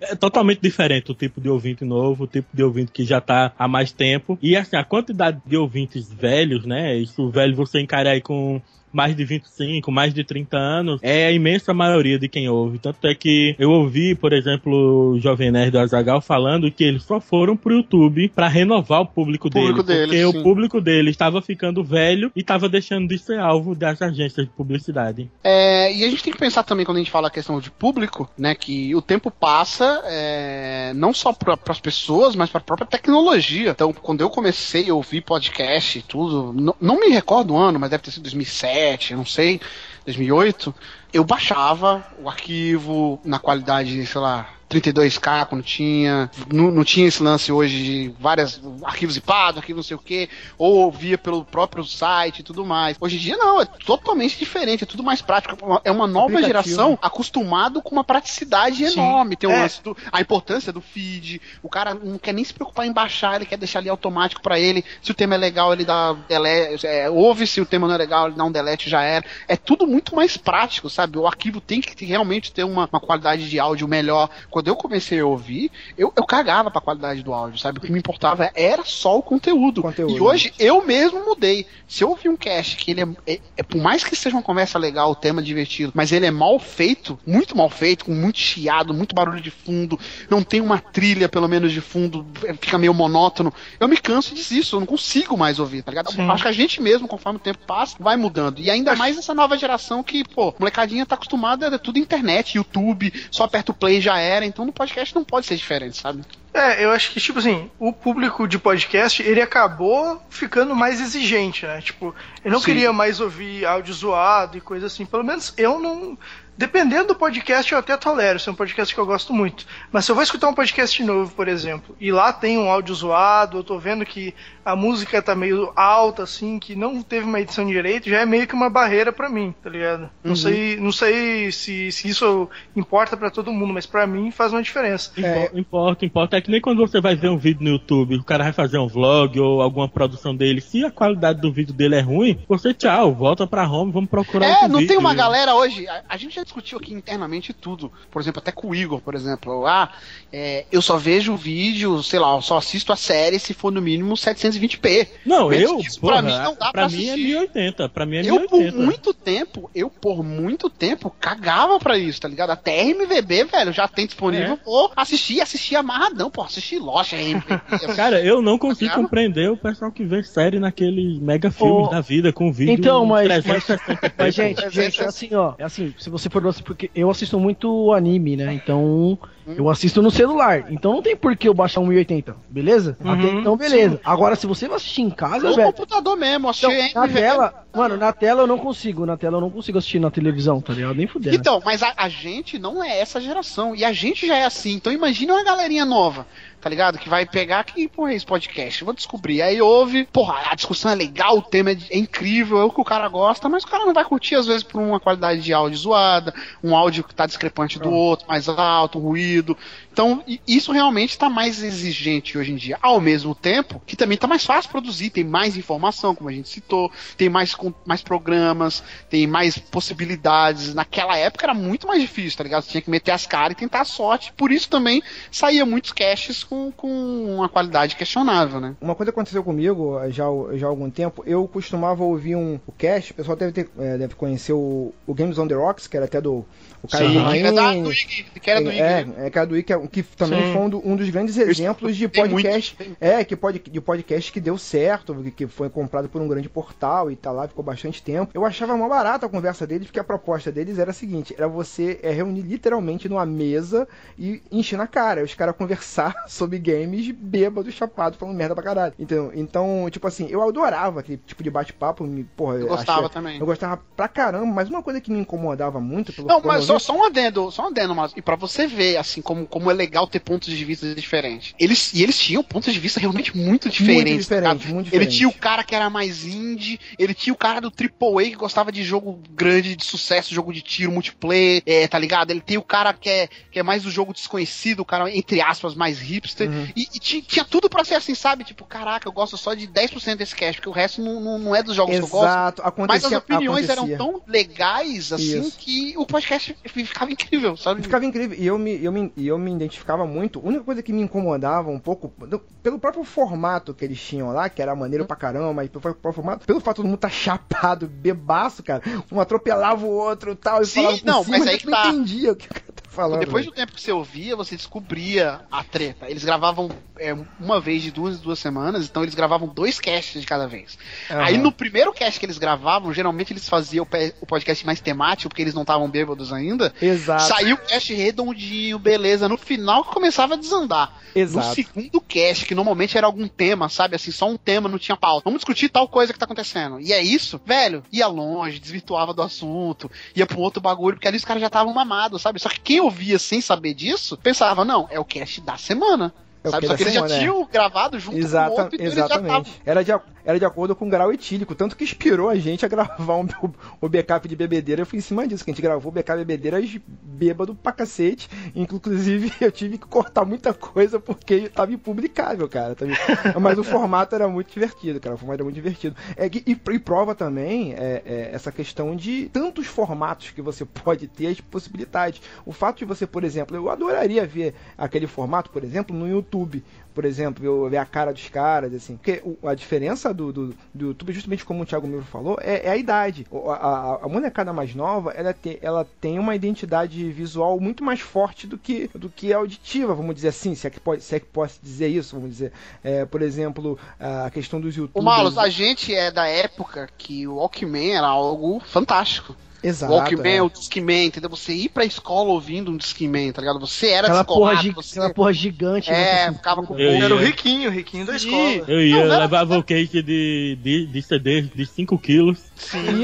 [0.00, 3.52] É totalmente diferente o tipo de ouvinte novo, o tipo de ouvinte que já tá
[3.58, 4.38] há mais tempo.
[4.42, 6.96] E assim, a quantidade de ouvintes velhos, né?
[6.96, 8.60] Isso velho você encara aí com
[8.96, 12.78] mais de 25, mais de 30 anos, é a imensa maioria de quem ouve.
[12.78, 17.02] Tanto é que eu ouvi, por exemplo, o Jovem Nerd do Azagal falando que eles
[17.02, 20.06] só foram pro YouTube pra renovar o público, Público dele.
[20.06, 20.40] deles, Porque sim.
[20.40, 24.52] o público dele estava ficando velho e estava deixando de ser alvo das agências de
[24.52, 25.30] publicidade.
[25.44, 27.70] É, e a gente tem que pensar também quando a gente fala a questão de
[27.70, 28.54] público, né?
[28.54, 33.70] Que o tempo passa é, não só para as pessoas, mas para a própria tecnologia.
[33.70, 37.78] Então, quando eu comecei a ouvir podcast e tudo, não, não me recordo o ano,
[37.78, 39.60] mas deve ter sido 2007, eu não sei,
[40.04, 40.74] 2008.
[41.12, 46.30] Eu baixava o arquivo na qualidade, sei lá, 32K quando tinha.
[46.52, 50.28] Não, não tinha esse lance hoje de várias arquivos zipados, arquivo não sei o que,
[50.58, 52.96] ou ouvia pelo próprio site e tudo mais.
[53.00, 55.56] Hoje em dia não, é totalmente diferente, é tudo mais prático.
[55.84, 56.46] É uma nova Aplicativo.
[56.64, 58.98] geração acostumado com uma praticidade Sim.
[59.00, 59.36] enorme.
[59.36, 59.62] Tem o É.
[59.62, 61.40] lance do, a importância do feed.
[61.62, 64.58] O cara não quer nem se preocupar em baixar, ele quer deixar ali automático pra
[64.58, 64.84] ele.
[65.02, 67.98] Se o tema é legal, ele dá delete, é, ouve, se o tema não é
[67.98, 69.24] legal, ele dá um delete já era.
[69.48, 71.18] É tudo muito mais prático, sabe?
[71.18, 74.28] O arquivo tem que realmente ter uma, uma qualidade de áudio melhor.
[74.56, 77.76] Quando eu comecei a ouvir, eu, eu cagava pra qualidade do áudio, sabe?
[77.76, 79.82] O que me importava era só o conteúdo.
[79.82, 80.16] Conteúdo.
[80.16, 81.66] E hoje eu mesmo mudei.
[81.86, 84.42] Se eu ouvir um cast que ele é, é- é- por mais que seja uma
[84.42, 88.38] conversa legal, o tema divertido, mas ele é mal feito, muito mal feito, com muito
[88.38, 90.00] chiado, muito barulho de fundo,
[90.30, 94.32] não tem uma trilha, pelo menos, de fundo, é, fica meio monótono, eu me canso
[94.32, 96.10] e desisto, eu não consigo mais ouvir, tá ligado?
[96.10, 96.30] Sim.
[96.30, 98.58] Acho que a gente mesmo, conforme o tempo passa, vai mudando.
[98.58, 103.12] E ainda mais essa nova geração que, pô, molecadinha tá acostumada a tudo internet, YouTube,
[103.30, 106.22] só aperta o play e já era, então no podcast não pode ser diferente, sabe?
[106.56, 111.66] É, eu acho que, tipo assim, o público de podcast, ele acabou ficando mais exigente,
[111.66, 111.82] né?
[111.82, 112.64] Tipo, eu não Sim.
[112.64, 115.04] queria mais ouvir áudio zoado e coisa assim.
[115.04, 116.16] Pelo menos eu não.
[116.56, 118.40] Dependendo do podcast, eu até tolero.
[118.40, 119.66] Se é um podcast que eu gosto muito.
[119.92, 122.94] Mas se eu vou escutar um podcast novo, por exemplo, e lá tem um áudio
[122.94, 124.34] zoado, eu tô vendo que
[124.66, 128.46] a música tá meio alta, assim, que não teve uma edição direito, já é meio
[128.46, 130.10] que uma barreira pra mim, tá ligado?
[130.24, 130.36] Não Uhum.
[130.36, 134.62] sei, não sei se, se isso importa pra todo mundo, mas pra mim faz uma
[134.62, 135.12] diferença.
[135.16, 135.44] É.
[135.46, 136.36] Impo- Importa, importa.
[136.36, 138.78] É que nem quando você vai ver um vídeo no YouTube, o cara vai fazer
[138.78, 140.60] um vlog ou alguma produção dele.
[140.60, 144.46] Se a qualidade do vídeo dele é ruim, você tchau, volta pra home, vamos procurar
[144.46, 145.00] É, outro não tem vídeo.
[145.00, 145.86] uma galera hoje.
[145.86, 147.92] A, a gente já discutiu aqui internamente tudo.
[148.10, 149.64] Por exemplo, até com o Igor, por exemplo.
[149.66, 149.90] Ah,
[150.32, 153.70] é, eu só vejo o vídeo, sei lá, eu só assisto a série se for
[153.70, 154.16] no mínimo
[154.60, 155.08] 720p.
[155.24, 157.24] Não, Menos eu, isso, porra, pra mim não dá pra pra mim é assistir.
[157.26, 158.76] 1080, pra mim é Eu, por 1080.
[158.84, 162.50] muito tempo, eu por muito tempo cagava pra isso, tá ligado?
[162.50, 164.54] Até RMVB, velho, já tem disponível.
[164.54, 164.58] É.
[164.64, 167.60] Vou assistir, assistir amarradão, pô, assistir RMVB.
[167.96, 169.02] Cara, eu não consigo Cara.
[169.02, 173.04] compreender o pessoal que vê série naqueles mega filmes Ô, da vida com vídeo Então,
[173.06, 174.12] mas- 360p.
[174.18, 175.54] Mas, gente, Mas gente, essa- é assim, ó.
[175.58, 178.52] É assim, se você for assim, porque eu assisto muito anime, né?
[178.54, 180.66] Então, eu assisto no celular.
[180.72, 182.96] Então não tem por que eu baixar um 1080, beleza?
[183.00, 184.00] Uhum, Até então, beleza.
[184.04, 185.72] Agora, se você vai assistir em casa, No velho.
[185.72, 187.20] computador mesmo, Então, assistir na RMVB.
[187.20, 189.06] tela, mano, na tela eu não consigo.
[189.06, 190.94] Na tela eu não consigo assistir na televisão, tá ligado?
[190.96, 191.36] Nem fudendo.
[191.36, 193.74] Então, mas a, a gente não é essa geração.
[193.76, 194.72] E a gente já é assim.
[194.74, 196.26] Então imagina uma galerinha nova.
[196.60, 196.98] Tá ligado?
[196.98, 198.84] Que vai pegar que, porra, é esse podcast?
[198.84, 199.42] Vou descobrir.
[199.42, 202.80] Aí ouve, porra, a discussão é legal, o tema é, é incrível, é o que
[202.80, 205.52] o cara gosta, mas o cara não vai curtir, às vezes, por uma qualidade de
[205.52, 209.56] áudio zoada, um áudio que tá discrepante do outro, mais alto, ruído.
[209.96, 212.76] Então, isso realmente está mais exigente hoje em dia.
[212.82, 216.50] Ao mesmo tempo que também está mais fácil produzir, tem mais informação, como a gente
[216.50, 220.74] citou, tem mais, mais programas, tem mais possibilidades.
[220.74, 222.64] Naquela época era muito mais difícil, tá ligado?
[222.64, 224.34] Você tinha que meter as caras e tentar a sorte.
[224.36, 228.76] Por isso também saía muitos caches com, com uma qualidade questionável, né?
[228.82, 230.26] Uma coisa que aconteceu comigo já,
[230.56, 233.96] já há algum tempo, eu costumava ouvir um o cast, o pessoal deve, ter, eh,
[233.96, 236.44] deve conhecer o, o Games on the Rocks, que era até do
[236.82, 239.14] o Caio Sim, que era da- Rain, do Ig, que era do Ig, é, né?
[239.26, 240.52] é, que era do Ig, que, também Sim.
[240.52, 244.40] foi um, um dos grandes exemplos de muito, podcast, é, que pode, de podcast que
[244.40, 248.30] deu certo, que- foi comprado por um grande portal e tá lá, ficou bastante tempo.
[248.34, 251.46] Eu achava mó barato a conversa deles, porque a proposta deles era a seguinte, era
[251.48, 253.86] você é, reunir literalmente numa mesa
[254.18, 258.94] e encher na cara, os caras conversar sobre games bêbado, chapado, falando merda pra caralho.
[258.98, 263.10] Então, então, tipo assim, eu adorava aquele tipo de bate-papo, me, porra, Eu gostava achei-
[263.12, 263.38] também.
[263.38, 266.78] Eu gostava pra caramba, mas uma coisa que me incomodava muito pelo Não, mas só,
[266.78, 269.74] só um adendo, só um adendo, mas e pra você ver, assim, como, como é
[269.76, 271.54] legal ter pontos de vista diferentes.
[271.58, 274.26] Eles, e eles tinham pontos de vista realmente muito diferentes.
[274.26, 274.74] tá diferente, ligado?
[274.74, 275.16] muito Ele diferente.
[275.16, 278.72] tinha o cara que era mais indie, ele tinha o cara do AAA que gostava
[278.72, 282.30] de jogo grande, de sucesso, jogo de tiro, multiplayer, é, tá ligado?
[282.30, 285.40] Ele tem o cara que é, que é mais do jogo desconhecido, o cara, entre
[285.40, 286.48] aspas, mais hipster.
[286.50, 286.68] Uhum.
[286.74, 288.44] E, e ti- tinha tudo pra ser assim, sabe?
[288.44, 291.54] Tipo, caraca, eu gosto só de 10% desse cast, porque o resto não, não, não
[291.56, 292.26] é dos jogos que eu gosto.
[292.26, 293.94] Exato, Mas acontecia, as opiniões acontecia.
[293.96, 295.56] eram tão legais, assim, Isso.
[295.58, 297.82] que o podcast ficava incrível, sabe?
[297.82, 298.36] Ficava incrível.
[298.38, 300.38] E eu me, eu, me, eu me identificava muito.
[300.38, 304.32] A única coisa que me incomodava um pouco, do- pelo próprio formato que eles tinham
[304.32, 306.98] lá, que era maneiro pra caramba, mas pelo próprio formato, pelo fato de todo mundo
[306.98, 308.82] tá chapado, bebaço, cara.
[309.12, 311.66] Um atropelava o outro e tal, e Sim, falava por não, cima, mas aí que
[311.66, 311.88] não tá.
[311.88, 312.48] entendia o que
[312.96, 313.20] falando.
[313.20, 313.66] Depois do velho.
[313.66, 316.10] tempo que você ouvia, você descobria a treta.
[316.10, 320.20] Eles gravavam é, uma vez de duas em duas semanas, então eles gravavam dois casts
[320.20, 320.78] de cada vez.
[321.10, 321.22] Aham.
[321.22, 323.86] Aí no primeiro cast que eles gravavam, geralmente eles faziam
[324.20, 326.72] o podcast mais temático, porque eles não estavam bêbados ainda.
[326.80, 327.24] Exato.
[327.24, 329.28] Saiu o cast redondinho, beleza.
[329.28, 331.00] No final começava a desandar.
[331.14, 331.48] Exato.
[331.48, 333.96] No segundo cast, que normalmente era algum tema, sabe?
[333.96, 335.24] Assim, só um tema, não tinha pauta.
[335.24, 336.80] Vamos discutir tal coisa que tá acontecendo.
[336.80, 341.16] E é isso, velho, ia longe, desvirtuava do assunto, ia um outro bagulho, porque ali
[341.16, 342.38] os caras já estavam mamados, sabe?
[342.38, 346.12] Só que quem ouvia sem saber disso, pensava, não, é o cast da semana.
[346.42, 346.66] É sabe?
[346.66, 347.18] Só que eles já semana, é.
[347.18, 349.62] tinham gravado junto com o Exata, outro, então exatamente.
[349.64, 349.92] Era de,
[350.26, 353.28] era de acordo com o grau etílico, tanto que inspirou a gente a gravar um-
[353.80, 354.84] o, backup de bebedeira.
[354.84, 358.28] Fui em cima disso, que a gente gravou o backup de bebedeiras bêbado pra cacete.
[358.54, 362.74] Inclusive, eu tive que cortar muita coisa porque tava impublicável, cara.
[362.74, 365.14] Tava- Mas o formato era muito divertido, cara.
[365.14, 365.94] O formato era muito divertido.
[366.16, 371.06] É, e, e prova também é, é, essa questão de tantos formatos que você pode
[371.06, 372.20] ter, as possibilidades.
[372.44, 376.64] O fato de você, por exemplo, eu adoraria ver aquele formato, por exemplo, no YouTube
[376.96, 378.96] por exemplo, eu ver a cara dos caras, assim.
[378.96, 382.66] Porque o- a diferença do, do, do YouTube, justamente como o Thiago Miro falou, é,
[382.66, 383.26] é a idade.
[383.30, 387.84] O- A, a, a molecada mais nova, ela, te, ela tem uma identidade visual muito
[387.84, 391.14] mais forte do que, do que auditiva, vamos dizer assim, se é que, pode, se
[391.14, 392.50] é que posso dizer isso, vamos dizer.
[392.82, 395.04] É, por exemplo, a questão dos O YouTubers.
[395.04, 399.36] Malus, a gente é da época que o Walkman era algo fantástico.
[399.66, 399.92] Exato.
[399.92, 400.42] Walkman, é.
[400.42, 401.28] o Discman, entendeu?
[401.30, 403.58] Você ir pra escola ouvindo um Discman, tá ligado?
[403.60, 404.98] Você era Aquela porra, gi- você...
[404.98, 405.90] aquela porra gigante.
[405.90, 406.90] É, né, assim, ficava com Eu.
[406.92, 408.26] Era o riquinho, o riquinho da Sim.
[408.28, 408.70] escola.
[408.70, 412.38] Eu ia, Não, eu levava o cake de, de, de CD de 5 quilos.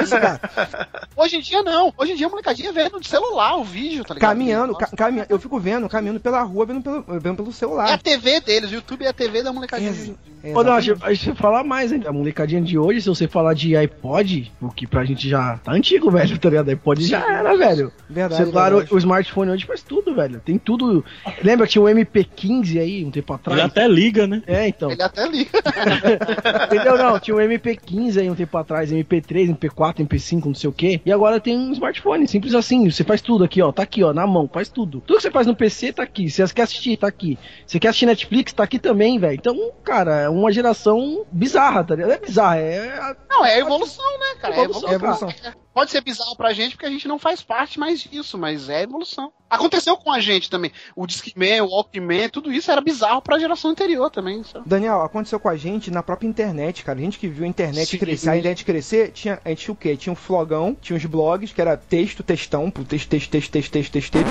[0.00, 0.40] Isso, cara.
[1.16, 1.92] Hoje em dia não.
[1.96, 4.30] Hoje em dia a molecadinha vendo de celular o vídeo, tá ligado?
[4.30, 7.54] Caminhando, ca caminha, eu fico vendo, caminhando pela rua, vendo pelo, vendo pelo É a
[7.54, 7.98] celular.
[8.02, 9.90] TV deles, o YouTube é a TV da molecadinha.
[9.90, 10.12] Ex-
[10.54, 12.02] Ô, não, a gente, falar mais, hein?
[12.06, 15.72] A molecadinha de hoje, se você falar de iPod, o que pra gente já tá
[15.72, 16.70] antigo, velho, tá ligado?
[16.70, 17.92] iPod já era, velho.
[18.08, 18.92] Verdade, o celular, verdade.
[18.92, 20.40] o, o smartphone hoje faz tudo, velho.
[20.44, 21.04] Tem tudo.
[21.42, 23.58] Lembra que tinha o MP15 aí, um tempo atrás?
[23.58, 24.42] Ele até liga, né?
[24.46, 24.90] É, então.
[24.90, 25.50] Ele até liga.
[26.66, 26.96] Entendeu?
[26.96, 31.00] Não, tinha um MP15 aí um tempo atrás, MP3, MP4, MP5, não sei o que.
[31.04, 32.90] E agora tem um smartphone, simples assim.
[32.90, 33.72] Você faz tudo aqui, ó.
[33.72, 35.00] Tá aqui, ó, na mão, faz tudo.
[35.00, 36.28] Tudo que você faz no PC tá aqui.
[36.30, 37.38] Se você quer assistir, tá aqui.
[37.66, 39.34] Você quer assistir Netflix, tá aqui também, velho.
[39.34, 42.12] Então, cara, é uma geração bizarra, tá ligado?
[42.12, 43.14] É bizarra, é.
[43.28, 44.54] Não, é a evolução, né, cara?
[44.54, 45.28] É Evolução, evolução.
[45.28, 45.61] é evolução.
[45.74, 48.82] Pode ser bizarro pra gente porque a gente não faz parte mais disso, mas é
[48.82, 49.32] evolução.
[49.48, 50.70] Aconteceu com a gente também.
[50.94, 54.42] O Discman, o Walkman, tudo isso era bizarro pra geração anterior também.
[54.44, 54.68] sabe?
[54.68, 56.98] Daniel, aconteceu com a gente na própria internet, cara.
[56.98, 57.98] A gente que viu a internet Sim.
[57.98, 59.96] crescer, a internet crescer, tinha, a gente tinha o quê?
[59.96, 63.72] Tinha um flogão, tinha os blogs, que era texto, textão, pro texto, texto, texto, texto,
[63.72, 64.28] texto, texto, texto.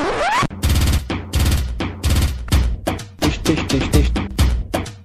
[3.20, 4.22] Texto, texto, texto, texto.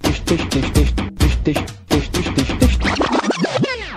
[0.02, 1.75] Texto, texto, texto, texto,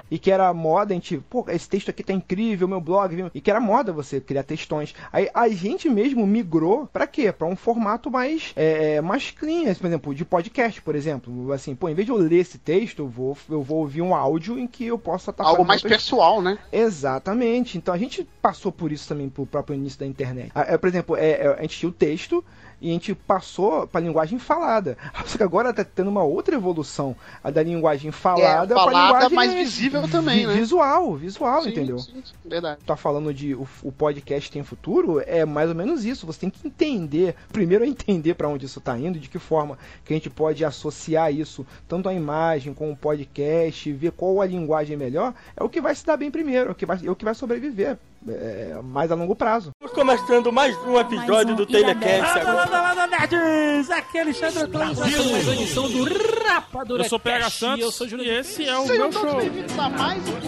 [0.10, 3.32] E que era moda, a gente, pô, esse texto aqui tá incrível, meu blog, viu?
[3.34, 4.94] e que era moda você criar textões.
[5.12, 7.32] Aí a gente mesmo migrou para quê?
[7.32, 11.52] Para um formato mais é, mais clean, por exemplo, de podcast, por exemplo.
[11.52, 14.14] Assim, pô, em vez de eu ler esse texto, eu vou, eu vou ouvir um
[14.16, 16.58] áudio em que eu possa estar Algo mais pessoal, né?
[16.72, 17.78] Exatamente.
[17.78, 20.52] Então a gente passou por isso também pro próprio início da internet.
[20.54, 22.44] Ah, é, por exemplo, é, é, a gente tinha o texto,
[22.82, 24.98] e a gente passou para a linguagem falada.
[25.26, 29.36] Só que agora está tendo uma outra evolução, a da linguagem falada, é, falada linguagem
[29.36, 30.54] mais visível também, né?
[30.54, 32.00] Visual, visual, sim, entendeu?
[32.00, 32.80] Sim, sim, verdade.
[32.86, 36.26] Tá falando de o, o, podcast tem futuro, é mais ou menos isso.
[36.26, 39.78] Você tem que entender, primeiro é entender para onde isso está indo, de que forma
[40.06, 44.46] que a gente pode associar isso tanto a imagem com o podcast, ver qual a
[44.46, 47.12] linguagem melhor, é o que vai se dar bem primeiro, é o que vai, é
[47.12, 47.98] o que vai sobreviver
[48.28, 49.72] é, mais a longo prazo.
[49.82, 52.38] Estamos começando mais um episódio mais um do Telecast.
[52.40, 53.90] Landa, landa, landa, nerds!
[53.92, 56.04] Aqui é Alexandre Clãs, mais uma edição do
[56.44, 59.36] Rapadura Eu sou PH Santos eu sou Júlio e esse é o Sejam meu show.
[59.38, 60.40] bem-vindos a mais um.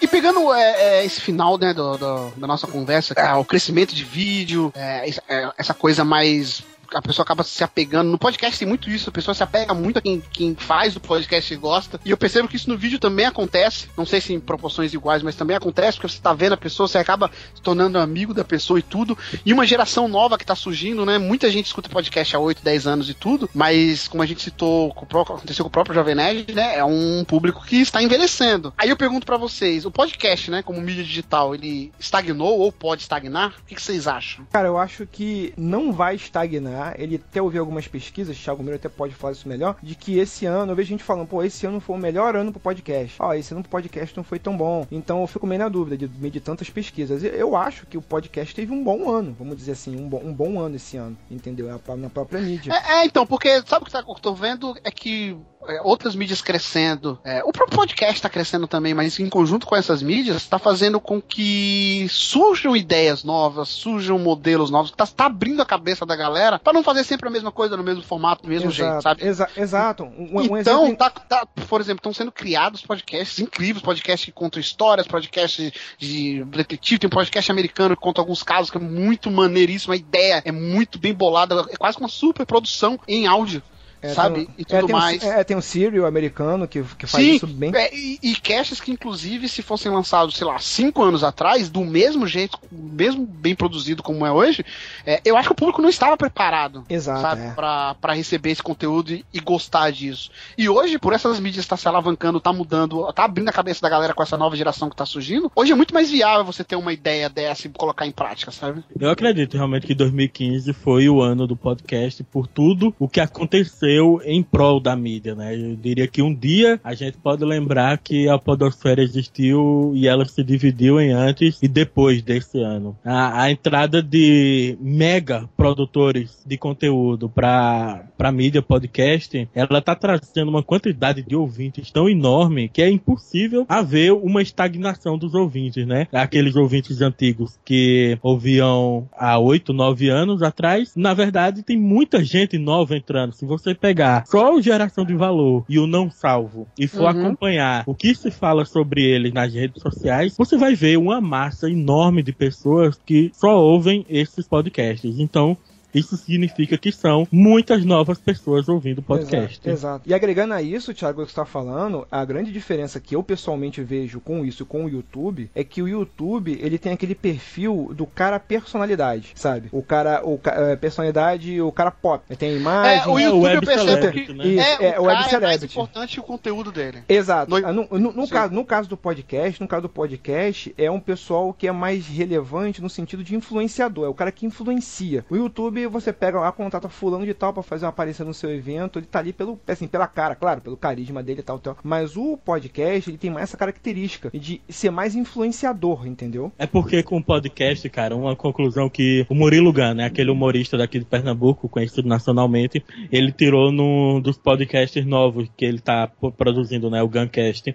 [0.00, 3.94] E pegando é, é, esse final né, do, do- da nossa conversa, é, o crescimento
[3.94, 6.62] de vídeo, é, essa- é, essa coisa mais
[6.94, 8.10] a pessoa acaba se apegando.
[8.10, 11.00] No podcast tem muito isso, a pessoa se apega muito a quem, quem faz o
[11.00, 12.00] podcast e gosta.
[12.04, 13.88] E eu percebo que isso no vídeo também acontece.
[13.96, 16.88] Não sei se em proporções iguais, mas também acontece, porque você tá vendo a pessoa,
[16.88, 19.16] você acaba se tornando amigo da pessoa e tudo.
[19.44, 21.18] E uma geração nova que tá surgindo, né?
[21.18, 24.90] Muita gente escuta podcast há 8, 10 anos e tudo, mas como a gente citou,
[24.90, 26.78] aconteceu com o próprio Jovem Nerd, né?
[26.78, 28.72] É um público que está envelhecendo.
[28.76, 33.02] Aí eu pergunto pra vocês, o podcast, né, como mídia digital, ele estagnou ou pode
[33.02, 33.54] estagnar?
[33.60, 34.46] O que vocês acham?
[34.52, 36.77] Cara, eu acho que não vai estagnar.
[36.96, 40.46] Ele até ouvi algumas pesquisas, Thiago Miro até pode falar isso melhor, de que esse
[40.46, 43.16] ano, eu vejo gente falando, pô, esse ano foi o melhor ano pro podcast.
[43.18, 44.86] Ó, esse ano pro podcast não foi tão bom.
[44.90, 47.22] Então eu fico meio na dúvida de de tantas pesquisas.
[47.24, 50.32] Eu- acho que o podcast teve um bom ano, vamos dizer assim, um bom, um
[50.32, 51.68] bom ano esse ano, entendeu?
[51.68, 52.72] É Na própria mídia.
[52.72, 55.36] É, é, então, porque sabe o que tá, eu tô vendo é que
[55.82, 60.02] outras mídias crescendo, é, o próprio podcast tá crescendo também, mas em conjunto com essas
[60.02, 65.66] mídias, tá fazendo com que surjam ideias novas, surjam modelos novos, tá, tá abrindo a
[65.66, 68.70] cabeça da galera pra não fazer sempre a mesma coisa no mesmo formato, do mesmo
[68.70, 69.24] jeito, sabe?
[69.24, 70.04] exa- exato.
[70.04, 74.32] Um, um então, exemplo- tá, tá, por exemplo, estão sendo criados podcasts incríveis, podcasts que
[74.32, 78.80] contam histórias, podcasts de detetive, tem um podcast americano que conta alguns casos que é
[78.80, 83.62] muito maneiríssimo, a ideia é muito bem bolada, é quase uma super produção em áudio.
[84.00, 84.34] É, sabe?
[84.34, 85.22] tem um- e é, tudo tem um- mais.
[85.22, 87.72] é, tem um Serial americano que, que faz Sim, isso bem.
[87.74, 91.84] é, e, e casts que, inclusive, se fossem lançados, sei lá, cinco anos atrás, do
[91.84, 94.64] mesmo jeito, mesmo bem produzido como é hoje,
[95.04, 97.50] é, eu acho que o público não estava preparado, Exato, sabe, é.
[97.50, 100.30] pra, pra receber esse conteúdo e, e gostar disso.
[100.56, 103.88] E hoje, por essas mídias estar se alavancando, tá mudando, tá abrindo a cabeça da
[103.88, 106.76] galera com essa nova geração que tá surgindo, hoje é muito mais viável você ter
[106.76, 108.82] uma ideia dessa e colocar em prática, sabe?
[108.98, 113.87] Eu acredito realmente que 2015 foi o ano do podcast por tudo o que aconteceu
[114.24, 115.54] em prol da mídia, né?
[115.54, 120.24] Eu diria que um dia a gente pode lembrar que a podosfera existiu e ela
[120.24, 122.96] se dividiu em antes e depois desse ano.
[123.04, 130.48] A, a entrada de mega produtores de conteúdo para para mídia podcast, ela tá trazendo
[130.48, 136.08] uma quantidade de ouvintes tão enorme que é impossível haver uma estagnação dos ouvintes, né?
[136.12, 142.58] Aqueles ouvintes antigos que ouviam há 8, 9 anos atrás, na verdade tem muita gente
[142.58, 143.32] nova entrando.
[143.32, 147.08] Se você pegar só o Geração de Valor e o Não Salvo e for Uhum.
[147.08, 151.70] acompanhar o que se fala sobre eles nas redes sociais, você vai ver uma massa
[151.70, 155.18] enorme de pessoas que só ouvem esses podcasts.
[155.18, 155.56] Então,
[155.94, 159.60] isso significa que são muitas novas pessoas ouvindo podcast.
[159.64, 160.08] Exato, exato.
[160.08, 163.22] E agregando a isso, Thiago, o que você está falando, a grande diferença que eu
[163.22, 167.14] pessoalmente vejo com isso e com o YouTube é que o YouTube ele tem aquele
[167.14, 169.68] perfil do cara personalidade, sabe?
[169.72, 172.24] O cara, o ca- é, personalidade, o cara pop.
[172.28, 173.02] Ele tem imagem.
[173.02, 174.46] É, o é, YouTube web eu percebo celebrity, que né?
[174.46, 177.02] Isso, é, é, o o web cara é mais importante o conteúdo dele.
[177.08, 177.50] Exato.
[177.50, 181.00] No- No, no- no caso, no caso do podcast, no caso do podcast, é um
[181.00, 185.24] pessoal que é mais relevante no sentido de influenciador, é o cara que influencia.
[185.30, 188.50] O YouTube, você pega lá, contrata fulano de tal pra fazer uma aparição no seu
[188.50, 191.76] evento, ele tá ali pelo, assim, pela cara, claro, pelo carisma dele e tal, tal.
[191.82, 196.52] Mas o podcast, ele tem mais essa característica de ser mais influenciador, entendeu?
[196.58, 200.76] É porque com o podcast, cara, uma conclusão que o Murilo Gun, né, aquele humorista
[200.76, 206.90] daqui de Pernambuco, conhecido nacionalmente, ele tirou num dos podcasts novos que ele tá produzindo,
[206.90, 207.74] né, o Guncast.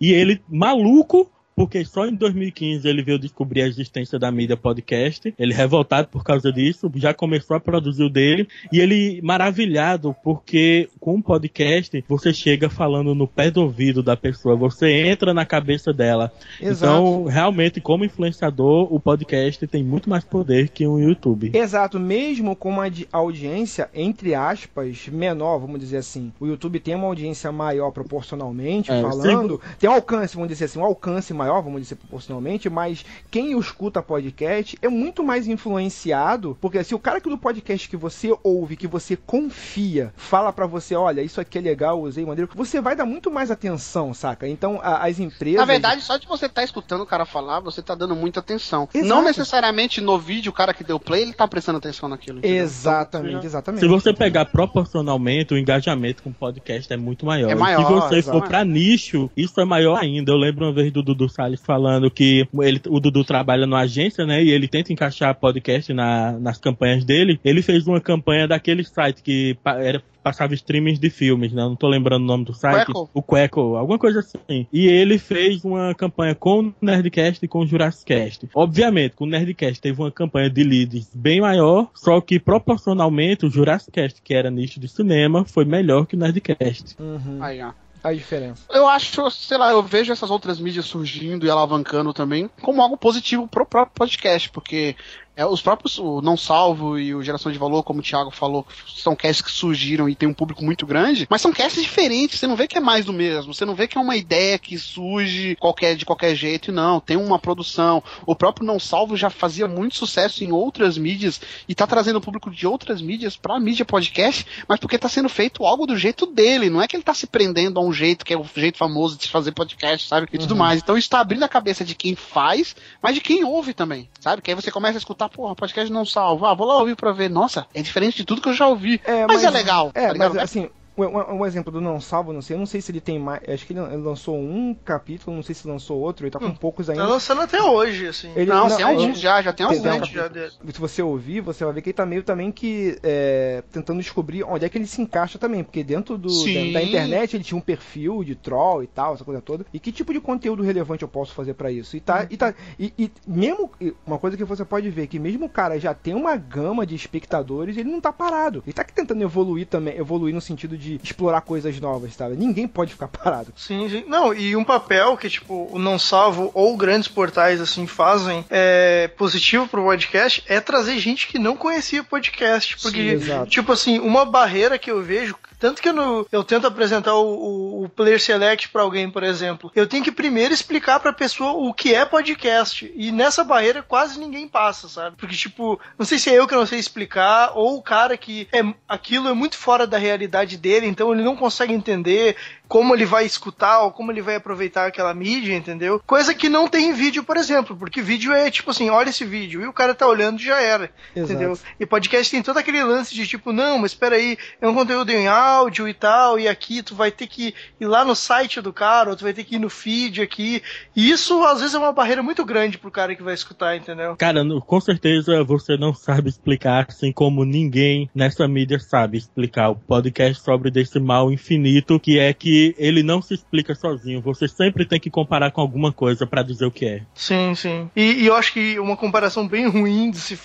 [0.00, 5.34] E ele, maluco porque só em 2015 ele veio descobrir a existência da mídia podcast.
[5.38, 10.88] Ele revoltado por causa disso, já começou a produzir o dele e ele maravilhado porque
[11.00, 15.46] com o podcast você chega falando no pé do ouvido da pessoa, você entra na
[15.46, 16.30] cabeça dela.
[16.60, 16.92] Exato.
[16.92, 21.52] Então, realmente, como influenciador, o podcast tem muito mais poder que o YouTube.
[21.54, 26.32] Exato, mesmo com uma di- audiência, entre aspas, menor, vamos dizer assim.
[26.38, 29.58] O YouTube tem uma audiência maior proporcionalmente, É, falando.
[29.78, 34.02] Tem um alcance, vamos dizer assim, um alcance maior, vamos dizer proporcionalmente, mas quem escuta
[34.02, 38.76] podcast é muito mais influenciado, porque se o cara que do podcast que você ouve,
[38.76, 42.94] que você confia, fala pra você, olha, isso aqui é legal, usei maneiro, você vai
[42.96, 44.48] dar muito mais atenção, saca?
[44.48, 45.58] Então, a- as empresas.
[45.60, 48.88] Na verdade, só de você estar escutando o cara falar, você tá dando muita atenção.
[48.94, 49.08] Exato.
[49.08, 52.38] Não necessariamente no vídeo, o cara que deu play, ele tá prestando atenção naquilo.
[52.38, 52.62] entendeu?
[52.62, 53.80] Exatamente, exatamente.
[53.80, 57.48] Se você pegar proporcionalmente, o engajamento com o podcast é muito maior.
[57.48, 58.38] É E maior, Se você exato.
[58.40, 60.30] for pra nicho, isso é maior ainda.
[60.32, 64.24] Eu lembro uma vez do Dudu Salles falando que ele, o Dudu trabalha numa agência,
[64.26, 64.42] né?
[64.42, 67.38] E ele tenta encaixar podcast na- nas campanhas dele.
[67.44, 71.62] Ele fez uma campanha daquele site que era passava streamings de filmes, né?
[71.62, 72.86] Não tô lembrando o nome do site.
[72.86, 73.08] Quackle?
[73.14, 74.66] O Quackle, alguma coisa assim.
[74.72, 78.48] E ele fez uma campanha com o Nerdcast e com o Jurassic Cast.
[78.52, 83.50] Obviamente, com o Nerdcast teve uma campanha de leads bem maior, só que proporcionalmente o
[83.50, 86.96] Jurassic Cast, que era nicho de cinema, foi melhor que o Nerdcast.
[86.98, 87.38] Uhum.
[87.40, 87.70] Aí, ó.
[88.02, 88.64] A diferença.
[88.70, 92.96] Eu acho, sei lá, eu vejo essas outras mídias surgindo e alavancando também como algo
[92.96, 94.94] positivo pro próprio podcast, porque
[95.36, 98.66] é, os próprios, o Não Salvo e o Geração de Valor, como o Thiago falou,
[98.86, 102.46] são casts que surgiram e tem um público muito grande, mas são casts diferentes, você
[102.46, 104.78] não vê que é mais do mesmo, você não vê que é uma ideia que
[104.78, 108.02] surge qualquer, de qualquer jeito, e não, tem uma produção.
[108.24, 112.20] O próprio Não Salvo já fazia muito sucesso em outras mídias e tá trazendo o
[112.20, 116.24] público de outras mídias pra mídia podcast, mas porque tá sendo feito algo do jeito
[116.24, 118.78] dele, não é que ele tá se prendendo a um jeito que é o jeito
[118.78, 120.28] famoso de se fazer podcast, sabe?
[120.32, 120.80] E tudo mais.
[120.80, 124.40] Então isso tá abrindo a cabeça de quem faz, mas de quem ouve também, sabe?
[124.40, 127.12] Que aí você começa a escutar, porra, podcast não salva, ah, vou lá ouvir pra
[127.12, 127.28] ver.
[127.28, 129.00] Nossa, é diferente de tudo que eu já ouvi.
[129.26, 129.90] mas, é legal.
[129.94, 132.66] É, tá mas assim, um, um- um exemplo do Não Salvo, não sei, eu não
[132.66, 133.40] sei se ele tem mais.
[133.48, 136.88] Acho que ele, lançou um capítulo, não sei se lançou outro, ele tá com poucos
[136.88, 137.02] ainda.
[137.02, 138.30] Tá lançando até hoje, assim.
[138.36, 140.08] Ele- não, não, já, já tem Tem- alguns.
[140.08, 140.52] um já dele.
[140.72, 144.42] Se você ouvir, você vai ver que ele tá meio também que é, tentando descobrir
[144.44, 147.58] onde é que ele se encaixa também, porque dentro do, da, da internet ele tinha
[147.58, 149.66] um perfil de troll e tal, essa coisa toda.
[149.72, 151.96] E que tipo de conteúdo relevante eu posso fazer pra isso?
[151.96, 153.70] E tá, e tá, e, e mesmo
[154.06, 156.94] uma coisa que você pode ver que mesmo o cara já tem uma gama de
[156.94, 158.62] espectadores, ele não tá parado.
[158.66, 162.36] Ele tá aqui tentando evoluir também, evoluir no sentido de explorar coisas novas, sabe?
[162.36, 163.52] Ninguém pode ficar parado.
[163.56, 164.04] Sim, sim.
[164.06, 169.08] Não, e um papel que, tipo, o Não Salvo ou grandes portais, assim, fazem é,
[169.16, 172.76] positivo pro podcast é trazer gente que não conhecia podcast.
[172.78, 176.66] Porque, Sim, tipo assim, uma barreira que eu vejo, tanto que eu, no- eu tento
[176.66, 181.00] apresentar o, o- o Player Select pra alguém, por exemplo, eu tenho que primeiro explicar
[181.00, 182.90] pra pessoa o que é podcast.
[182.94, 185.16] E nessa barreira quase ninguém passa, sabe?
[185.16, 188.48] Porque, tipo, não sei se é eu que não sei explicar, ou o cara que
[188.52, 192.36] é, aquilo é muito fora da realidade dele, então ele não consegue entender
[192.68, 196.00] como ele vai escutar ou como ele vai aproveitar aquela mídia, entendeu?
[196.06, 199.24] Coisa que não tem em vídeo, por exemplo, porque vídeo é tipo assim, olha esse
[199.24, 201.32] vídeo e o cara tá olhando e já era, Exato.
[201.32, 201.58] entendeu?
[201.78, 205.10] E podcast tem todo aquele lance de tipo, não, mas espera aí, é um conteúdo
[205.10, 208.72] em áudio e tal, e aqui tu vai ter que ir lá no site do
[208.72, 210.62] cara, ou tu vai ter que ir no feed aqui.
[210.94, 214.16] E isso às vezes é uma barreira muito grande pro cara que vai escutar, entendeu?
[214.16, 219.70] Cara, com certeza você não sabe explicar, assim como ninguém nessa mídia sabe explicar.
[219.70, 224.20] O podcast sobre desse mal infinito, que é que ele não se explica sozinho.
[224.20, 227.02] Você sempre tem que comparar com alguma coisa pra dizer o que é.
[227.14, 227.90] Sim, sim.
[227.94, 230.38] E, e eu acho que uma comparação bem ruim de se.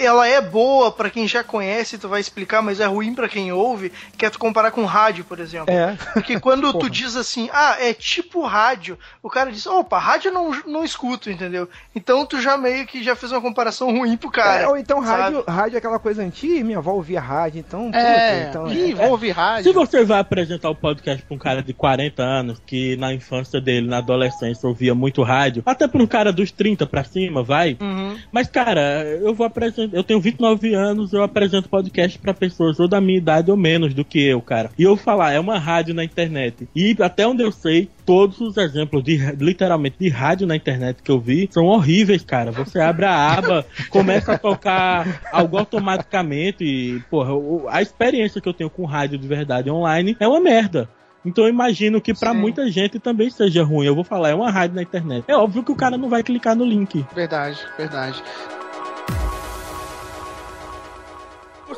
[0.00, 3.52] Ela é boa pra quem já conhece, tu vai explicar, mas é ruim pra quem
[3.52, 5.72] ouve, que é tu comparar com rádio, por exemplo.
[5.72, 5.96] É.
[6.14, 10.32] Porque quando tu diz assim, ah, é tipo rádio, o cara diz, opa, rádio eu
[10.32, 11.68] não, não escuto, entendeu?
[11.94, 14.62] Então tu já meio que já fez uma comparação ruim pro cara.
[14.62, 15.22] É, ou então sabe?
[15.22, 17.90] rádio, rádio é aquela coisa antiga, minha avó ouvia rádio, então.
[17.92, 19.72] É, então ih, vou ouvir Se rádio.
[19.72, 23.86] você vai apresentar o podcast pra um cara de 40 anos, que na infância dele,
[23.86, 27.76] na adolescência, ouvia muito rádio, até pra um cara dos 30 pra cima, vai.
[27.80, 28.16] Uhum.
[28.32, 29.89] Mas, cara, eu vou apresentar.
[29.92, 33.94] Eu tenho 29 anos, eu apresento podcast pra pessoas ou da minha idade ou menos
[33.94, 34.70] do que eu, cara.
[34.78, 36.68] E eu falar, é uma rádio na internet.
[36.74, 41.10] E até onde eu sei, todos os exemplos de literalmente de rádio na internet que
[41.10, 42.50] eu vi são horríveis, cara.
[42.52, 47.32] Você abre a aba, começa a tocar algo automaticamente e, porra,
[47.68, 50.88] a experiência que eu tenho com rádio de verdade online é uma merda.
[51.24, 52.38] Então eu imagino que pra Sim.
[52.38, 53.86] muita gente também seja ruim.
[53.86, 55.24] Eu vou falar, é uma rádio na internet.
[55.28, 57.04] É óbvio que o cara não vai clicar no link.
[57.14, 58.22] Verdade, verdade.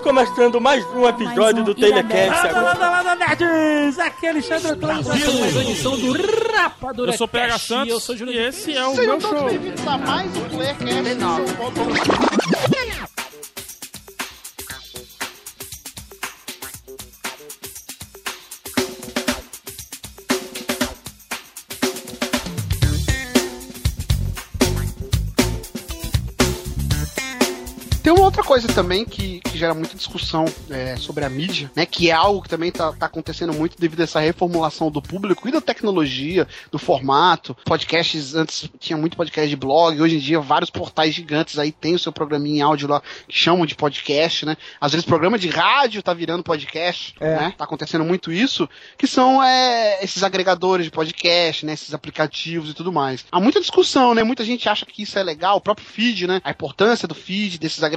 [0.00, 2.46] Começando mais um episódio do Telecast.
[2.46, 3.98] Landa, landa, landa, nerds!
[3.98, 5.26] Aqui é Alexandre Antônio, mais
[5.56, 6.12] uma edição do
[6.52, 7.58] Rapadura Eu sou PH.
[7.58, 9.48] Santos Eu sou Júlio e esse é o Sejam meu todos show.
[9.48, 10.82] bem-vindos a mais um Playercast.
[28.02, 31.86] Tem uma outra coisa também que, que gera muita discussão é, sobre a mídia, né?
[31.86, 35.48] Que é algo que também tá, tá acontecendo muito devido a essa reformulação do público
[35.48, 37.56] e da tecnologia, do formato.
[37.64, 41.94] Podcasts, antes tinha muito podcast de blog, hoje em dia vários portais gigantes aí tem
[41.94, 44.56] o seu programinha em áudio lá que chamam de podcast, né?
[44.80, 47.36] Às vezes programa de rádio tá virando podcast, É.
[47.36, 47.54] né?
[47.56, 51.74] Tá acontecendo muito isso, que são é, esses agregadores de podcast, né?
[51.74, 53.24] Esses aplicativos e tudo mais.
[53.30, 54.24] Há muita discussão, né?
[54.24, 56.40] Muita gente acha que isso é legal, o próprio feed, né?
[56.42, 57.91] A importância do feed, desses agregadores,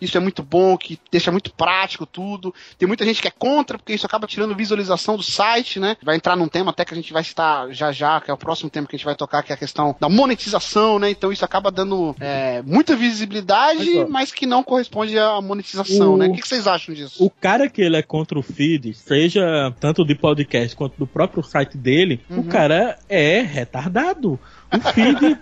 [0.00, 2.54] isso é muito bom, que deixa muito prático tudo.
[2.78, 5.96] Tem muita gente que é contra, porque isso acaba tirando visualização do site, né?
[6.02, 8.36] Vai entrar num tema até que a gente vai citar já já, que é o
[8.36, 11.10] próximo tema que a gente vai tocar, que é a questão da monetização, né?
[11.10, 16.16] Então isso acaba dando é, muita visibilidade, Mas, mas que não corresponde à monetização, o-
[16.16, 16.28] né?
[16.28, 17.22] O que, que vocês acham disso?
[17.24, 21.42] O cara que ele é contra o feed, seja tanto de podcast quanto do próprio
[21.42, 24.38] site dele, o cara é retardado.
[24.72, 25.38] O feed,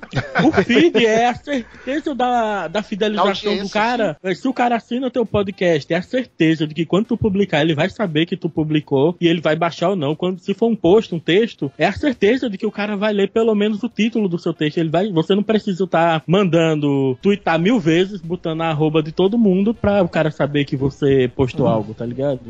[0.46, 4.16] o feed é a certeza da, da fidelização do cara.
[4.34, 7.74] Se o cara assina teu podcast, é a certeza de que quando tu publicar, ele
[7.74, 10.16] vai saber que tu publicou e ele vai baixar ou não.
[10.16, 13.12] Quando se for um post, um texto, é a certeza de que o cara vai
[13.12, 14.78] ler pelo menos o título do seu texto.
[14.78, 19.38] Ele vai, você não precisa estar mandando twittar mil vezes, botando a arroba de todo
[19.38, 22.40] mundo pra o cara saber que você postou algo, tá ligado?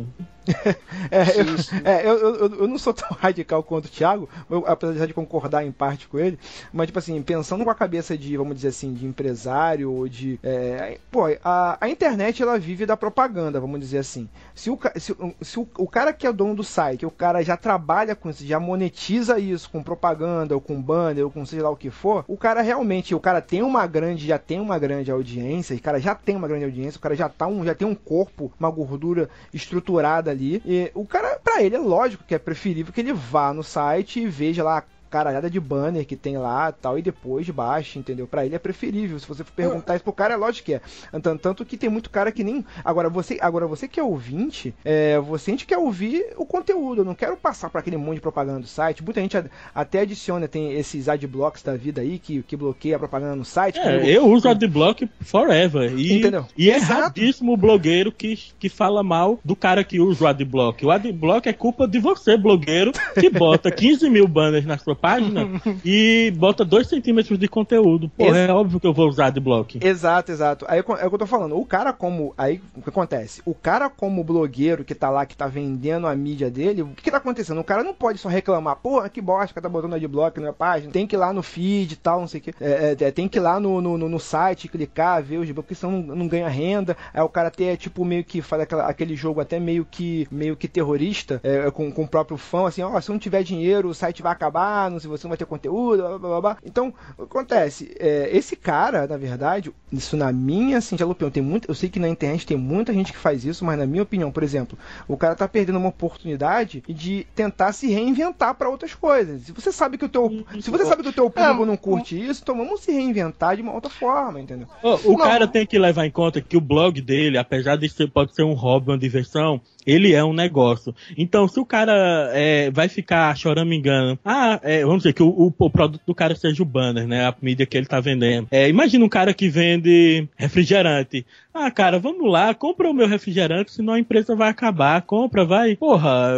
[1.10, 1.46] É, eu,
[1.84, 5.64] é, eu, eu, eu não sou tão radical quanto o Thiago, eu, apesar de concordar
[5.64, 6.38] em parte com ele,
[6.72, 10.38] mas, tipo assim, pensando com a cabeça de, vamos dizer assim, de empresário ou de.
[10.42, 14.28] é, pô, a, a internet ela vive da propaganda, vamos dizer assim.
[14.54, 17.56] Se, o, se, se o, o cara que é dono do site, o cara já
[17.56, 21.70] trabalha com isso, já monetiza isso com propaganda ou com banner ou com seja lá
[21.70, 25.10] o que for, o cara realmente, o cara tem uma grande, já tem uma grande
[25.10, 27.86] audiência, o cara já tem uma grande audiência, o cara já, tá um, já tem
[27.86, 30.62] um corpo, uma gordura estruturada ali.
[30.64, 34.20] E o cara, pra ele, é lógico que é preferível que ele vá no site
[34.20, 38.26] e veja lá caralhada de banner que tem lá tal, e depois baixe, entendeu?
[38.26, 39.18] Pra ele é preferível.
[39.18, 40.80] Se você for perguntar isso pro cara, é lógico que é.
[41.22, 42.64] Tanto, tanto que tem muito cara que nem.
[42.84, 47.00] Agora, você, agora você que é ouvinte, é, você a gente quer ouvir o conteúdo.
[47.00, 49.02] Eu não quero passar pra aquele monte de propaganda do site.
[49.02, 49.44] Muita gente a-
[49.74, 53.78] até adiciona, tem esses adblocks da vida aí que, que bloqueia a propaganda no site.
[53.78, 55.92] É, que- eu uso adblock forever.
[55.98, 56.46] E, Entendeu?
[56.56, 60.84] e é erradíssimo o blogueiro que, que fala mal do cara que usa o adblock.
[60.84, 65.48] O adblock é culpa de você, blogueiro, que bota 15 mil banners na sua página
[65.84, 68.10] e bota 2 centímetros de conteúdo.
[68.16, 69.78] Pô, é óbvio que eu vou usar adblock.
[69.82, 70.64] Exato, exato.
[70.68, 71.56] Aí é o que eu tô falando.
[71.58, 72.34] O cara como.
[72.36, 73.42] Aí o que acontece?
[73.44, 77.02] O cara como blogueiro que tá lá, que tá vendendo a mídia dele, o que,
[77.04, 77.60] que tá acontecendo?
[77.60, 80.52] O cara não pode só reclamar, porra, que bosta, que tá botando adblock na minha
[80.52, 80.92] página.
[80.92, 82.54] Tem que ir lá no feed e tal, não sei o que.
[82.60, 86.02] É, é, tem que ir lá no, no, no- site, clicar, ver os porque senão
[86.02, 86.96] não, não ganha renda.
[87.14, 90.56] Aí o cara até, tipo, meio que faz aquela- aquele jogo até meio que meio
[90.56, 93.94] que terrorista, é, com, com o próprio fã, assim, ó, se não tiver dinheiro, o
[93.94, 96.56] site vai acabar, não sei, você não vai ter conteúdo, blá, blá, blá, blá.
[96.64, 97.94] Então, o que acontece?
[97.98, 101.98] É, esse cara, na verdade, isso na minha singela opinião, tem muito, eu sei que
[101.98, 105.16] na internet tem muita gente que faz isso, mas na minha opinião, por exemplo, o
[105.16, 109.42] cara tá perdendo uma oportunidade de tentar se reinventar para outras coisas.
[109.42, 112.18] Se você sabe que o teu, se você sabe que o teu público não curte
[112.18, 114.66] isso, então vamos se reinventar de uma outra forma, entendeu?
[114.82, 115.18] O Não.
[115.18, 118.42] cara tem que levar em conta que o blog dele, apesar de ser, pode ser
[118.42, 120.94] um hobby, uma diversão, ele é um negócio.
[121.16, 125.22] Então, se o cara é, vai ficar chorando me engano, ah, é, vamos dizer que
[125.22, 125.28] o,
[125.58, 127.26] o- produto do cara seja o banner, né?
[127.26, 128.46] A mídia que ele tá vendendo.
[128.50, 131.24] É, imagina um cara que vende refrigerante.
[131.52, 135.02] Ah, cara, vamos lá, compra o meu refrigerante, senão a empresa vai acabar.
[135.02, 135.74] Compra, vai.
[135.74, 136.30] Porra,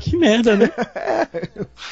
[0.00, 0.70] que merda, né?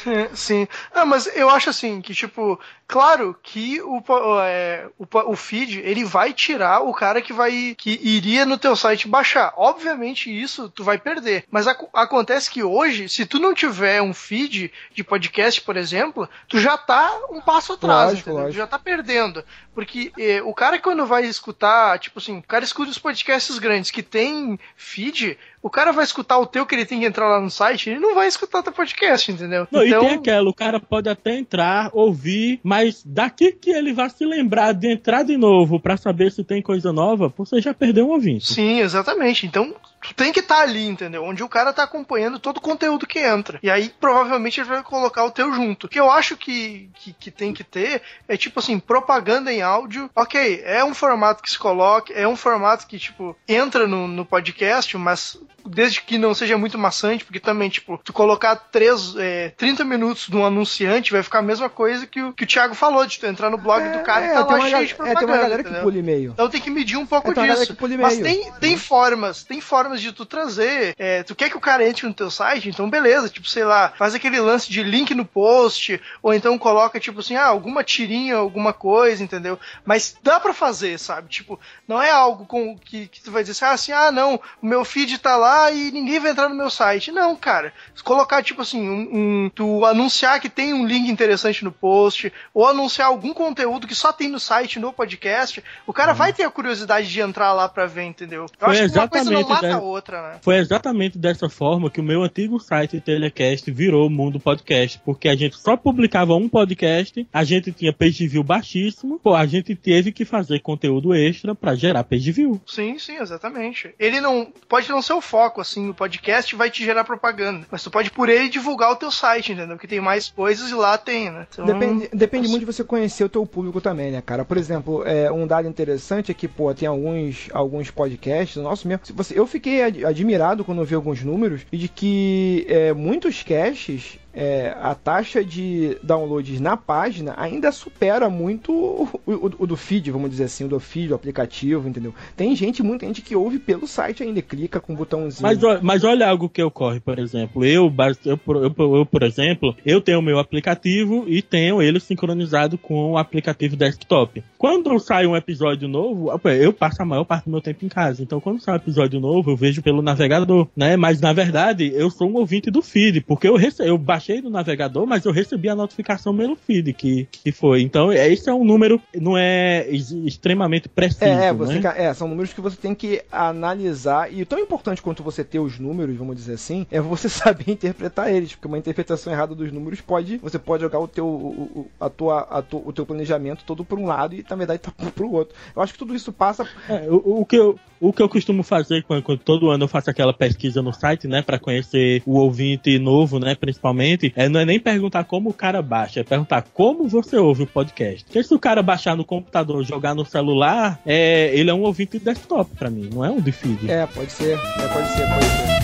[0.07, 0.67] É, Sim.
[0.93, 2.59] Ah, mas eu acho assim que, tipo,
[2.93, 4.03] claro que o,
[4.43, 7.73] é, o, o feed, ele vai tirar o cara que vai.
[7.75, 9.51] que iria no teu site baixar.
[9.57, 11.45] Obviamente, isso tu vai perder.
[11.49, 16.29] Mas ac- acontece que hoje, se tu não tiver um feed de podcast, por exemplo,
[16.47, 18.35] tu já tá um passo atrás, Lógico, entendeu?
[18.35, 18.57] Tu lógico.
[18.59, 19.43] já tá perdendo.
[19.73, 23.89] Porque eh, o cara, quando vai escutar, tipo assim, o cara escuta os podcasts grandes
[23.89, 27.39] que tem feed, o cara vai escutar o teu que ele tem que entrar lá
[27.39, 29.65] no site, ele não vai escutar teu podcast, entendeu?
[29.71, 33.93] Não, então, e tem aquela, o cara pode até entrar, ouvir, mas daqui que ele
[33.93, 37.73] vai se lembrar de entrar de novo pra saber se tem coisa nova, você já
[37.73, 38.53] perdeu um ouvinte.
[38.53, 39.45] Sim, exatamente.
[39.45, 39.73] Então,
[40.09, 41.23] tu tem que estar ali, entendeu?
[41.23, 43.59] Onde o cara tá acompanhando todo o conteúdo que entra.
[43.61, 45.85] E aí, provavelmente, ele vai colocar o teu junto.
[45.85, 49.61] O que eu acho que, que, que tem que ter é, tipo assim, propaganda em
[49.61, 50.09] áudio.
[50.15, 54.25] Ok, é um formato que se coloca, é um formato que, tipo, entra no, no
[54.25, 59.49] podcast, mas desde que não seja muito maçante, porque também, tipo, tu colocar três, é,
[59.49, 62.75] 30 minutos de um anunciante vai ficar a mesma coisa que o, que o Thiago
[62.75, 64.95] falou, de tu entrar no blog do cara é, e tá lá cheio de é,
[64.95, 65.19] propaganda.
[65.19, 65.79] tem uma galera entendeu?
[65.79, 66.31] que pula e-mail.
[66.31, 67.97] Então tem que medir um pouco É, tem uma galera disso.
[67.99, 70.95] Mas tem, tem formas, tem formas de tu trazer.
[70.97, 72.69] é, tu quer que o cara entre no teu site?
[72.69, 76.99] Então beleza, tipo, sei lá, faz aquele lance de link no post, ou então coloca,
[76.99, 79.59] tipo assim, ah, alguma tirinha, alguma coisa, entendeu?
[79.85, 81.29] Mas dá pra fazer, sabe?
[81.29, 84.83] Tipo, não é algo com que, que tu vai dizer assim, ah, não, o meu
[84.85, 87.11] feed tá lá e ninguém vai entrar no meu site.
[87.11, 87.73] Não, cara.
[87.95, 89.09] Se colocar, tipo assim, um,
[89.45, 93.95] um- tu anunciar que tem um link interessante no post, ou anunciar algum conteúdo que
[93.95, 97.67] só tem no site, no podcast, o cara vai ter a curiosidade de entrar lá
[97.69, 98.43] pra ver, entendeu?
[98.43, 100.39] Eu Foi acho que uma coisa não mata a outra, né?
[100.41, 105.35] Foi exatamente dessa forma que o meu antigo site Telecast virou Mundo Podcast, porque a
[105.35, 110.11] gente só publicava um podcast, a gente tinha page view baixíssimo, pô, a gente teve
[110.11, 112.61] que fazer conteúdo extra pra gerar page view.
[112.65, 113.93] Sim, sim, exatamente.
[113.99, 114.51] Ele não.
[114.67, 117.65] Pode não ser o foco, assim, o podcast vai te gerar propaganda.
[117.71, 119.77] Mas tu pode por ele divulgar o teu site, entendeu?
[119.77, 121.47] Que tem mais coisas e lá tem, né?
[121.51, 124.45] Então, Depende, depende muito de você conhecer o teu público também, né, cara?
[124.45, 128.87] Por exemplo, é, um dado interessante é que, pô, tem alguns, alguns podcasts, o nosso
[128.87, 129.05] mesmo.
[129.05, 133.41] se Você, eu fiquei ad- admirado quando eu vi alguns números de que é, muitos
[133.43, 134.19] caches.
[134.33, 140.09] É, a taxa de downloads na página ainda supera muito o, o- o do feed,
[140.11, 142.13] vamos dizer assim, o do feed, o aplicativo, entendeu?
[142.35, 145.41] Tem gente, muita gente que ouve pelo site ainda, clica com um botãozinho.
[145.43, 147.63] Mas, mas olha algo que ocorre, por exemplo.
[147.65, 147.93] Eu,
[148.25, 152.77] eu, por- eu, eu, por exemplo, eu tenho o meu aplicativo e tenho ele sincronizado
[152.77, 154.43] com o aplicativo desktop.
[154.57, 156.29] Quando sai um episódio novo,
[156.59, 158.23] eu passo a maior parte do meu tempo em casa.
[158.23, 160.95] Então, quando sai um episódio novo, eu vejo pelo navegador, né?
[160.97, 165.05] Mas, na verdade, eu sou um ouvinte do feed, porque eu, eu baixei no navegador,
[165.05, 167.81] mas eu recebi a notificação pelo feed que, que foi.
[167.81, 171.93] Então, é- esse é um número, não é ex- extremamente preciso, É, é, você né?
[171.97, 174.31] é, são números que você tem que analisar.
[174.33, 178.31] E tão importante quanto você ter os números, vamos dizer assim, é você saber interpretar
[178.33, 178.53] eles.
[178.53, 180.37] Porque uma interpretação errada dos números pode.
[180.37, 184.05] Você pode jogar o teu, o, a tua, a o teu planejamento todo para um
[184.05, 185.53] lado e na verdade tá pro outro.
[185.75, 186.65] Eu acho que tudo isso passa.
[186.87, 189.87] É, o, o que eu, o que eu costumo fazer quando, quando todo ano eu
[189.87, 194.59] faço aquela pesquisa no site, né, Pra conhecer o ouvinte novo, né, principalmente, é, não
[194.59, 198.25] é nem perguntar como o cara baixa, é perguntar como você ouve o podcast.
[198.25, 202.19] Porque se o cara baixar no computador, jogar no celular, é, ele é um ouvinte
[202.19, 203.89] desktop pra mim, não é um de feed.
[203.89, 204.57] É, pode ser.
[204.57, 205.82] É, pode ser, pode ser.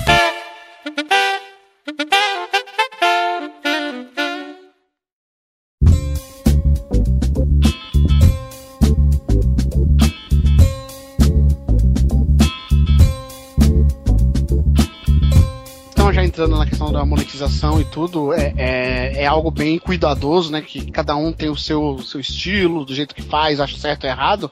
[16.99, 20.61] Da monetização e tudo, é, é, é algo bem cuidadoso, né?
[20.61, 24.09] Que cada um tem o seu, seu estilo, do jeito que faz, acha certo ou
[24.09, 24.51] errado.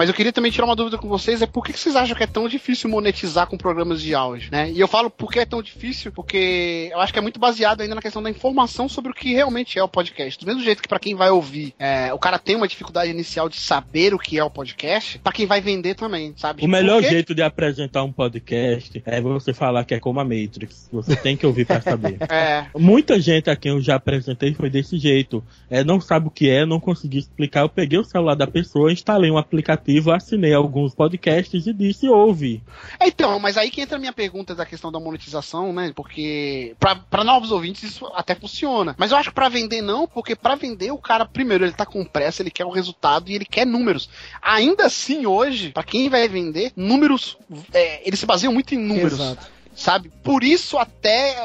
[0.00, 2.22] Mas eu queria também tirar uma dúvida com vocês, é por que vocês acham que
[2.22, 4.70] é tão difícil monetizar com programas de áudio, né?
[4.72, 7.82] E eu falo por que é tão difícil, porque eu acho que é muito baseado
[7.82, 10.40] ainda na questão da informação sobre o que realmente é o podcast.
[10.40, 13.46] Do mesmo jeito que para quem vai ouvir, é, o cara tem uma dificuldade inicial
[13.50, 16.64] de saber o que é o podcast, para quem vai vender também, sabe?
[16.64, 20.24] O melhor Porque- jeito de apresentar um podcast é você falar que é como a
[20.24, 20.88] Matrix.
[20.90, 22.16] Você tem que ouvir pra saber.
[22.30, 25.44] É, Muita gente a quem eu já apresentei foi desse jeito.
[25.68, 27.60] É, não sabe o que é, não consegui explicar.
[27.60, 32.62] Eu peguei o celular da pessoa, instalei um aplicativo, assinei alguns podcasts e disse ouve.
[33.00, 35.92] Então, mas aí que entra a minha pergunta da questão da monetização, né?
[35.94, 38.94] Porque pra pra novos ouvintes isso até funciona.
[38.98, 41.86] Mas eu acho que pra vender não, porque pra vender o cara, primeiro, ele tá
[41.86, 44.08] com pressa, ele quer o resultado e ele quer números.
[44.42, 47.36] Ainda assim, hoje, pra quem vai vender, números,
[47.72, 49.14] é, eles se baseiam muito em números.
[49.14, 49.60] Exato.
[49.74, 50.10] Sabe?
[50.22, 51.36] Por isso até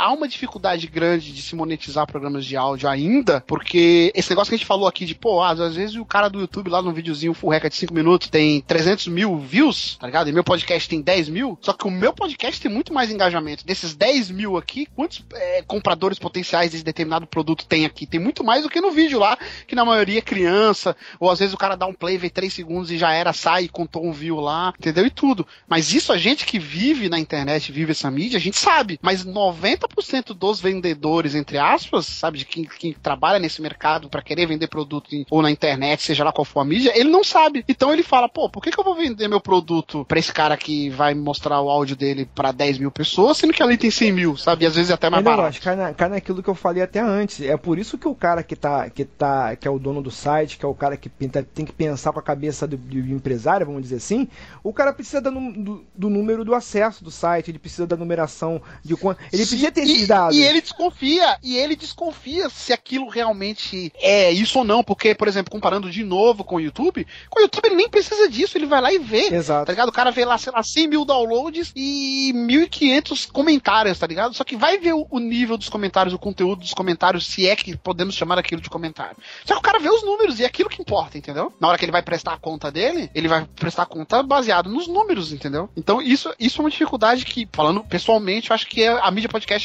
[0.00, 4.54] há uma dificuldade grande de se monetizar programas de áudio ainda, porque esse negócio que
[4.54, 7.34] a gente falou aqui de, pô, às vezes o cara do YouTube lá no videozinho
[7.34, 10.30] full de 5 minutos tem 300 mil views, tá ligado?
[10.30, 13.66] E meu podcast tem 10 mil, só que o meu podcast tem muito mais engajamento.
[13.66, 18.06] Desses 10 mil aqui, quantos é, compradores potenciais desse determinado produto tem aqui?
[18.06, 19.36] Tem muito mais do que no vídeo lá,
[19.66, 22.50] que na maioria é criança, ou às vezes o cara dá um play, vê 3
[22.50, 25.04] segundos e já era, sai e contou um view lá, entendeu?
[25.04, 25.46] E tudo.
[25.68, 28.98] Mas isso a gente que vive na internet, vive essa mídia, a gente sabe.
[29.02, 34.22] Mas 90% 90% dos vendedores, entre aspas, sabe, de quem, quem trabalha nesse mercado para
[34.22, 37.22] querer vender produto em, ou na internet, seja lá qual for a mídia, ele não
[37.24, 37.64] sabe.
[37.68, 40.56] Então ele fala, pô, por que, que eu vou vender meu produto pra esse cara
[40.56, 44.12] que vai mostrar o áudio dele para 10 mil pessoas, sendo que ali tem 100
[44.12, 44.64] mil, sabe?
[44.64, 45.60] E às vezes é até mais Mas barato.
[45.60, 47.40] cai, na, cai naquilo que eu falei até antes.
[47.40, 50.10] É por isso que o cara que tá, que tá, que é o dono do
[50.10, 52.98] site, que é o cara que pinta- tem que pensar com a cabeça do, do
[52.98, 54.28] empresário, vamos dizer assim,
[54.62, 58.60] o cara precisa num- do, do número do acesso do site, ele precisa da numeração
[58.84, 59.20] de quanto.
[59.32, 60.36] Ele Sim, precisa ter e, esses dados.
[60.36, 65.28] E ele desconfia, e ele desconfia se aquilo realmente é isso ou não, porque, por
[65.28, 68.66] exemplo, comparando de novo com o YouTube, com o YouTube ele nem precisa disso, ele
[68.66, 69.34] vai lá e vê.
[69.34, 69.66] Exato.
[69.66, 69.88] Tá ligado?
[69.88, 74.34] O cara vê lá, sei lá, 100 mil downloads e 1.500 comentários, tá ligado?
[74.34, 77.56] Só que vai ver o, o nível dos comentários, o conteúdo dos comentários, se é
[77.56, 79.16] que podemos chamar aquilo de comentário.
[79.44, 81.52] Só que o cara vê os números e é aquilo que importa, entendeu?
[81.60, 84.70] Na hora que ele vai prestar a conta dele, ele vai prestar a conta baseado
[84.70, 85.68] nos números, entendeu?
[85.76, 89.59] Então isso, isso é uma dificuldade que, falando pessoalmente, eu acho que a mídia podcast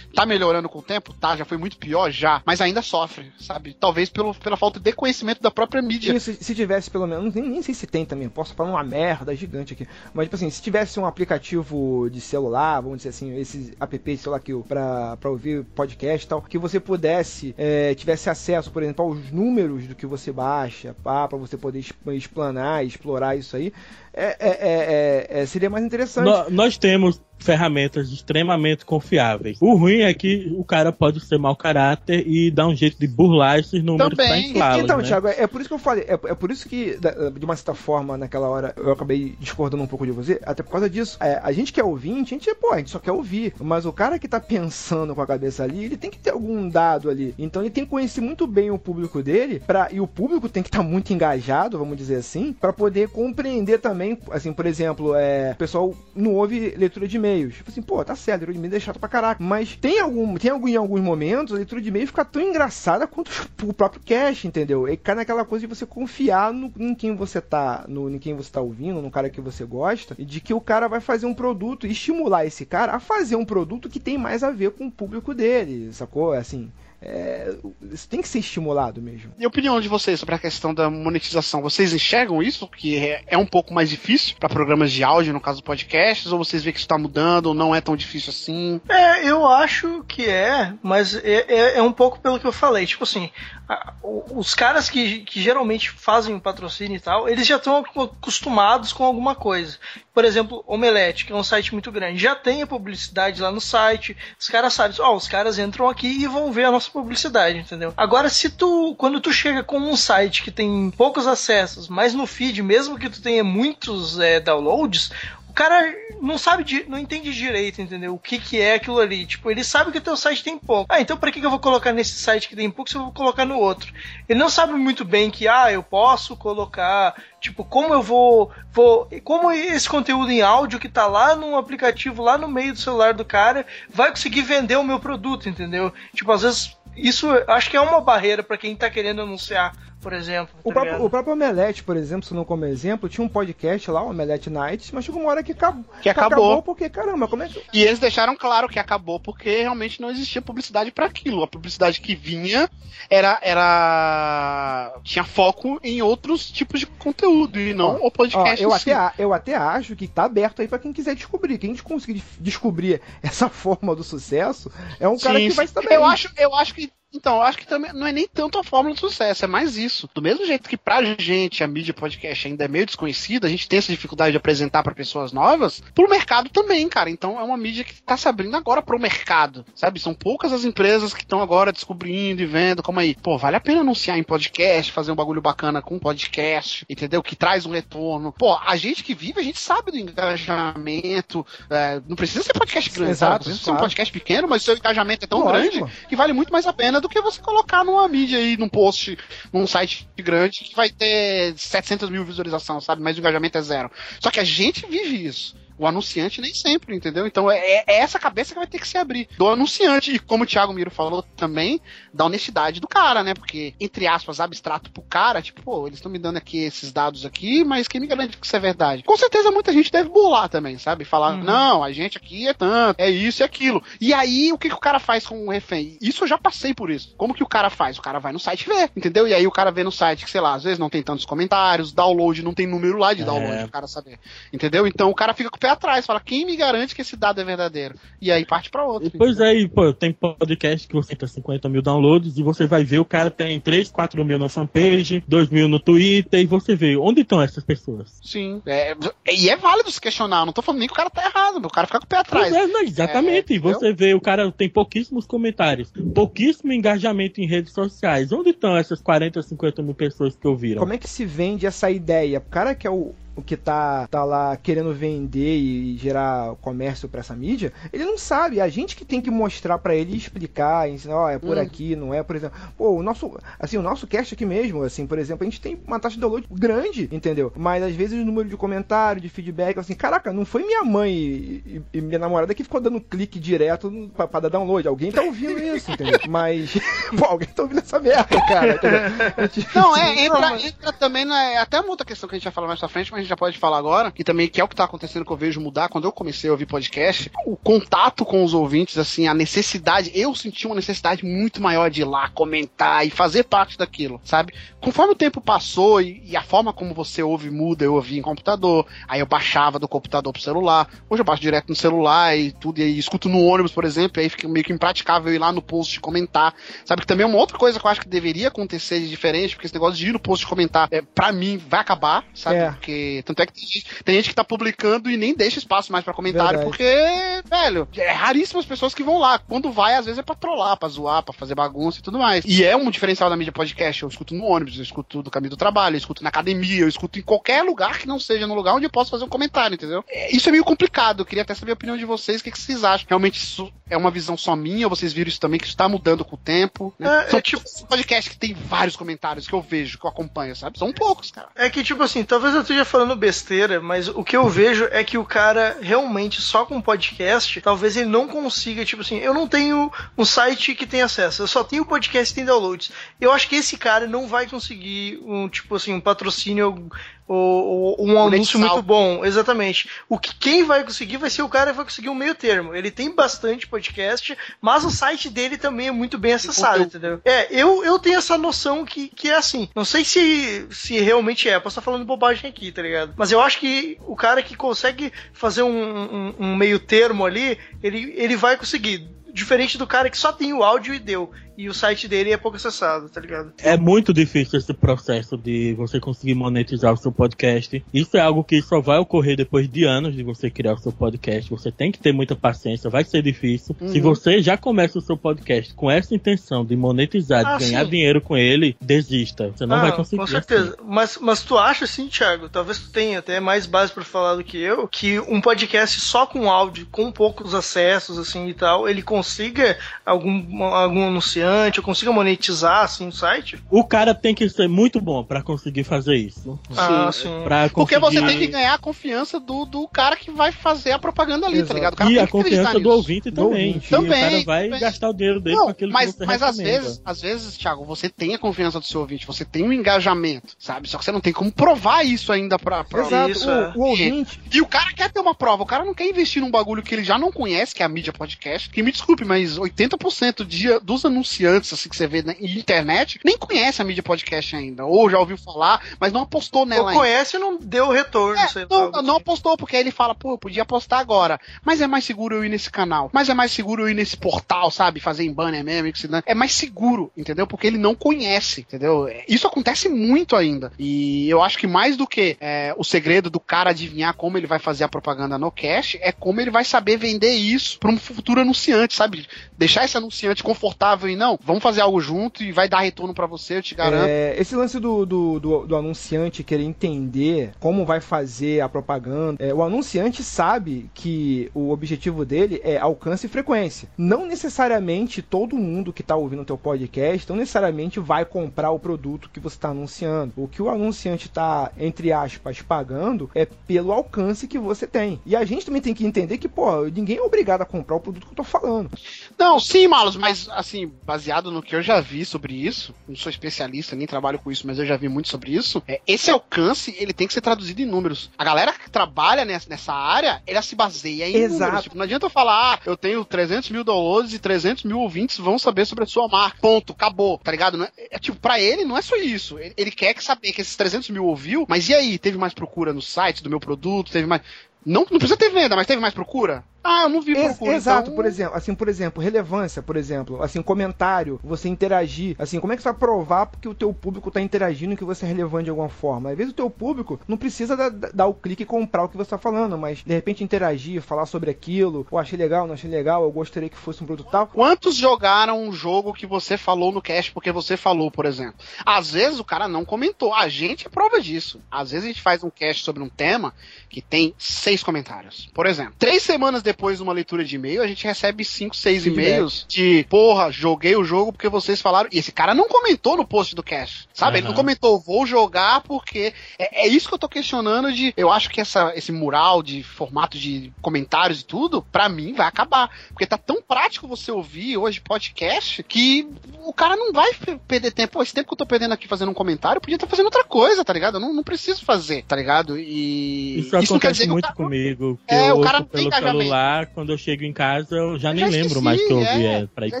[0.14, 1.36] tá melhorando com o tempo, tá?
[1.36, 3.74] Já foi muito pior, já, mas ainda sofre, sabe?
[3.78, 6.14] Talvez pelo, pela falta de conhecimento da própria mídia.
[6.14, 9.34] Isso, se tivesse pelo menos, nem, nem sei se tem também, posso falar uma merda
[9.34, 13.72] gigante aqui, mas tipo assim, se tivesse um aplicativo de celular, vamos dizer assim, esses
[13.80, 18.30] app de celular que pra, pra ouvir podcast e tal, que você pudesse, é, tivesse
[18.30, 23.36] acesso, por exemplo, aos números do que você baixa, pá, pra você poder explanar, explorar
[23.36, 23.72] isso aí,
[24.14, 26.24] é, é- é- é- é- seria mais interessante.
[26.24, 29.58] No- nós temos ferramentas extremamente confiáveis.
[29.60, 33.06] O ruim é que o cara pode ser mau caráter e dar um jeito de
[33.06, 34.50] burlar esses números Também.
[34.50, 35.02] inflá-los, Então, né?
[35.04, 36.96] Thiago, é, é por isso que eu falei, é, é por isso que,
[37.36, 40.70] de uma certa forma, naquela hora, eu acabei discordando um pouco de você, até por
[40.70, 41.18] causa disso.
[41.20, 43.84] É, a gente que é ouvinte, a gente, pô, a gente só quer ouvir, mas
[43.84, 47.10] o cara que tá pensando com a cabeça ali, ele tem que ter algum dado
[47.10, 47.34] ali.
[47.38, 50.62] Então ele tem que conhecer muito bem o público dele, pra, e o público tem
[50.62, 55.52] que estar muito engajado, vamos dizer assim, pra poder compreender também, assim, por exemplo, é,
[55.52, 57.54] o pessoal não ouve leitura de e-mails.
[57.54, 60.34] Tipo assim, pô, tá certo, leitura de e-mails é chato pra caraca, mas tem algum,
[60.36, 63.30] tem algum, em alguns momentos, a leitura de e-mail fica tão engraçada quanto
[63.62, 64.88] o próprio cast, entendeu?
[64.88, 68.34] E cai naquela coisa de você confiar no, em quem você tá, no, em quem
[68.34, 71.26] você tá ouvindo, no cara que você gosta, e de que o cara vai fazer
[71.26, 74.72] um produto e estimular esse cara a fazer um produto que tem mais a ver
[74.72, 76.32] com o público dele, sacou?
[76.32, 76.70] Assim,
[77.06, 77.54] é,
[77.92, 79.32] isso tem que ser estimulado mesmo.
[79.38, 81.60] E a opinião de vocês sobre a questão da monetização?
[81.60, 85.40] Vocês enxergam isso, que é, é um pouco mais difícil para programas de áudio, no
[85.40, 88.80] caso podcasts, ou vocês veem que isso tá mudando, ou não é tão difícil assim?
[88.88, 92.86] É, eu acho que é, mas é, é, é um pouco pelo que eu falei.
[92.86, 93.30] Tipo assim,
[93.68, 97.76] a- o- os caras que, que geralmente fazem o patrocínio e tal, eles já estão
[97.78, 99.76] acostumados com alguma coisa.
[100.14, 103.60] Por exemplo, Omelete, que é um site muito grande, já tem a publicidade lá no
[103.60, 104.16] site.
[104.38, 107.92] Os caras sabem, ó, os caras entram aqui e vão ver a nossa publicidade, entendeu?
[107.96, 112.28] Agora, se tu, quando tu chega com um site que tem poucos acessos, mas no
[112.28, 115.10] feed, mesmo que tu tenha muitos é, downloads,
[115.54, 118.14] cara não sabe, não entende direito, entendeu?
[118.14, 119.24] O que que é aquilo ali.
[119.24, 120.92] Tipo, ele sabe que o teu site tem pouco.
[120.92, 123.12] Ah, então pra que eu vou colocar nesse site que tem pouco se eu vou
[123.12, 123.92] colocar no outro?
[124.28, 129.08] Ele não sabe muito bem que, ah, eu posso colocar, tipo, como eu vou, vou,
[129.22, 133.14] como esse conteúdo em áudio que tá lá num aplicativo, lá no meio do celular
[133.14, 135.92] do cara, vai conseguir vender o meu produto, entendeu?
[136.14, 139.72] Tipo, às vezes, isso acho que é uma barreira pra quem tá querendo anunciar,
[140.04, 140.54] por exemplo.
[140.62, 143.90] O tá próprio, o próprio Omelete, por exemplo, se não como exemplo, tinha um podcast
[143.90, 145.84] lá, o Omelete Nights, mas chegou uma hora que acabou.
[146.02, 146.62] Que acabou.
[146.62, 147.62] porque, caramba, como é que.
[147.72, 151.42] E eles deixaram claro que acabou porque realmente não existia publicidade para aquilo.
[151.42, 152.70] A publicidade que vinha
[153.08, 158.62] era era tinha foco em outros tipos de conteúdo e não o Ó, podcast.
[158.62, 158.92] eu, em si.
[158.92, 161.58] até, eu até acho que tá aberto aí pra quem quiser descobrir.
[161.58, 165.74] Quem conseguir des- descobrir essa forma do sucesso é um cara Sim, que vai sim.
[165.74, 165.94] bem.
[165.94, 168.64] Eu acho, eu acho que então, eu acho que também não é nem tanto a
[168.64, 170.10] fórmula do sucesso, é mais isso.
[170.12, 173.68] Do mesmo jeito que pra gente a mídia podcast ainda é meio desconhecida, a gente
[173.68, 177.08] tem essa dificuldade de apresentar pra pessoas novas, pro mercado também, cara.
[177.08, 180.00] Então é uma mídia que tá se abrindo agora pro mercado, sabe?
[180.00, 183.60] São poucas as empresas que estão agora descobrindo e vendo como aí, pô, vale a
[183.60, 187.22] pena anunciar em podcast, fazer um bagulho bacana com podcast, entendeu?
[187.22, 188.32] Que traz um retorno.
[188.32, 192.90] Pô, a gente que vive, a gente sabe do engajamento, é, não precisa ser podcast
[192.90, 193.44] grande, Exato, sabe?
[193.44, 193.84] Precisa ser um claro.
[193.84, 195.78] podcast pequeno, mas o seu engajamento é tão Lógico.
[195.78, 198.68] grande que vale muito mais a pena do que você colocar numa mídia aí, num
[198.68, 199.18] post,
[199.52, 203.02] num site grande que vai ter 700 mil visualizações, sabe?
[203.02, 203.90] Mas o engajamento é zero.
[204.18, 205.54] Só que a gente vive isso.
[205.76, 207.26] O anunciante nem sempre, entendeu?
[207.26, 209.28] Então é, é essa cabeça que vai ter que se abrir.
[209.36, 211.80] Do anunciante, e como o Thiago Miro falou também,
[212.12, 213.34] da honestidade do cara, né?
[213.34, 217.24] Porque, entre aspas, abstrato pro cara, tipo, pô, eles estão me dando aqui esses dados
[217.26, 219.02] aqui, mas quem me garante que isso é verdade?
[219.02, 221.04] Com certeza muita gente deve burlar também, sabe?
[221.04, 221.42] Falar, Uhum.
[221.44, 223.82] não, a gente aqui é tanto, é isso e aquilo.
[224.00, 225.98] E aí, o que, que o cara faz com o refém?
[226.00, 227.14] Isso eu já passei por isso.
[227.16, 227.98] Como que o cara faz?
[227.98, 229.26] O cara vai no site ver, entendeu?
[229.26, 231.24] E aí o cara vê no site que, sei lá, às vezes não tem tantos
[231.24, 233.24] comentários, download não tem número lá de É.
[233.24, 234.18] download, o cara saber.
[234.52, 234.86] Entendeu?
[234.86, 237.44] Então o cara fica com pé atrás, fala, quem me garante que esse dado é
[237.44, 237.94] verdadeiro?
[238.20, 239.10] E aí parte pra outro.
[239.16, 242.84] Pois é, e, pô, tem podcast que você tem 50 mil downloads e você vai
[242.84, 246.76] ver o cara tem 3, 4 mil na fanpage, 2 mil no Twitter, e você
[246.76, 248.20] vê onde estão essas pessoas.
[248.22, 248.60] Sim.
[248.66, 248.94] É,
[249.32, 251.70] e é válido se questionar, não tô falando nem que o cara tá errado, o
[251.70, 252.50] cara fica com o pé atrás.
[252.50, 253.54] Pois é, não, exatamente.
[253.54, 258.32] É, e você vê, o cara tem pouquíssimos comentários, pouquíssimo engajamento em redes sociais.
[258.32, 260.80] Onde estão essas 40, 50 mil pessoas que ouviram?
[260.80, 262.38] Como é que se vende essa ideia?
[262.38, 267.08] O cara que é o, o que tá, tá lá querendo vender e gerar comércio
[267.08, 268.60] para essa mídia, ele não sabe.
[268.60, 271.60] A gente que tem que mostrar para ele explicar, ensinar, ó, é por hum.
[271.60, 272.58] aqui, não é, por exemplo.
[272.76, 275.78] Pô, o nosso, assim, o nosso cast aqui mesmo, assim, por exemplo, a gente tem
[275.86, 277.52] uma taxa de download grande, entendeu?
[277.56, 281.12] Mas às vezes o número de comentário, de feedback, assim, caraca, não foi minha mãe
[281.12, 284.86] e, e, e minha namorada que ficou dando clique direto pra, pra, dar download.
[284.86, 286.20] Alguém tá ouvindo isso, entendeu?
[286.28, 286.74] Mas,
[287.18, 288.80] pô, alguém tá ouvindo essa merda, cara.
[289.74, 292.68] Não, é, entra, entra também, na, até uma outra questão que a gente vai falar
[292.68, 294.76] mais pra frente, mas gente já pode falar agora, que também que é o que
[294.76, 298.44] tá acontecendo que eu vejo mudar quando eu comecei a ouvir podcast, o contato com
[298.44, 303.06] os ouvintes, assim, a necessidade, eu senti uma necessidade muito maior de ir lá comentar
[303.06, 304.54] e fazer parte daquilo, sabe?
[304.80, 308.22] Conforme o tempo passou e, e a forma como você ouve muda, eu ouvi em
[308.22, 312.52] computador, aí eu baixava do computador pro celular, hoje eu baixo direto no celular e
[312.52, 315.38] tudo, e aí escuto no ônibus, por exemplo, e aí fica meio que impraticável ir
[315.38, 317.02] lá no post comentar, sabe?
[317.02, 319.66] Que também é uma outra coisa que eu acho que deveria acontecer de diferente, porque
[319.66, 322.56] esse negócio de ir no post comentar, é, pra mim, vai acabar, sabe?
[322.56, 322.70] É.
[322.70, 325.92] Porque tanto é que tem gente, tem gente que tá publicando e nem deixa espaço
[325.92, 326.68] mais para comentário, Verdade.
[326.68, 329.38] porque, velho, é raríssimas pessoas que vão lá.
[329.38, 332.44] Quando vai, às vezes é pra trollar, pra zoar, pra fazer bagunça e tudo mais.
[332.46, 334.02] E é um diferencial da mídia podcast.
[334.02, 336.88] Eu escuto no ônibus, eu escuto do caminho do trabalho, eu escuto na academia, eu
[336.88, 339.74] escuto em qualquer lugar que não seja no lugar onde eu posso fazer um comentário,
[339.74, 340.04] entendeu?
[340.08, 341.20] É, isso é meio complicado.
[341.20, 343.06] Eu queria até saber a opinião de vocês, o que, que vocês acham?
[343.08, 345.88] Realmente isso é uma visão só minha, ou vocês viram isso também, que isso tá
[345.88, 346.94] mudando com o tempo?
[346.98, 347.24] Né?
[347.26, 350.56] É, São é tipo podcast que tem vários comentários que eu vejo, que eu acompanho,
[350.56, 350.78] sabe?
[350.78, 351.48] São poucos, cara.
[351.54, 355.04] É que, tipo assim, talvez eu esteja falando besteira, mas o que eu vejo é
[355.04, 359.46] que o cara realmente só com podcast, talvez ele não consiga, tipo assim, eu não
[359.46, 362.90] tenho um site que tem acesso, eu só tenho podcast que tem downloads.
[363.20, 366.88] Eu acho que esse cara não vai conseguir um, tipo assim, um patrocínio
[367.26, 369.88] ou, ou um anúncio muito bom, exatamente.
[370.08, 372.74] O que quem vai conseguir vai ser o cara que vai conseguir um meio termo.
[372.74, 377.20] Ele tem bastante podcast, mas o site dele também é muito bem acessado, entendeu?
[377.24, 379.68] É, eu, eu tenho essa noção que, que é assim.
[379.74, 383.14] Não sei se, se realmente é, posso estar falando bobagem aqui, tá ligado?
[383.16, 387.58] Mas eu acho que o cara que consegue fazer um, um, um meio termo ali,
[387.82, 391.68] ele, ele vai conseguir diferente do cara que só tem o áudio e deu e
[391.68, 393.52] o site dele é pouco acessado, tá ligado?
[393.58, 397.84] É muito difícil esse processo de você conseguir monetizar o seu podcast.
[397.92, 400.92] Isso é algo que só vai ocorrer depois de anos de você criar o seu
[400.92, 401.48] podcast.
[401.50, 403.76] Você tem que ter muita paciência, vai ser difícil.
[403.80, 403.88] Uhum.
[403.88, 407.84] Se você já começa o seu podcast com essa intenção de monetizar, ah, de ganhar
[407.84, 407.90] sim.
[407.90, 409.50] dinheiro com ele, desista.
[409.50, 410.20] Você não ah, vai conseguir.
[410.20, 410.70] Com certeza.
[410.70, 410.88] Assim.
[410.88, 414.44] Mas, mas tu acha assim, Thiago, talvez tu tenha até mais base para falar do
[414.44, 419.02] que eu, que um podcast só com áudio, com poucos acessos, assim e tal, ele
[419.02, 423.58] consiga algum, algum anunciante anunciante, eu consiga monetizar assim o site?
[423.70, 426.58] O cara tem que ser muito bom para conseguir fazer isso.
[426.76, 427.22] Ah, sim.
[427.22, 427.28] sim.
[427.28, 427.70] Conseguir...
[427.74, 431.46] Porque você tem que ganhar a confiança do, do cara que vai fazer a propaganda
[431.46, 431.96] ali, tá Exato.
[431.96, 432.12] tá ligado?
[432.12, 433.34] e a confiança do ouvinte também.
[433.34, 433.90] Do ouvinte.
[433.90, 434.10] Também.
[434.10, 434.80] O cara vai também.
[434.80, 437.56] gastar o dinheiro dele Não, com aquilo mas, que você Mas às vezes, às vezes,
[437.56, 440.88] Thiago, você tem a confiança do seu ouvinte, você tem um engajamento, sabe?
[440.88, 442.84] Só que você não tem como provar isso ainda pra.
[442.84, 443.02] pra...
[443.02, 443.30] Exato.
[443.30, 443.72] Isso, o, é.
[443.74, 444.40] o ouvinte.
[444.52, 446.94] E o cara quer ter uma prova, o cara não quer investir num bagulho que
[446.94, 448.70] ele já não conhece, que é a mídia podcast.
[448.70, 451.33] Que me desculpe, mas 80% de, dos anunciantes
[451.74, 454.84] assim, que você vê na internet nem conhece a mídia podcast ainda.
[454.84, 456.92] Ou já ouviu falar, mas não apostou nela.
[456.92, 458.40] Ou conhece e não deu retorno.
[458.40, 461.40] É, não, não apostou, porque aí ele fala, pô, podia apostar agora.
[461.64, 463.10] Mas é mais seguro eu ir nesse canal.
[463.12, 465.00] Mas é mais seguro eu ir nesse portal, sabe?
[465.00, 465.92] Fazer em banner mesmo.
[466.26, 467.46] É mais seguro, entendeu?
[467.46, 469.08] Porque ele não conhece, entendeu?
[469.28, 470.72] Isso acontece muito ainda.
[470.78, 474.46] E eu acho que mais do que é, o segredo do cara adivinhar como ele
[474.46, 477.98] vai fazer a propaganda no cash, é como ele vai saber vender isso para um
[477.98, 479.26] futuro anunciante, sabe?
[479.56, 483.26] Deixar esse anunciante confortável e não, vamos fazer algo junto e vai dar retorno para
[483.26, 484.08] você, eu te garanto.
[484.08, 489.42] É, esse lance do, do, do, do, anunciante querer entender como vai fazer a propaganda,
[489.44, 493.88] é, o anunciante sabe que o objetivo dele é alcance e frequência.
[493.96, 498.78] Não necessariamente todo mundo que está ouvindo o teu podcast, não necessariamente vai comprar o
[498.78, 500.32] produto que você está anunciando.
[500.36, 505.20] O que o anunciante está, entre aspas, pagando é pelo alcance que você tem.
[505.24, 508.00] E a gente também tem que entender que, pô, ninguém é obrigado a comprar o
[508.00, 508.90] produto que eu tô falando.
[509.38, 513.30] Não, sim, Malos, mas assim, baseado no que eu já vi sobre isso, não sou
[513.30, 515.80] especialista, nem trabalho com isso, mas eu já vi muito sobre isso.
[515.86, 518.30] É, esse alcance, ele tem que ser traduzido em números.
[518.36, 521.60] A galera que trabalha nessa, nessa área, ela se baseia em Exato.
[521.60, 521.82] números.
[521.84, 525.38] Tipo, não adianta eu falar, ah, eu tenho 300 mil downloads e 300 mil ouvintes
[525.38, 526.58] vão saber sobre a sua marca.
[526.60, 527.84] Ponto, acabou, tá ligado?
[527.84, 529.56] É, é, tipo, pra ele não é só isso.
[529.56, 532.18] Ele, ele quer que saber que esses 300 mil ouviu, mas e aí?
[532.18, 534.10] Teve mais procura no site do meu produto?
[534.10, 534.42] Teve mais
[534.84, 536.64] Não, não precisa ter venda, mas teve mais procura?
[536.84, 537.72] Ah, eu não vi Ex- procura.
[537.74, 542.60] exato, então- por exemplo, assim, por exemplo, relevância, por exemplo, assim, comentário, você interagir, assim,
[542.60, 545.28] como é que você vai provar porque o teu público tá interagindo que você é
[545.28, 546.30] relevante de alguma forma?
[546.30, 549.08] Às vezes o teu público não precisa da- da- dar o clique e comprar o
[549.08, 552.74] que você tá falando, mas de repente interagir, falar sobre aquilo, ou achei legal, não
[552.74, 554.46] achei legal, eu gostaria que fosse um produto tal.
[554.48, 558.54] Quantos jogaram um jogo que você falou no cast porque você falou, por exemplo?
[558.84, 560.34] Às vezes o cara não comentou.
[560.34, 561.60] A gente é prova disso.
[561.70, 563.54] Às vezes a gente faz um cast sobre um tema
[563.88, 565.48] que tem seis comentários.
[565.54, 569.04] Por exemplo, três semanas depois de uma leitura de e-mail, a gente recebe cinco, seis
[569.04, 569.26] Feedback.
[569.26, 572.08] e-mails de porra, joguei o jogo porque vocês falaram.
[572.12, 574.08] E esse cara não comentou no post do cast.
[574.12, 574.38] Sabe?
[574.38, 576.32] Ele não comentou, vou jogar porque.
[576.58, 578.12] É, é isso que eu tô questionando de.
[578.16, 582.46] Eu acho que essa, esse mural de formato de comentários e tudo, pra mim, vai
[582.46, 582.90] acabar.
[583.08, 586.28] Porque tá tão prático você ouvir hoje podcast que
[586.64, 588.22] o cara não vai pe- perder tempo.
[588.22, 590.44] Esse tempo que eu tô perdendo aqui fazendo um comentário, eu podia estar fazendo outra
[590.44, 591.16] coisa, tá ligado?
[591.16, 592.78] Eu não, não preciso fazer, tá ligado?
[592.78, 593.60] E.
[593.60, 595.18] Isso, não quer acontece dizer que o muito cara- comigo.
[595.26, 596.50] Que É, o cara não tem engajamento.
[596.64, 599.12] Celular, quando eu chego em casa, eu já Eu nem já lembro esqueci, mais que
[599.12, 599.52] eu ouvi é.
[599.62, 600.00] é, pra ir Já-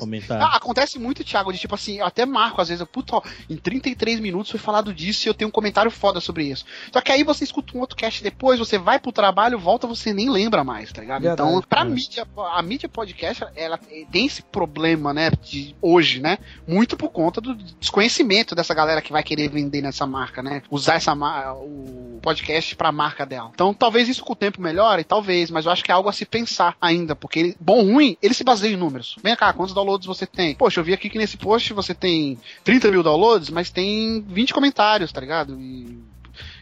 [0.00, 0.40] comentar.
[0.42, 3.22] Ah, acontece muito, Thiago, de tipo assim, eu até marco às vezes, eu, puta, ó,
[3.48, 6.64] em 33 minutos foi falado disso e eu tenho um comentário foda sobre isso.
[6.92, 10.12] Só que aí você escuta um outro cast depois, você vai pro trabalho, volta, você
[10.12, 11.22] nem lembra mais, tá ligado?
[11.22, 11.48] Verdade.
[11.48, 11.84] então, pra É.
[11.84, 13.78] mídia, a mídia podcast, ela
[14.10, 19.12] tem esse problema, né, de hoje, né, muito por conta do desconhecimento dessa galera que
[19.12, 23.50] vai querer vender nessa marca, né, usar essa o podcast pra marca dela.
[23.54, 26.12] Então, talvez isso com o tempo melhore, talvez, mas eu acho que é algo a
[26.12, 29.16] se pensar ainda, porque ele, bom ou ruim, ele se baseia em números.
[29.22, 30.54] Vem cá, quantos downloads você tem?
[30.54, 34.54] Poxa, eu vi aqui que nesse post você tem 30 mil downloads, mas tem 20
[34.54, 35.60] comentários, tá ligado?
[35.60, 35.98] E,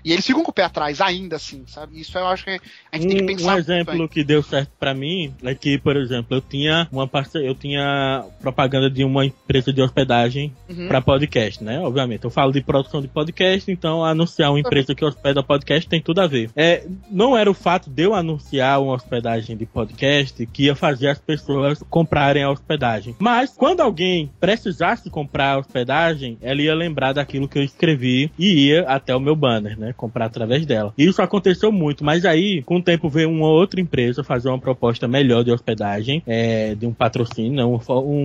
[0.05, 2.01] e eles ficam com o pé atrás ainda assim, sabe?
[2.01, 2.61] Isso eu acho que
[2.91, 3.55] a gente tem que Um, pensar.
[3.55, 7.49] um exemplo que deu certo pra mim é que, por exemplo, eu tinha uma parceria,
[7.49, 10.89] eu tinha propaganda de uma empresa de hospedagem Uhum.
[10.89, 11.81] pra podcast, né?
[11.81, 16.01] Obviamente, eu falo de produção de podcast, então anunciar uma empresa que hospeda podcast tem
[16.01, 16.51] tudo a ver.
[16.57, 21.09] É, não era o fato de eu anunciar uma hospedagem de podcast que ia fazer
[21.09, 23.15] as pessoas comprarem a hospedagem.
[23.19, 28.69] Mas quando alguém precisasse comprar a hospedagem, ela ia lembrar daquilo que eu escrevi e
[28.69, 29.91] ia até o meu banner, né?
[29.93, 30.93] Comprar através dela.
[30.97, 35.06] Isso aconteceu muito, mas aí, com o tempo, veio uma outra empresa fazer uma proposta
[35.06, 37.78] melhor de hospedagem, é, de um patrocínio, né, um,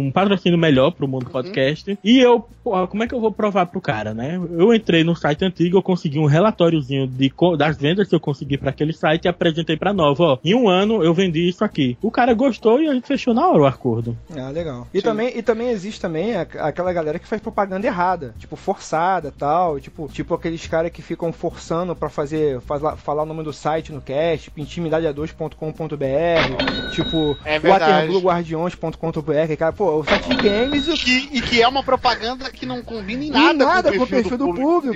[0.08, 1.98] um patrocínio melhor pro mundo podcast.
[2.04, 4.40] E eu, porra, como é que eu vou provar pro cara, né?
[4.58, 8.58] Eu entrei no site antigo, eu consegui um relatóriozinho de, das vendas que eu consegui
[8.58, 10.24] para aquele site e apresentei pra nova.
[10.24, 11.98] Ó, em um ano eu vendi isso aqui.
[12.02, 14.18] O cara gostou e a gente fechou na hora o acordo.
[14.36, 14.88] Ah, legal.
[14.94, 15.04] E Sim.
[15.04, 20.08] também, e também existe também aquela galera que faz propaganda errada, tipo forçada, tal, tipo,
[20.08, 21.57] tipo aqueles caras que ficam forçando
[21.96, 27.92] pra fazer, faz- falar o nome do site no cast, tipo intimidade2.com.br, tipo É verdade.
[27.94, 32.66] waterlooguardiões.com.br, cara, pô, o site de games E que, e que é uma propaganda que
[32.66, 34.96] não combina em nada, nada com o perfil do público.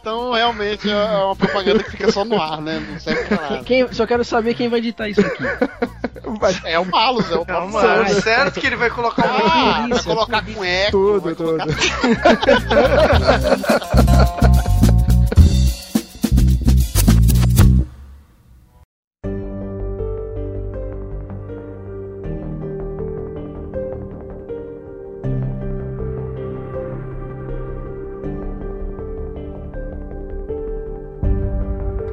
[0.00, 2.82] Então, realmente, é uma propaganda que fica só no ar, né?
[2.90, 3.64] Não serve pra nada.
[3.64, 5.44] Quem, só quero saber quem vai editar isso aqui.
[6.64, 8.16] É o Malus, é o Não, mano, Malus.
[8.16, 10.90] é certo que ele vai colocar um Ah, vai delícia, colocar com eco.
[10.90, 11.58] Tudo, vai tudo.
[11.58, 11.76] colocar-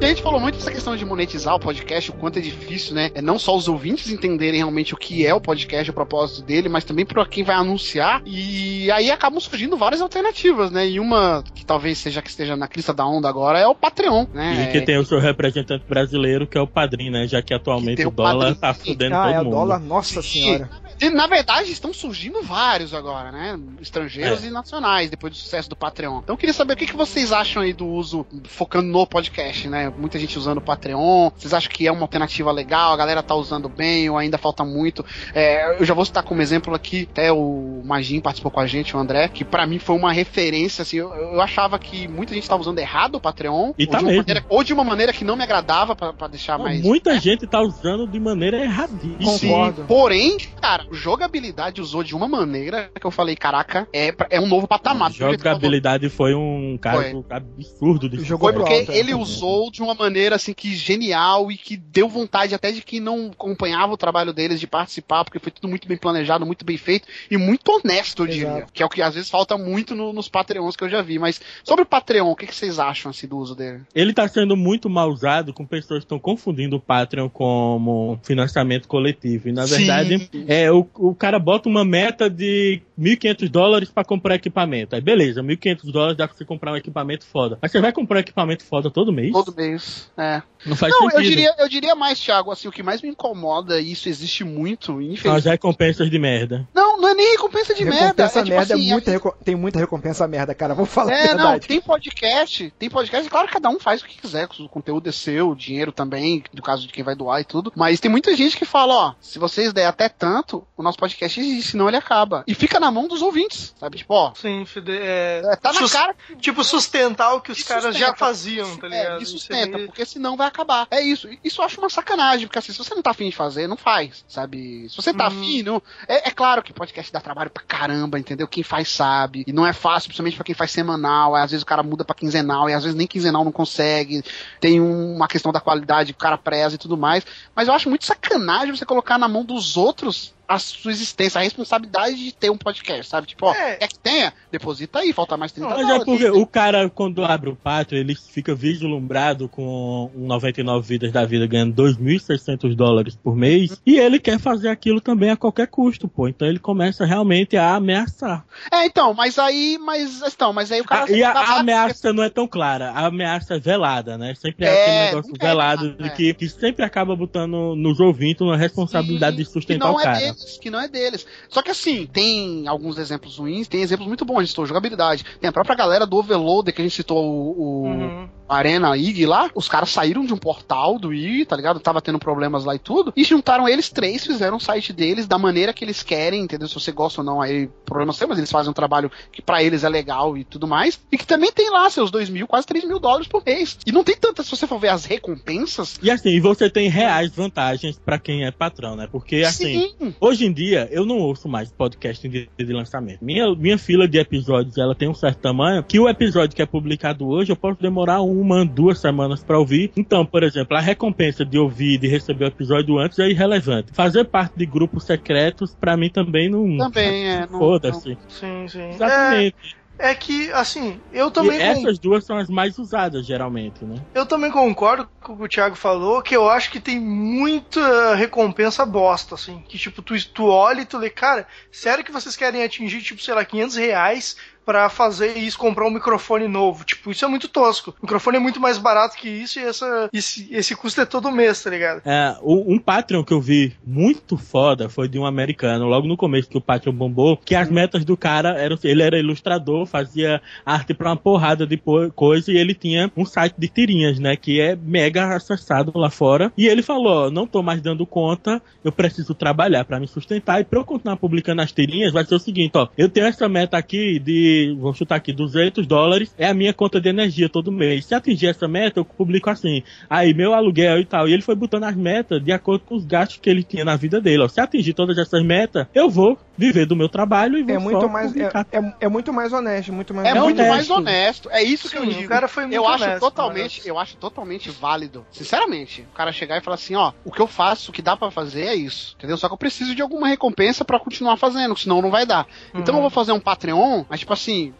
[0.08, 3.10] a gente falou muito dessa questão de monetizar o podcast, o quanto é difícil, né?
[3.14, 6.68] É não só os ouvintes entenderem realmente o que é o podcast, o propósito dele,
[6.68, 8.22] mas também para quem vai anunciar.
[8.24, 10.88] E aí acabam surgindo várias alternativas, né?
[10.88, 14.26] E uma que talvez seja que esteja na crista da onda agora é o Patreon,
[14.32, 14.68] né?
[14.68, 17.26] E que tem o seu representante brasileiro, que é o padrinho, né?
[17.26, 18.56] Já que atualmente tem o o dólar padrinho.
[18.56, 19.52] tá fudendo Ah, todo é o mundo.
[19.54, 20.28] dólar, nossa Sim.
[20.42, 20.70] senhora.
[21.00, 23.58] E, na verdade, estão surgindo vários agora, né?
[23.80, 24.48] Estrangeiros É.
[24.48, 26.18] e nacionais, depois do sucesso do Patreon.
[26.18, 29.68] Então eu queria saber o que, que vocês acham aí do uso, focando no podcast,
[29.68, 29.92] né?
[29.96, 31.30] Muita gente usando o Patreon.
[31.36, 32.92] Vocês acham que é uma alternativa legal?
[32.92, 35.04] A galera tá usando bem ou ainda falta muito?
[35.34, 38.96] É, eu já vou citar como exemplo aqui, até o Magin participou com a gente,
[38.96, 42.48] o André, que pra mim foi uma referência, assim, eu, eu achava que muita gente
[42.48, 43.72] tava usando errado o Patreon.
[43.78, 46.28] E ou, tá de maneira, ou de uma maneira que não me agradava, pra, pra
[46.28, 46.80] deixar Não, mais...
[46.82, 49.30] Muita gente tá usando de maneira erradíssima.
[49.32, 49.84] Sim, Concordo.
[49.84, 54.66] porém, cara, jogabilidade usou de uma maneira que eu falei, caraca, é, é um novo
[54.66, 55.12] patamar.
[55.12, 58.98] Jogabilidade foi um caso absurdo de Jogou porque alto, é.
[58.98, 63.00] ele usou de uma maneira assim que genial e que deu vontade até de quem
[63.00, 66.76] não acompanhava o trabalho deles de participar, porque foi tudo muito bem planejado, muito bem
[66.76, 68.48] feito e muito honesto, eu diria.
[68.48, 68.72] Exato.
[68.72, 71.18] Que é o que às vezes falta muito no- nos Patreons que eu já vi.
[71.18, 73.82] Mas sobre o Patreon, o que, que vocês acham assim, do uso dele?
[73.94, 78.88] Ele tá sendo muito mal usado com pessoas que estão confundindo o Patreon como financiamento
[78.88, 79.48] coletivo.
[79.48, 79.76] E na Sim.
[79.76, 84.94] verdade, é, o, o cara bota uma meta de 1.500 dólares pra comprar equipamento.
[84.94, 87.58] Aí beleza, 1.500 dólares dá pra você comprar um equipamento foda.
[87.62, 89.32] Mas você vai comprar um equipamento foda todo mês?
[89.32, 90.42] Todo mês, é.
[90.66, 91.18] Não faz Não, sentido.
[91.18, 94.42] eu diria, eu diria mais, Thiago, assim, o que mais me incomoda, e isso existe
[94.42, 95.48] muito, São as infelizmente.
[95.48, 96.68] recompensas de merda.
[96.74, 97.98] Não, não é nem recompensa de merda.
[98.24, 100.74] recompensa É tipo merda assim, é muita reco- tem muita recompensa merda, cara.
[100.74, 101.68] Vou falar a É, não, verdade.
[101.68, 105.12] tem podcast, tem podcast, claro que cada um faz o que quiser, o conteúdo é
[105.12, 108.34] seu, o dinheiro também, no caso de quem vai doar e tudo, mas tem muita
[108.36, 111.96] gente que fala, ó, se vocês der até tanto, o nosso podcast existe, senão ele
[111.96, 112.42] acaba.
[112.46, 113.98] E fica na mão dos ouvintes, sabe?
[113.98, 117.62] Tipo, ó, Sim, fide- é, é, tá na sus- cara Tipo, sustentar o que os
[117.62, 119.22] caras já faziam, tá É, ligado?
[119.22, 120.86] isso Isso sustenta, porque senão vai acabar.
[120.90, 121.28] É isso.
[121.44, 123.76] Isso eu acho uma sacanagem, porque assim, se você não tá afim de fazer, não
[123.76, 124.88] faz, sabe?
[124.88, 125.38] Se você tá Uhum.
[125.38, 125.82] afim, não...
[126.06, 128.48] é, é claro que podcast dá trabalho pra caramba, entendeu?
[128.48, 129.44] Quem faz sabe.
[129.46, 131.34] E não é fácil, principalmente pra quem faz semanal.
[131.34, 134.22] Aí, às vezes o cara muda pra quinzenal, e às vezes nem quinzenal não consegue.
[134.60, 137.24] Tem um- uma questão da qualidade que o cara preza e tudo mais.
[137.54, 141.44] Mas eu acho muito sacanagem você colocar na mão dos outros a sua existência, a
[141.44, 143.26] responsabilidade de ter um podcast, sabe?
[143.26, 143.76] Tipo, ó, É.
[143.76, 144.32] quer que tenha?
[144.50, 146.04] Deposita aí, falta mais 30 Mas é dólares.
[146.06, 151.24] porque o cara, quando abre o pátio, ele fica vislumbrado com um 99 vidas da
[151.26, 156.08] vida ganhando 2.600 dólares por mês e ele quer fazer aquilo também a qualquer custo,
[156.08, 156.26] pô.
[156.28, 158.44] Então ele começa realmente a ameaçar.
[158.72, 162.12] É, então, mas aí, mas então, mas aí o cara Ah, e a, a ameaça
[162.12, 164.34] não é tão clara, a ameaça é velada, né?
[164.34, 166.10] Sempre é, É, aquele negócio é velado clara, de é.
[166.10, 170.04] que, que sempre acaba botando nos ouvintes uma responsabilidade Sim, de sustentar não o é
[170.04, 170.18] cara.
[170.60, 171.26] Que não é deles.
[171.48, 175.24] Só que assim, tem alguns exemplos ruins, tem exemplos muito bons, a gente citou jogabilidade.
[175.40, 178.28] Tem a própria galera do Overloader que a gente citou o, o Uhum.
[178.48, 181.78] Arena IG lá, os caras saíram de um portal do IG, tá ligado?
[181.80, 185.36] Tava tendo problemas lá e tudo, e juntaram eles três, fizeram o site deles da
[185.36, 186.66] maneira que eles querem, entendeu?
[186.66, 189.62] Se você gosta ou não, aí problema seu, mas eles fazem um trabalho que pra
[189.62, 192.66] eles é legal e tudo mais, e que também tem lá seus 2 mil, quase
[192.66, 193.78] 3 mil dólares por mês.
[193.86, 196.88] E não tem tanta, se você for ver as recompensas, E assim, e você tem
[196.88, 199.08] reais vantagens pra quem é patrão, né?
[199.10, 203.24] Porque assim, sim, Hoje em dia, eu não ouço mais podcast em dia de lançamento.
[203.24, 206.66] Minha, minha fila de episódios, ela tem um certo tamanho, que o episódio que é
[206.66, 209.90] publicado hoje, eu posso demorar uma, duas semanas pra ouvir.
[209.96, 213.90] Então, por exemplo, a recompensa de ouvir e de receber o episódio antes é irrelevante.
[213.94, 216.76] Fazer parte de grupos secretos, pra mim também não...
[216.76, 217.46] também é.
[217.46, 218.18] não- Foda-se.
[218.28, 218.90] Sim, sim.
[218.90, 219.56] Exatamente.
[219.56, 221.58] É, é que, assim, eu E também.
[221.58, 224.06] essas duas são as mais usadas, geralmente, né?
[224.14, 228.14] Eu também concordo com o que o Thiago falou, que eu acho que tem muita
[228.16, 229.62] recompensa bosta, assim.
[229.68, 233.20] Que, tipo, tu, tu olha e tu lê, cara, sério que vocês querem atingir, tipo,
[233.22, 234.36] sei lá, 500 reais
[234.68, 236.84] pra fazer isso, comprar um microfone novo?
[236.84, 237.92] Tipo, isso é muito tosco.
[237.92, 241.32] O microfone é muito mais barato que isso e essa, esse, esse custo é todo
[241.32, 242.02] mês, tá ligado?
[242.04, 246.50] É, um Patreon que eu vi muito foda foi de um americano, logo no começo
[246.50, 250.92] que o Patreon bombou, que as metas do cara eram, ele era ilustrador, fazia arte
[250.92, 251.80] pra uma porrada de
[252.14, 256.52] coisa e ele tinha um site de tirinhas, né, que é mega acessado lá fora.
[256.58, 260.64] E ele falou, não tô mais dando conta, eu preciso trabalhar pra me sustentar e
[260.64, 263.78] pra eu continuar publicando as tirinhas vai ser o seguinte, ó, eu tenho essa meta
[263.78, 268.06] aqui de, vou chutar aqui, 200 dólares, é a minha conta de energia todo mês.
[268.06, 271.28] Se atingir essa meta, eu publico assim, aí meu aluguel e tal.
[271.28, 273.96] E ele foi botando as metas de acordo com os gastos que ele tinha na
[273.96, 274.42] vida dele.
[274.42, 274.48] Ó.
[274.48, 278.00] Se atingir todas essas metas, eu vou viver do meu trabalho e vou É muito
[278.00, 280.68] só mais é, é, é muito mais honesto, muito mais É, É muito honesto.
[280.68, 281.48] mais honesto.
[281.50, 282.24] É isso que eu Sim, digo.
[282.24, 285.24] o cara foi muito eu acho honesto, totalmente, mas- eu acho totalmente válido.
[285.30, 288.16] Sinceramente, o cara chegar e falar assim, ó, o que eu faço, o que dá
[288.16, 289.36] pra fazer é isso, entendeu?
[289.38, 292.46] Só que eu preciso de alguma recompensa pra continuar fazendo, senão não vai dar.
[292.74, 292.98] Então Uhum.
[292.98, 294.74] eu vou fazer um Patreon, mas tipo assim,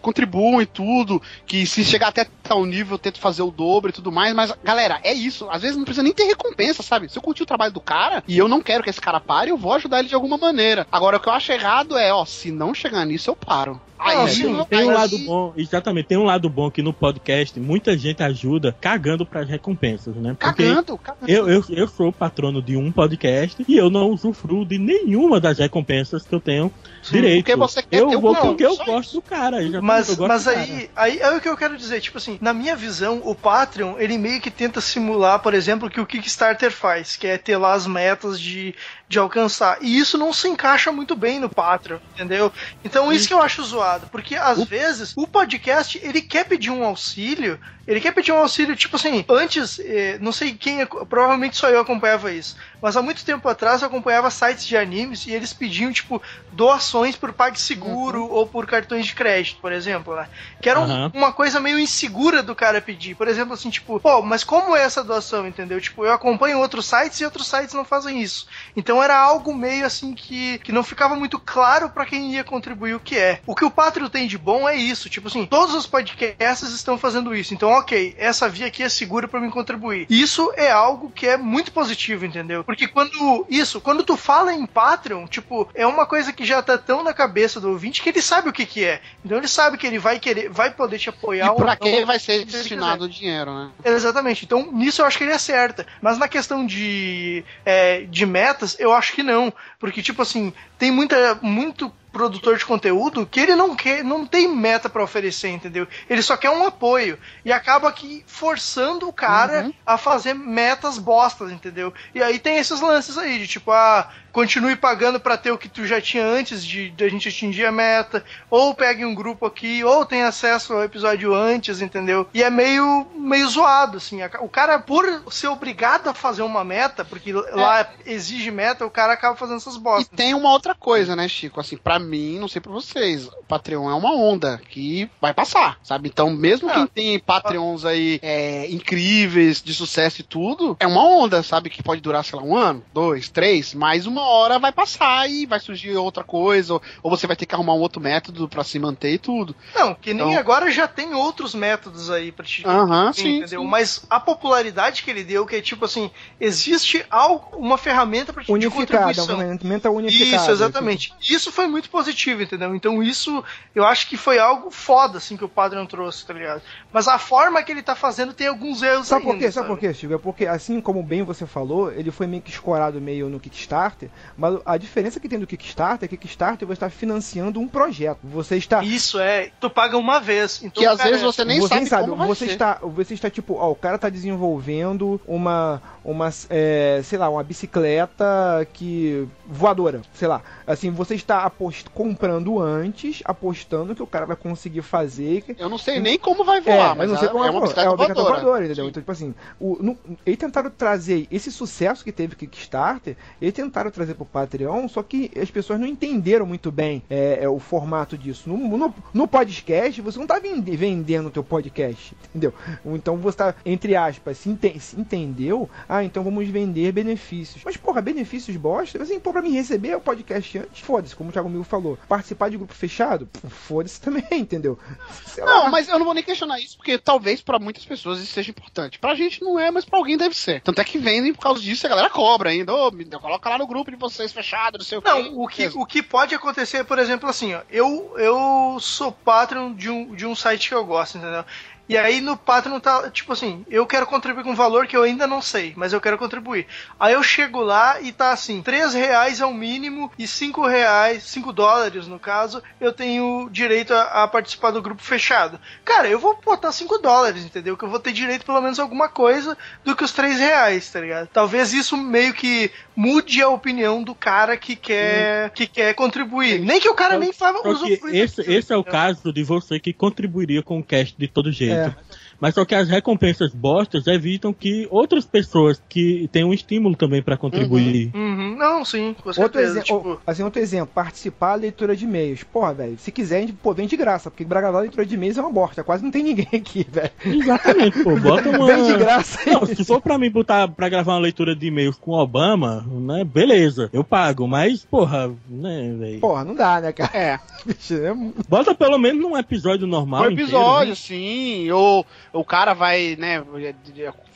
[0.00, 3.92] contribuam e tudo, que se chegar até tal nível eu tento fazer o dobro e
[3.92, 5.48] tudo mais, mas galera, é isso.
[5.50, 7.08] Às vezes não precisa nem ter recompensa, sabe?
[7.08, 9.50] Se eu curti o trabalho do cara e eu não quero que esse cara pare,
[9.50, 10.86] eu vou ajudar ele de alguma maneira.
[10.90, 13.80] Agora o que eu acho errado é, ó, se não chegar nisso eu paro.
[14.00, 16.82] Aí, aí sim, eu- Tem um aí- lado bom, exatamente, tem um lado bom que
[16.82, 20.36] no podcast muita gente ajuda cagando pras recompensas, né?
[20.38, 21.30] Porque Cagando, cagando.
[21.30, 25.58] eu, eu, eu sou patrono de um podcast e eu não usufruo de nenhuma das
[25.58, 26.72] recompensas que eu tenho
[27.02, 27.44] direito.
[27.44, 29.58] porque você quer eu vou não, porque eu gosto do cara.
[29.82, 30.60] Mas, eu gosto mas do cara.
[30.60, 33.94] aí, aí é o que eu quero dizer, tipo assim, na minha visão, o Patreon,
[33.98, 37.56] ele meio que tenta simular, por exemplo, o que o Kickstarter faz, que é ter
[37.56, 38.74] lá as metas de,
[39.10, 39.78] de alcançar.
[39.80, 42.52] E isso não se encaixa muito bem no Patreon, entendeu?
[42.84, 46.84] Então isso que eu acho zoado, porque às vezes o podcast, ele quer pedir um
[46.84, 47.58] auxílio,
[47.90, 51.80] ele quer pedir um auxílio, tipo assim, antes, eh, não sei quem, provavelmente só eu
[51.80, 55.92] acompanhava isso, mas há muito tempo atrás eu acompanhava sites de animes e eles pediam,
[55.92, 56.22] tipo,
[56.52, 60.28] doações por PagSeguro ou por cartões de crédito, por exemplo, né?
[60.62, 61.10] Que era um- Aham.
[61.14, 63.14] uma coisa meio insegura do cara pedir.
[63.16, 65.80] Por exemplo, assim, tipo, pô, mas como é essa doação, entendeu?
[65.80, 68.46] Tipo, eu acompanho outros sites e outros sites não fazem isso.
[68.76, 72.94] Então era algo meio assim que, que não ficava muito claro pra quem ia contribuir
[72.94, 73.40] o que é.
[73.46, 75.08] O que o Patreon tem de bom é isso.
[75.10, 77.54] Tipo assim, todos os podcasts estão fazendo isso.
[77.54, 80.06] Então, ok, essa via aqui é segura para mim contribuir.
[80.08, 82.64] Isso é algo que é muito positivo, entendeu?
[82.64, 83.46] Porque quando.
[83.48, 87.12] Isso, quando tu fala em Patreon, tipo, é uma coisa que já tá tão na
[87.12, 89.00] cabeça do ouvinte que ele sabe o que que é.
[89.24, 91.52] Então ele sabe que ele vai querer, vai poder te apoiar.
[91.52, 93.70] E pra quem vai ser destinado o dinheiro, né?
[93.84, 94.44] Exatamente.
[94.44, 95.86] Então, nisso eu acho que ele acerta.
[96.00, 99.52] Mas na questão de, é, de metas, eu acho que não.
[99.78, 104.48] Porque, tipo assim, tem muita, muito produtor de conteúdo que ele não quer, não tem
[104.48, 105.86] meta pra oferecer, entendeu?
[106.08, 107.18] Ele só quer um apoio.
[107.44, 111.92] E acaba que forçando o cara a fazer metas bostas, entendeu?
[112.14, 115.68] E aí tem esses lances aí, de tipo, ah, continue pagando pra ter o que
[115.68, 119.46] tu já tinha antes de, de a gente atingir a meta, ou pegue um grupo
[119.46, 122.26] aqui, ou tem acesso ao episódio antes, entendeu?
[122.34, 124.20] E é meio, meio zoado, assim.
[124.40, 129.12] O cara, por ser obrigado a fazer uma meta, porque lá exige meta, o cara
[129.12, 130.16] acaba fazendo essas E bostas.
[130.16, 131.60] tem uma outra coisa, né, Chico?
[131.60, 135.78] Assim, pra mim, não sei pra vocês, o Patreon é uma onda que vai passar,
[135.82, 136.08] sabe?
[136.08, 136.74] Então, mesmo Ah.
[136.74, 141.70] quem tem Patreons aí é, incríveis, de sucesso e tudo, é uma onda, sabe?
[141.70, 145.46] Que pode durar, sei lá, um ano, dois, três, mas uma hora vai passar e
[145.46, 148.62] vai surgir outra coisa, ou, ou você vai ter que arrumar um outro método pra
[148.64, 149.54] se manter e tudo.
[149.74, 152.66] Não, que nem Então- agora já tem outros métodos aí pra te.
[152.66, 153.62] Aham, sim, entendeu?
[153.62, 153.66] sim.
[153.68, 156.10] Mas a popularidade que ele deu, que é tipo assim,
[156.40, 160.42] existe algo, uma ferramenta pra, de Unificada, uma ferramenta unificada.
[160.42, 161.14] Isso, exatamente.
[161.20, 162.74] Isso foi muito positivo, entendeu?
[162.74, 163.42] Então isso,
[163.74, 166.62] eu acho que foi algo foda, assim, que o Patreon trouxe, tá ligado?
[166.92, 169.52] Mas a forma que ele tá fazendo tem alguns erros Sabe por ainda, quê?
[169.52, 170.14] Sabe por quê, Chico?
[170.14, 174.09] É porque, assim como bem você falou, ele foi meio que escorado meio no Kickstarter,
[174.36, 178.18] mas a diferença que tem do Kickstarter é que Kickstarter você está financiando um projeto.
[178.24, 178.82] Você está.
[178.82, 180.62] Isso é, tu paga uma vez.
[180.62, 182.52] Então, Que às cara, vezes você nem sabe, como vai você ser.
[182.52, 187.42] está, você está tipo, ó, o cara está desenvolvendo uma, uma, é, sei lá, uma
[187.42, 190.42] bicicleta que voadora, sei lá.
[190.66, 195.44] Assim, você está apost comprando antes, apostando que o cara vai conseguir fazer.
[195.58, 197.48] Eu não sei nem como vai voar, é, mas eu não sei é, como é
[197.48, 198.42] é, uma bicicleta é uma bicicleta voadora.
[198.42, 198.88] voadora, entendeu?
[198.88, 203.54] Então, tipo assim, o, no, eles tentaram trazer esse sucesso que teve o Kickstarter, eles
[203.54, 207.58] tentaram trazer pro Patreon, só que as pessoas não entenderam muito bem é, é, o
[207.58, 208.48] formato disso.
[208.48, 212.52] No, no, no podcast, você não tá vende- vendendo o teu podcast, entendeu?
[212.84, 217.62] Então você tá, entre aspas, se, ente- se entendeu, ah, então vamos vender benefícios.
[217.64, 221.32] Mas, porra, benefícios bosta, assim, pô, pra mim receber o podcast antes, foda-se, como o
[221.32, 221.98] Thiago Mil falou.
[222.08, 224.78] Participar de grupo fechado, foda-se também, entendeu?
[225.26, 225.50] Sei lá.
[225.64, 228.50] Não, mas eu não vou nem questionar isso, porque talvez pra muitas pessoas isso seja
[228.50, 228.98] importante.
[228.98, 230.60] Pra gente não é, mas pra alguém deve ser.
[230.62, 232.74] Tanto é que vendem por causa disso, a galera cobra ainda.
[232.74, 235.08] Ô, me coloca lá no grupo de vocês fechado, não sei o quê.
[235.08, 239.74] Não, o que, o que pode acontecer, por exemplo, assim, ó, eu, eu sou Patreon
[239.74, 241.44] de um, de um site que eu gosto, entendeu?
[241.90, 245.02] E aí no Patreon tá, tipo assim, eu quero contribuir com um valor que eu
[245.02, 246.68] ainda não sei, mas eu quero contribuir.
[247.00, 251.24] Aí eu chego lá e tá assim, 3 reais é o mínimo e 5 reais,
[251.24, 255.58] 5 dólares no caso, eu tenho direito a, a participar do grupo fechado.
[255.84, 257.76] Cara, eu vou botar 5 dólares, entendeu?
[257.76, 260.88] Que eu vou ter direito pelo menos a alguma coisa do que os 3 reais,
[260.92, 261.26] tá ligado?
[261.32, 262.70] Talvez isso meio que
[263.00, 266.60] mude a opinião do cara que quer, que quer contribuir.
[266.60, 269.80] Nem que o cara nem fala Só que esse, esse é o caso de você
[269.80, 271.74] que contribuiria com o cast de todo jeito.
[271.74, 271.94] É.
[272.40, 277.22] Mas só que as recompensas bostas evitam que outras pessoas que têm um estímulo também
[277.22, 278.10] pra contribuir.
[278.14, 282.42] Uhum, não, sim, com Outro exemplo, tipo, assim, outro exemplo, participar da leitura de e-mails.
[282.42, 285.14] Porra, velho, se quiser, a gente, pô, vem de graça, porque Braga a leitura de
[285.14, 287.10] e-mails é uma bosta, quase não tem ninguém aqui, velho.
[287.24, 288.66] Exatamente, pô, bota uma.
[288.66, 289.38] Vem de graça.
[289.46, 293.24] Não, se for pra mim botar pra gravar uma leitura de e-mails com Obama, né,
[293.24, 296.20] beleza, eu pago, mas, porra, né, velho.
[296.20, 297.10] Porra, não dá, né, cara?
[297.16, 297.40] É.
[297.90, 298.14] É
[298.48, 300.22] Bota pelo menos num episódio normal.
[300.22, 301.70] Um episódio, inteiro, sim.
[301.70, 303.42] Ou o cara vai, né,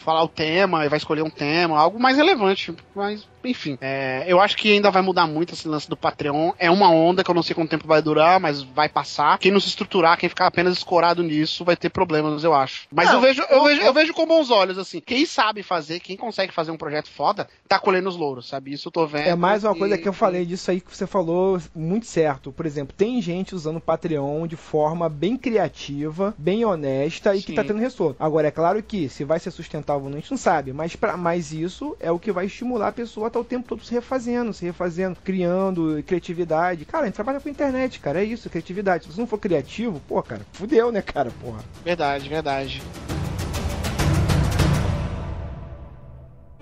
[0.05, 2.75] falar o tema, vai escolher um tema, algo mais relevante.
[2.95, 3.77] Mas, enfim.
[3.81, 6.53] é, eu acho que ainda vai mudar muito esse lance do Patreon.
[6.59, 9.39] É uma onda que eu não sei quanto tempo vai durar, mas vai passar.
[9.39, 12.87] Quem não se estruturar, quem ficar apenas escorado nisso, vai ter problemas, eu acho.
[12.93, 15.01] Mas Não, eu vejo, eu vejo, eu vejo com bons olhos, assim.
[15.01, 18.73] Quem sabe fazer, quem consegue fazer um projeto foda, tá colhendo os louros, sabe?
[18.73, 19.27] Isso eu tô vendo.
[19.27, 22.53] É mais uma e- coisa que eu falei disso aí que você falou muito certo.
[22.53, 27.49] Por exemplo, tem gente usando o Patreon de forma bem criativa, bem honesta e que
[27.49, 27.55] Sim.
[27.55, 28.17] tá tendo retorno.
[28.19, 30.73] Agora, é claro que se vai ser sustentável a gente não sabe.
[30.73, 33.69] Mas, pra, mas isso é o que vai estimular a pessoa a estar o tempo
[33.69, 36.85] todo se refazendo, se refazendo, criando criatividade.
[36.85, 38.21] Cara, a gente trabalha com internet, cara.
[38.21, 39.05] É isso, criatividade.
[39.05, 41.61] Se você não for criativo, pô, cara, fudeu, né, cara, porra.
[41.85, 42.83] Verdade, verdade.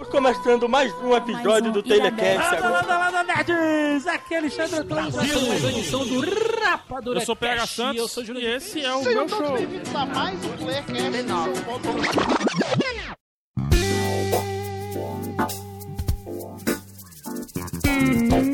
[0.03, 2.87] Estamos começando mais um episódio do Telecast agora.
[2.87, 4.07] Landa, landa, nerds!
[4.09, 6.21] Aqui é Alexandre mais uma edição do
[6.61, 7.67] Rapadura Eu sou PH.
[7.67, 9.57] Santos E eu sou e Júlio esse é o Sejam meu todos show.
[9.57, 10.57] bem-vindos a mais um
[13.57, 13.75] Thank
[18.47, 18.52] you.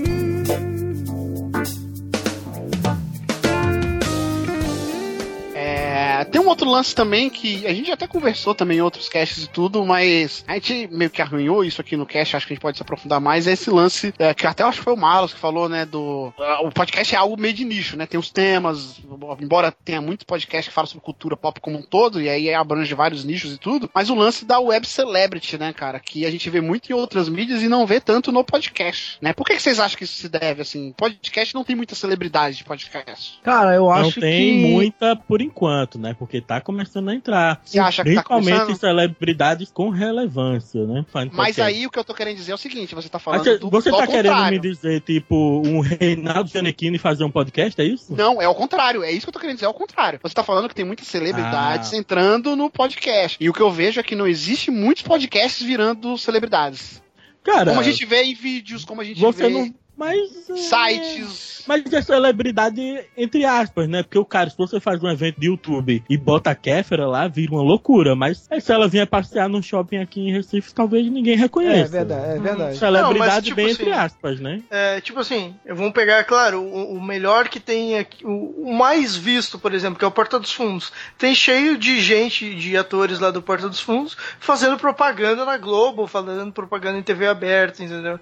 [6.24, 9.48] Seu ponto outro lance também que a gente até conversou também em outros casts e
[9.48, 12.62] tudo, mas a gente meio que arranhou isso aqui no cast, acho que a gente
[12.62, 15.32] pode se aprofundar mais, é esse lance, é, que até acho que foi o Marlos
[15.32, 16.32] que falou, né, do...
[16.38, 19.00] ah, o podcast é algo meio de nicho, né, tem os temas,
[19.40, 22.94] embora tenha muitos podcasts que falam sobre cultura pop como um todo, e aí abrange
[22.94, 26.50] vários nichos e tudo, mas o lance da web celebrity, né, cara, que a gente
[26.50, 29.32] vê muito em outras mídias e não vê tanto no podcast, né?
[29.32, 30.92] Por que, que vocês acham que isso se deve, assim?
[30.96, 33.38] Podcast não tem muita celebridade de podcast.
[33.42, 34.66] Cara, eu Não acho tem que.
[34.66, 36.07] muita por enquanto, né?
[36.14, 37.60] Porque tá começando a entrar.
[37.64, 38.78] Você acha que tá Principalmente começando?
[38.78, 41.04] celebridades com relevância, né?
[41.32, 43.58] Mas aí o que eu tô querendo dizer é o seguinte, você tá falando Você,
[43.58, 44.60] do, você tá querendo me contrário.
[44.60, 48.14] dizer, tipo, um Reinaldo Giannichini fazer um podcast, é isso?
[48.14, 49.02] Não, é ao contrário.
[49.02, 50.18] É isso que eu tô querendo dizer, é ao contrário.
[50.22, 51.96] Você tá falando que tem muitas celebridades Ah.
[51.96, 53.36] entrando no podcast.
[53.40, 57.02] E o que eu vejo é que não existe muitos podcasts virando celebridades.
[57.44, 59.74] Cara, Como a gente vê em vídeos, como a gente você vê não.
[59.98, 60.48] Mas.
[60.48, 61.64] é, sites.
[61.66, 64.02] Mas é celebridade entre aspas, né?
[64.02, 67.28] Porque o cara, se você faz um evento de YouTube e bota a Kéfera lá,
[67.28, 68.14] vira uma loucura.
[68.14, 71.90] Mas aí, se ela vier passear num shopping aqui em Recife, talvez ninguém É reconheça.
[71.90, 72.78] verdade, é verdade.
[72.78, 74.62] Celebridade Não, mas, tipo bem assim, entre aspas, né?
[74.70, 79.16] É, tipo assim, vamos pegar, claro, o, o melhor que tem aqui, o, o mais
[79.16, 80.92] visto, por exemplo, que é o Porta dos Fundos.
[81.18, 86.06] Tem cheio de gente, de atores lá do Porta dos Fundos, fazendo propaganda na Globo,
[86.06, 88.18] fazendo propaganda em TV aberta, entendeu?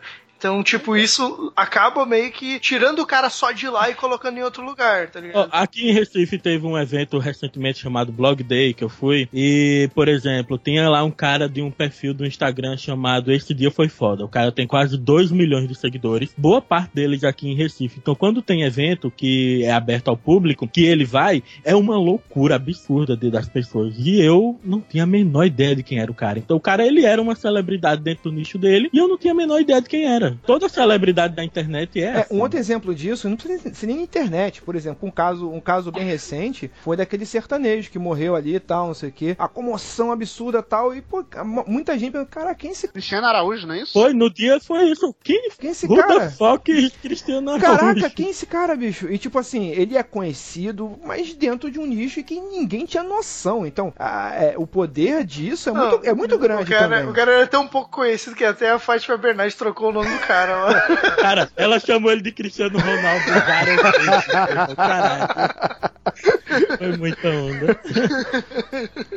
[0.46, 4.42] Então, tipo, isso acaba meio que tirando o cara só de lá e colocando em
[4.44, 5.48] outro lugar, tá ligado?
[5.50, 10.06] aqui em Recife teve um evento recentemente chamado Blog Day que eu fui e, por
[10.06, 14.24] exemplo, tinha lá um cara de um perfil do Instagram chamado Esse Dia Foi Foda.
[14.24, 17.98] O cara tem quase 2 milhões de seguidores, boa parte deles aqui em Recife.
[17.98, 22.54] Então, quando tem evento que é aberto ao público, que ele vai, é uma loucura
[22.54, 23.94] absurda de- das pessoas.
[23.98, 26.38] E eu não tinha a menor ideia de quem era o cara.
[26.38, 29.32] Então, o cara ele era uma celebridade dentro do nicho dele e eu não tinha
[29.32, 30.35] a menor ideia de quem era.
[30.44, 32.06] Toda celebridade da internet é.
[32.06, 32.34] É, assim.
[32.34, 35.90] um outro exemplo disso, não precisa ser nem internet, por exemplo, um caso, um caso
[35.92, 39.36] bem recente foi daquele sertanejo que morreu ali e tal, não sei o quê.
[39.38, 42.88] A comoção absurda e tal, e pô, mu- muita gente pensando, cara, quem é esse,
[42.88, 43.92] Cristiano Araújo, não é isso?
[43.92, 45.14] Foi, no dia foi isso.
[45.22, 46.30] Quem quem é esse Who cara?
[46.30, 47.78] fuck Cristiano Araújo?
[47.78, 49.10] Caraca, quem é esse cara, bicho?
[49.10, 53.66] E tipo assim, ele é conhecido, mas dentro de um nicho que ninguém tinha noção.
[53.66, 57.10] Então, a- é, o poder disso é muito, é muito grande o cara, também.
[57.10, 60.26] o cara era tão pouco conhecido que até a Fátima Bernardes trocou o nome do
[60.26, 60.80] cara lá.
[61.20, 64.74] Cara, ela chamou ele de Cristiano Ronaldo várias vezes.
[64.74, 65.28] Caralho.
[66.78, 67.80] Foi muita onda.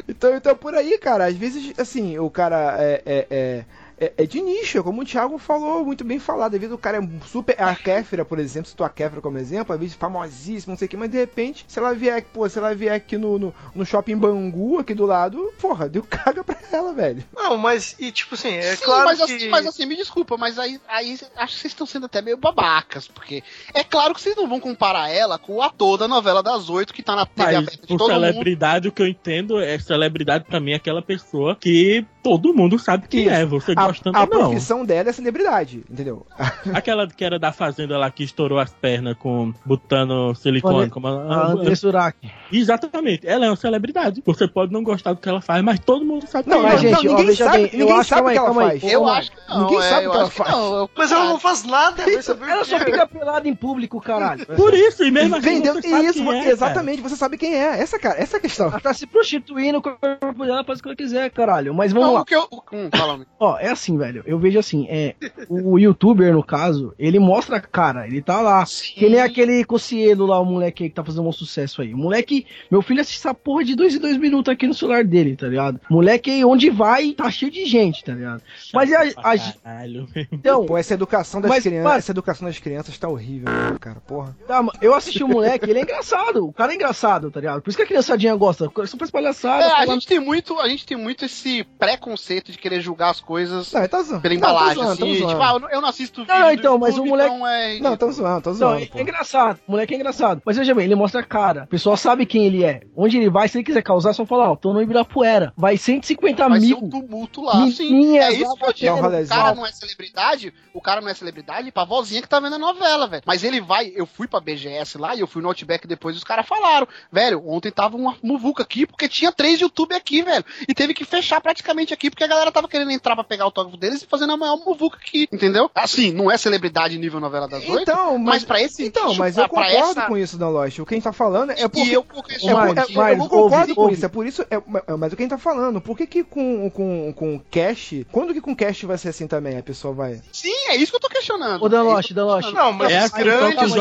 [0.07, 3.65] Então, então por aí, cara, às vezes, assim, o cara é, é, é,
[3.99, 6.53] é- é de nicho, como o Thiago falou, muito bem falado.
[6.53, 7.55] Às vezes o cara é super.
[7.61, 10.89] A Kéfera, por exemplo, citou a Kéfera como exemplo, às vezes famosíssima, não sei o
[10.89, 13.85] que, mas de repente, se ela vier, pô, se ela vier aqui no, no, no
[13.85, 17.23] shopping Bangu, aqui do lado, porra, deu caga pra ela, velho.
[17.35, 19.23] Não, mas, e tipo assim, é Sim, claro mas, que...
[19.35, 22.37] assim, mas assim, me desculpa, mas aí, aí acho que vocês estão sendo até meio
[22.37, 23.43] babacas, porque
[23.73, 26.93] é claro que vocês não vão comparar ela com o ator da novela das oito
[26.93, 28.21] que tá na TV Mas aberta de por todo mundo.
[28.21, 32.77] celebridade, o que eu entendo é celebridade pra mim é aquela pessoa que todo mundo
[32.77, 33.29] sabe quem Isso.
[33.33, 34.39] é, você A, gostando a ou não.
[34.49, 36.25] profissão dela é celebridade, entendeu?
[36.73, 40.75] Aquela que era da fazenda lá que estourou as pernas com botando silicone.
[40.79, 42.17] Olha, Como A a, André Surak.
[42.51, 44.21] Exatamente, ela é uma celebridade.
[44.25, 46.73] Você pode não gostar do que ela faz, mas todo mundo sabe Não, quem mas,
[46.75, 46.77] é.
[46.89, 48.83] gente, não, ninguém sabe, bem, ninguém sabe calma o que ela faz.
[48.93, 49.61] Eu acho que não.
[49.61, 50.51] Ninguém é, sabe o que ela faz.
[50.51, 50.73] não.
[50.75, 52.03] Eu- Mas ela não faz nada,
[52.49, 52.79] Ela só é.
[52.85, 54.45] fica pelada em público, caralho.
[54.57, 56.51] Por isso, e mesmo assim Vendeu você sabe isso, quem é, cara.
[56.51, 57.79] exatamente, você sabe quem é.
[57.81, 58.67] Essa, cara, essa é a questão.
[58.67, 61.73] Ela tá se prostituindo, o corpo dela faz o que ela quiser, caralho.
[61.73, 62.23] Mas vamos Não, lá.
[62.23, 62.47] o que eu.
[62.73, 64.23] Hum, fala Ó, é assim, velho.
[64.25, 65.15] Eu vejo assim, é.
[65.49, 68.63] O youtuber, no caso, ele mostra a cara, ele tá lá.
[68.95, 71.93] Que nem aquele Cocielo lá, o moleque aí que tá fazendo um sucesso aí.
[71.93, 75.03] O moleque, meu filho assiste essa porra de dois em dois minutos aqui no celular
[75.03, 75.79] dele, tá ligado?
[75.89, 78.41] Moleque, onde vai, tá cheio de gente, tá ligado?
[78.73, 80.07] Mas a, a- Caralho.
[80.31, 83.47] então, Pô, essa educação das Mas, crianças, mas- essa educação das crianças tá horrível,
[83.79, 84.35] cara, porra.
[84.47, 86.45] tá, eu assisti o moleque, ele é engraçado.
[86.45, 87.61] O cara é engraçado, tá ligado?
[87.61, 88.69] Por isso que a criançadinha gosta.
[88.85, 89.63] Só faz palhaçada.
[89.65, 91.63] É, a gente tem muito, a gente tem muito esse
[91.99, 94.21] preconceito de querer julgar as coisas Não, tá zoando.
[94.21, 95.15] pela Não, tô embalagem, zoando, assim.
[95.17, 95.27] zoando.
[95.33, 97.47] Tipo, ah, eu não- eu não assisto vídeo Não, do então, mas o moleque- então
[97.47, 98.97] é Não, tô zoando, tô Não, zoando, é, pô.
[98.97, 99.59] é engraçado.
[99.67, 100.41] O moleque é engraçado.
[100.45, 101.63] Mas veja bem, ele mostra a cara.
[101.63, 102.81] O pessoal sabe quem ele é.
[102.95, 105.53] Onde ele vai, se ele quiser causar, é só falar, ó, tô no Ibirapuera.
[105.57, 106.77] Vai 150 Vai ser mil.
[106.77, 107.89] um tumulto lá, sim.
[107.91, 108.95] Menininhas É isso que eu digo.
[108.95, 112.39] batendo O cara não é celebridade, o cara não é celebridade pra vozinha que tá
[112.39, 113.23] vendo a novela, velho.
[113.25, 116.17] Mas ele vai, eu fui pra BGS lá e eu fui no Outback depois e
[116.17, 120.45] os caras falaram, velho, ontem tava uma muvuca aqui porque tinha três YouTube aqui, velho.
[120.67, 123.43] E teve que fechar praticamente gente aqui porque a galera tava querendo entrar pra pegar
[123.45, 125.69] o autógrafo deles e fazendo a maior muvuca aqui, entendeu?
[125.73, 129.37] Assim, não é celebridade nível novela das oito, Então, mas, mas, pra esse então, mas
[129.37, 130.79] eu concordo essa- com isso, Dan Lost.
[130.79, 131.89] O que a gente tá falando é porque.
[131.89, 133.93] E eu, É, eu, por- Miles, é, eu Miles, concordo ouve, com ouve.
[133.95, 134.41] isso, é por isso.
[134.49, 134.61] É,
[134.97, 138.05] mas o que a gente tá falando, por que, que com, com, com cash.
[138.11, 139.57] Quando que com cash vai ser assim também?
[139.57, 140.21] A pessoa vai.
[140.31, 141.53] Sim, é isso que eu tô questionando.
[141.61, 142.13] Ô, É tô Daloche.
[142.13, 142.53] questionando.
[142.53, 143.73] Não, mas É os assim com grandes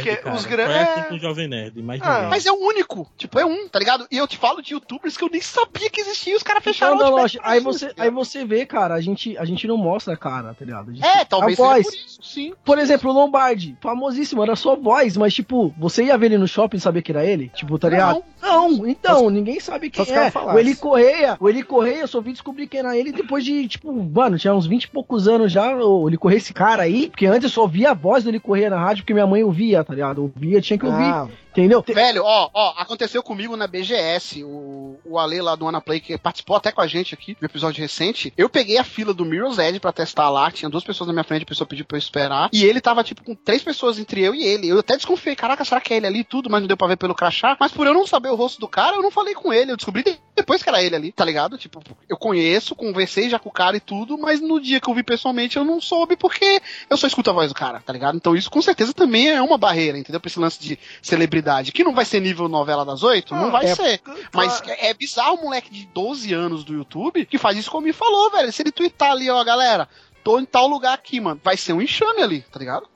[0.00, 0.34] cara.
[0.34, 0.76] Os grandes.
[1.04, 2.26] assim o Jovem Nerd, mais Ah.
[2.30, 3.10] Mas é o único.
[3.16, 4.06] Tipo, é um, tá ligado?
[4.10, 6.62] E eu te falo de youtubers que eu nem sabia que existia e os caras
[6.62, 7.18] fecharam Então, o
[7.54, 10.64] aí você, aí você vê, cara, a gente, a gente não mostra a cara, tá
[10.64, 10.92] ligado?
[10.94, 11.86] Gente- É, talvez a voz.
[11.86, 12.52] por isso, sim.
[12.64, 16.48] Por exemplo, o Lombardi, famosíssimo, era só voz, mas tipo, você ia ver ele no
[16.48, 17.50] shopping e sabia que era ele?
[17.54, 18.22] Tipo, tá ligado?
[18.42, 20.30] Não, então, ninguém sabe quem é.
[20.54, 23.66] O Eli Correia, o Eli Correia, eu só vim descobrir quem era ele depois de,
[23.68, 27.08] tipo, mano, tinha uns 20 e poucos anos já, o Eli Correia, esse cara aí,
[27.08, 29.42] porque antes eu só via a voz do Eli Correia na rádio, porque minha mãe
[29.42, 30.22] ouvia, tá ligado?
[30.22, 31.28] Ouvia, tinha que ouvir, Ah,
[31.60, 31.82] entendeu?
[31.86, 36.56] Velho, ó, ó, aconteceu comigo na BGS, o, o Ale lá do Anaplay, que participou
[36.56, 38.32] até com a gente aqui no episódio recente.
[38.36, 41.24] Eu peguei a fila do Mirror's Edge pra testar lá, tinha duas pessoas na minha
[41.24, 44.22] frente, a pessoa pediu pra eu esperar, e ele tava, tipo, com três pessoas entre
[44.22, 44.68] eu e ele.
[44.68, 46.88] Eu até desconfiei, caraca, será que é ele ali e tudo, mas não deu pra
[46.88, 47.56] ver pelo crachá.
[47.60, 49.76] Mas por eu não saber o rosto do cara, eu não falei com ele, eu
[49.76, 51.56] descobri de- depois que era ele ali, tá ligado?
[51.56, 54.94] Tipo, eu conheço, conversei já com o cara e tudo, mas no dia que eu
[54.94, 56.60] vi pessoalmente eu não soube porque
[56.90, 58.16] eu só escuto a voz do cara, tá ligado?
[58.16, 60.20] Então isso com certeza também é uma barreira, entendeu?
[60.20, 63.50] Pra esse lance de celebridade, que não vai ser nível novela das oito, não Ah,
[63.50, 64.00] vai é- ser.
[64.32, 67.86] Mas é, é bizarro o moleque de 12 anos do YouTube que faz isso como
[67.86, 68.52] me falou, velho.
[68.52, 69.88] Se ele twittar ali, ó, galera,
[70.22, 72.88] tô em tal lugar aqui, mano, vai ser um enxame ali, tá ligado?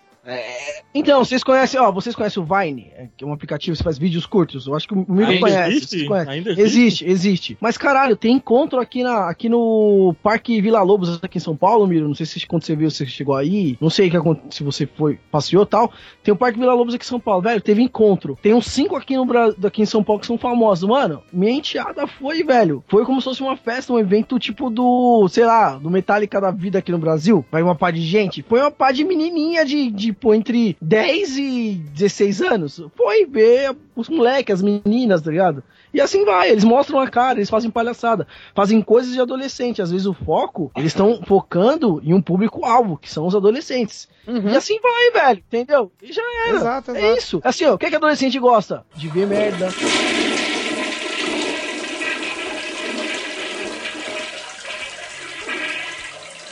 [0.95, 3.99] Então, vocês conhecem, ó, vocês conhecem o Vine, é, que é um aplicativo que faz
[3.99, 4.67] vídeos curtos.
[4.67, 5.71] Eu acho que o Miro conhece.
[5.71, 5.89] existe?
[5.89, 6.33] vocês conhecem.
[6.35, 6.65] Ainda existe?
[6.69, 7.59] existe, existe.
[7.61, 11.87] Mas caralho, tem encontro aqui, na, aqui no Parque Vila Lobos, aqui em São Paulo,
[11.87, 12.07] Miro.
[12.09, 13.77] Não sei se quando você viu, você chegou aí.
[13.81, 15.93] Não sei o que acon- se você foi, passeou tal.
[16.23, 17.61] Tem o Parque Vila Lobos aqui em São Paulo, velho.
[17.61, 18.39] Teve encontro.
[18.43, 19.27] Tem uns cinco aqui, no,
[19.67, 20.89] aqui em São Paulo que são famosos.
[20.89, 22.83] Mano, minha enteada foi, velho.
[22.89, 26.51] Foi como se fosse uma festa, um evento tipo do, sei lá, do Metallica da
[26.51, 27.45] vida aqui no Brasil.
[27.51, 28.43] Vai uma pá de gente.
[28.43, 32.83] Foi uma pá de menininha de, de pô, entre 10 e 16 anos.
[32.97, 35.63] Foi ver os moleques, as meninas, tá ligado?
[35.93, 39.81] E assim vai, eles mostram a cara, eles fazem palhaçada, fazem coisas de adolescente.
[39.81, 44.07] Às vezes o foco, eles estão focando em um público-alvo, que são os adolescentes.
[44.27, 45.91] E assim vai, velho, entendeu?
[46.03, 46.57] E já era.
[46.57, 47.19] Exato, É exato.
[47.19, 47.41] isso.
[47.43, 48.85] Assim, ó, o que, que adolescente gosta?
[48.95, 49.69] De ver merda.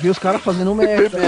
[0.07, 1.19] Ver os caras fazendo merda.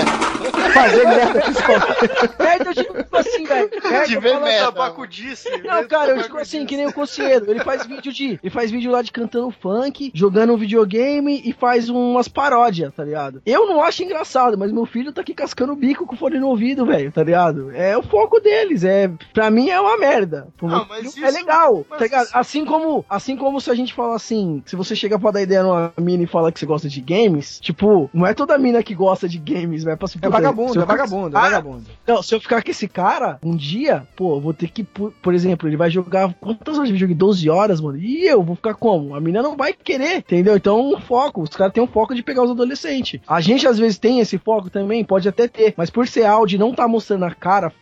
[0.72, 2.38] Fazer merda principalmente.
[2.38, 3.70] merda, eu digo assim, velho.
[4.06, 4.66] De ver merda.
[4.66, 5.48] Tabacudice.
[5.64, 7.50] não, cara, eu digo assim, que nem o Cocieiro.
[7.50, 8.38] Ele faz vídeo de.
[8.40, 13.02] Ele faz vídeo lá de cantando funk, jogando um videogame e faz umas paródias, tá
[13.02, 13.42] ligado?
[13.44, 16.48] Eu não acho engraçado, mas meu filho tá aqui cascando o bico com fone no
[16.48, 17.72] ouvido, velho, tá ligado?
[17.72, 18.84] É o foco deles.
[18.84, 20.46] É, pra mim é uma merda.
[20.62, 22.24] Ah, mas filho é isso- legal, mas tá ligado?
[22.26, 25.42] isso- Assim como, assim como se a gente fala assim, se você chega pra dar
[25.42, 28.67] ideia numa mina e fala que você gosta de games, tipo, não é toda mina
[28.82, 31.84] que gosta de games, vai pra se É vagabundo, é ficar- vagabundo, é vagabundo.
[32.06, 35.34] não, se eu ficar com esse cara, um dia, pô, vou ter que, por, por
[35.34, 37.18] exemplo, ele vai jogar quantas horas de videogame?
[37.18, 37.98] 12 horas, mano.
[37.98, 39.14] E eu vou ficar como?
[39.14, 40.56] A menina não vai querer, entendeu?
[40.56, 41.42] Então, um foco.
[41.42, 43.20] Os caras têm um foco de pegar os adolescentes.
[43.26, 46.58] A gente às vezes tem esse foco também, pode até ter, mas por ser áudio
[46.58, 47.72] não tá mostrando a cara,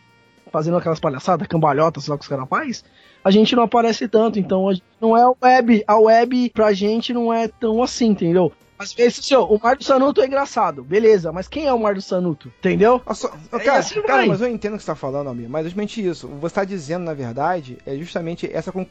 [0.51, 2.73] fazendo aquelas palhaçadas, cambalhotas, sei lá que os caras fazem,
[3.23, 4.39] a gente não aparece tanto.
[4.39, 5.83] Então, a gente- não é web.
[5.85, 8.51] A web pra gente não é tão assim, entendeu?
[8.79, 11.79] Às vezes, assim, ó, o Mar do Sanuto é engraçado, beleza, mas quem é o
[11.79, 12.51] Mar do Sanuto?
[12.59, 13.01] Entendeu?
[13.13, 15.49] Só- ó, É, cara, assim cara, mas eu entendo o que você tá falando, amigo.
[15.49, 16.27] Mas é justamente isso.
[16.27, 18.85] Você tá dizendo, na verdade, é justamente essa con-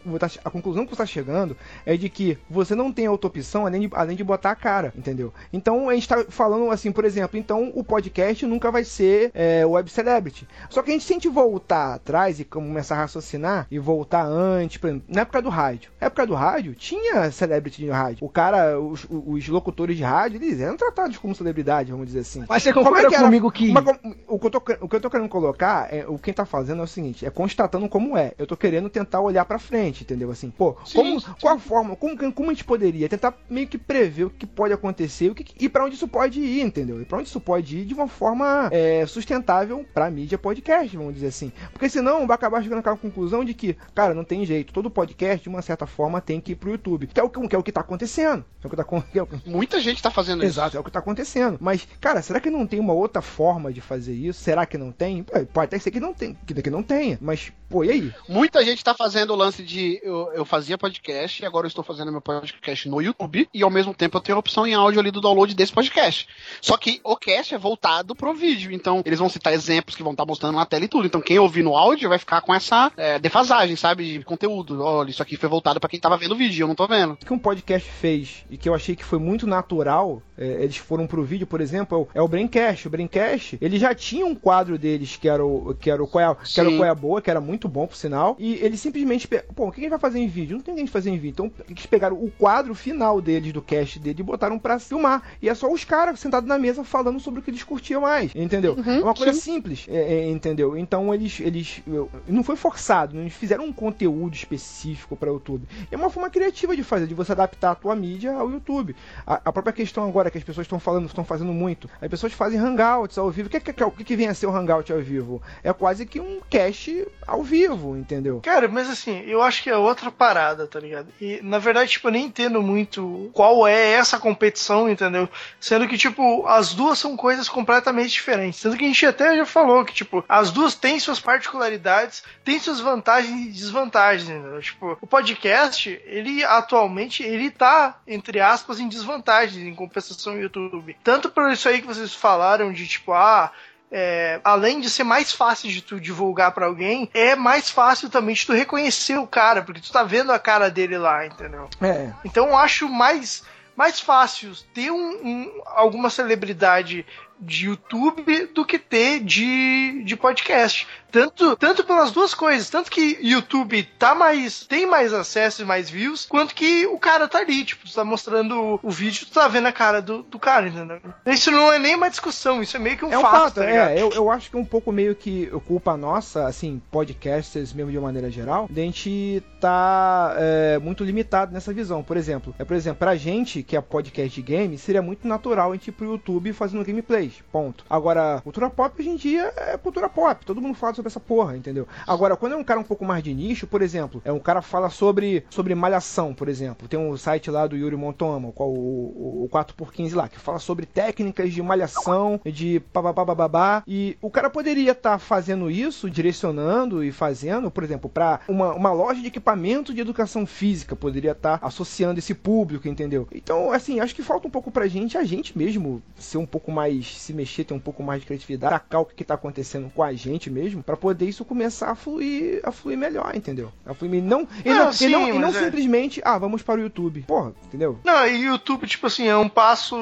[0.45, 3.83] a conclusão que você tá chegando é de que você não tem outra opção além
[3.83, 5.33] de, além de botar a cara, entendeu?
[5.53, 9.65] Então a gente tá falando assim, por exemplo, então o podcast nunca vai ser é,
[9.65, 10.47] web celebrity.
[10.69, 14.25] Só que a gente se a gente voltar atrás e começar a raciocinar e voltar
[14.27, 15.91] antes, por exemplo, na época do rádio.
[16.01, 18.19] Na época do rádio, tinha celebrity de rádio.
[18.25, 22.45] O cara, os, os locutores de rádio, eles eram tratados como celebridade, vamos dizer assim.
[22.49, 23.25] Mas você é concorda era?
[23.25, 23.73] comigo que.
[23.73, 23.85] Mas
[24.29, 26.81] o, que eu tô, o que eu tô querendo colocar, é, o quem tá fazendo
[26.81, 28.33] é o seguinte, é constatando como é.
[28.39, 30.31] Eu tô querendo tentar olhar pra frente, entendeu?
[30.31, 31.27] Assim, pô, Sim, como, sim.
[31.41, 34.73] qual a forma, como, como a gente poderia tentar meio que prever o que pode
[34.73, 37.01] acontecer o que, e pra onde isso pode ir, entendeu?
[37.01, 41.15] E pra onde isso pode ir de uma forma é, sustentável pra mídia podcast, vamos
[41.15, 41.53] dizer assim.
[41.73, 45.43] Porque senão vai acabar chegando àquela conclusão de que, cara, não tem jeito, todo podcast,
[45.43, 47.07] de uma certa forma, tem que ir pro YouTube.
[47.09, 48.45] Que é o que, que, é o que tá acontecendo.
[48.63, 49.29] É o que tá, acon- que é o
[49.67, 50.61] Muita gente tá fazendo isso.
[50.61, 51.59] Exato, é o que tá acontecendo.
[51.61, 54.41] Mas, cara, será que não tem uma outra forma de fazer isso?
[54.41, 55.25] Será que não tem?
[55.25, 57.19] Pô, Pode até ser que não tem, que, que não tenha.
[57.21, 58.15] Mas, pô, e aí?
[58.29, 61.83] Muita gente tá fazendo o lance de eu, eu fazia podcast e agora eu estou
[61.83, 65.01] fazendo meu podcast no YouTube e ao mesmo tempo eu tenho a opção em áudio
[65.01, 66.29] ali do download desse podcast.
[66.61, 70.13] Só que o cast é voltado pro vídeo, então eles vão citar exemplos que vão
[70.13, 71.07] estar mostrando na tela e tudo.
[71.07, 74.81] Então quem ouvir no áudio vai ficar com essa é, defasagem, sabe, de conteúdo.
[74.81, 77.15] Olha, isso aqui foi voltado pra quem tava vendo o vídeo, eu não tô vendo.
[77.15, 80.77] O que um podcast fez e que eu achei que foi muito natural, é, eles
[80.77, 82.87] foram pro vídeo, por exemplo, é o, é o Braincast.
[82.87, 86.33] O Braincast, ele já tinha um quadro deles que era o que era o Qual
[86.33, 88.81] é, que era o Qual é Boa, que era muito bom, por sinal, e eles
[88.81, 90.57] simplesmente, pô, o que a gente vai fazer em vídeo?
[90.57, 91.47] Não tem gente fazer em vídeo.
[91.47, 95.23] Então, eles pegaram o quadro final deles, do cast dele, e botaram pra filmar.
[95.41, 98.35] E é só os caras sentados na mesa falando sobre o que eles curtiam mais,
[98.35, 98.77] entendeu?
[98.87, 100.77] é uma coisa simples, é, é, entendeu?
[100.77, 101.83] Então, eles, eles
[102.29, 105.67] não foi forçado, não eles fizeram um conteúdo específico para YouTube.
[105.91, 108.97] É uma forma criativa de fazer, de você adaptar a tua mídia ao YouTube.
[109.27, 112.33] A, a própria questão agora que as pessoas estão falando, estão fazendo muito, as pessoas
[112.33, 113.47] fazem hangouts ao vivo.
[113.47, 115.41] O que, que, que, que, que vem a ser o hangout ao vivo?
[115.63, 118.41] É quase que um cast ao vivo, entendeu?
[118.41, 121.07] Cara, mas assim, eu acho que é outra parada, tá ligado?
[121.21, 125.29] E na verdade, tipo, eu nem entendo muito qual é essa competição, entendeu?
[125.61, 128.59] Sendo que, tipo, as duas são coisas completamente diferentes.
[128.59, 132.59] Sendo que a gente até já falou que, tipo, as duas têm suas particularidades, têm
[132.59, 134.61] suas vantagens e desvantagens, entendeu?
[134.61, 140.97] Tipo, o podcast, ele atualmente, ele tá, entre aspas, em desvantagem em compensação ao YouTube.
[141.05, 143.51] Tanto por isso aí que vocês falaram de, tipo, ah,
[143.91, 148.35] é, além de ser mais fácil de tu divulgar pra alguém, é mais fácil também
[148.35, 151.69] de tu reconhecer o cara, porque tu tá vendo a cara dele lá, entendeu?
[151.81, 152.13] É.
[152.25, 153.45] Então eu acho mais,
[153.77, 157.07] mais fácil ter um, um- alguma celebridade
[157.39, 160.87] de YouTube do que ter de, de podcast.
[161.11, 165.89] Tanto, tanto pelas duas coisas, tanto que YouTube tá mais, tem mais acesso e mais
[165.89, 169.49] views, quanto que o cara tá ali, tipo, tu tá mostrando o, vídeo, tu tá
[169.49, 171.01] vendo a cara do, do cara, entendeu?
[171.25, 173.55] Isso não é nem uma discussão, isso é meio que um, É um fato, fato,
[173.55, 174.01] tá é.
[174.01, 177.97] Eu, eu acho que é um pouco meio que culpa nossa, assim, podcasters mesmo de
[177.97, 182.03] uma maneira geral, de a gente tá é, muito limitado nessa visão.
[182.03, 185.71] Por exemplo, é, por exemplo, pra gente que é podcast de game, seria muito natural
[185.71, 186.85] a gente ir pro YouTube fazendo
[187.27, 187.43] gameplays.
[187.51, 187.85] Ponto.
[187.89, 190.45] Agora, cultura pop hoje em dia é cultura pop.
[190.45, 191.87] Todo mundo fala sobre essa porra, entendeu?
[192.07, 194.63] Agora, quando é um cara um pouco mais de nicho, por exemplo, é um cara
[194.63, 196.89] fala sobre, sobre malhação, por exemplo.
[196.89, 200.59] Tem um site lá do Yuri Montomo, qual o, o, o 4x15 lá, que fala
[200.59, 207.11] sobre técnicas de malhação, de bababá, e o cara poderia estar fazendo isso, direcionando e
[207.13, 212.19] fazendo, por exemplo, para uma, uma loja de equipamento de educação física, poderia estar associando
[212.19, 213.27] esse público, entendeu?
[213.33, 216.71] Então, assim, acho que falta um pouco pra gente, a gente mesmo, ser um pouco
[216.71, 219.91] mais, se mexer, ter um pouco mais de criatividade, sacar o que, que tá acontecendo
[219.95, 223.73] com a gente mesmo, pra poder isso começar a fluir, a fluir melhor, entendeu?
[223.85, 225.53] A fluir, não, e Não, não, sim, não, não é.
[225.53, 227.23] simplesmente, ah, vamos para o YouTube.
[227.27, 227.99] Porra, entendeu?
[228.05, 229.97] Não, e YouTube, tipo assim, é um passo.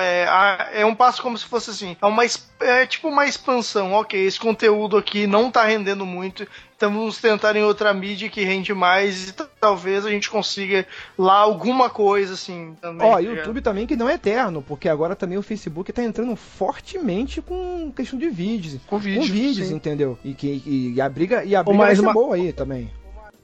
[0.00, 1.96] É, a- é um passo como se fosse assim.
[2.00, 2.22] É, uma,
[2.60, 3.92] é tipo uma expansão.
[3.92, 6.46] Ok, esse conteúdo aqui não tá rendendo muito.
[6.78, 10.86] Então vamos tentar em outra mídia que rende mais e talvez a gente consiga
[11.18, 13.04] lá alguma coisa assim também.
[13.04, 13.36] Ó, tá ligado?
[13.38, 17.90] YouTube também que não é eterno, porque agora também o Facebook tá entrando fortemente com
[17.90, 18.80] questão de vídeos.
[18.86, 19.74] Com vídeo, com vídeos, sim.
[19.74, 20.16] entendeu?
[20.24, 22.88] E, que, e, e a briga, e a briga mas ser uma- boa aí também.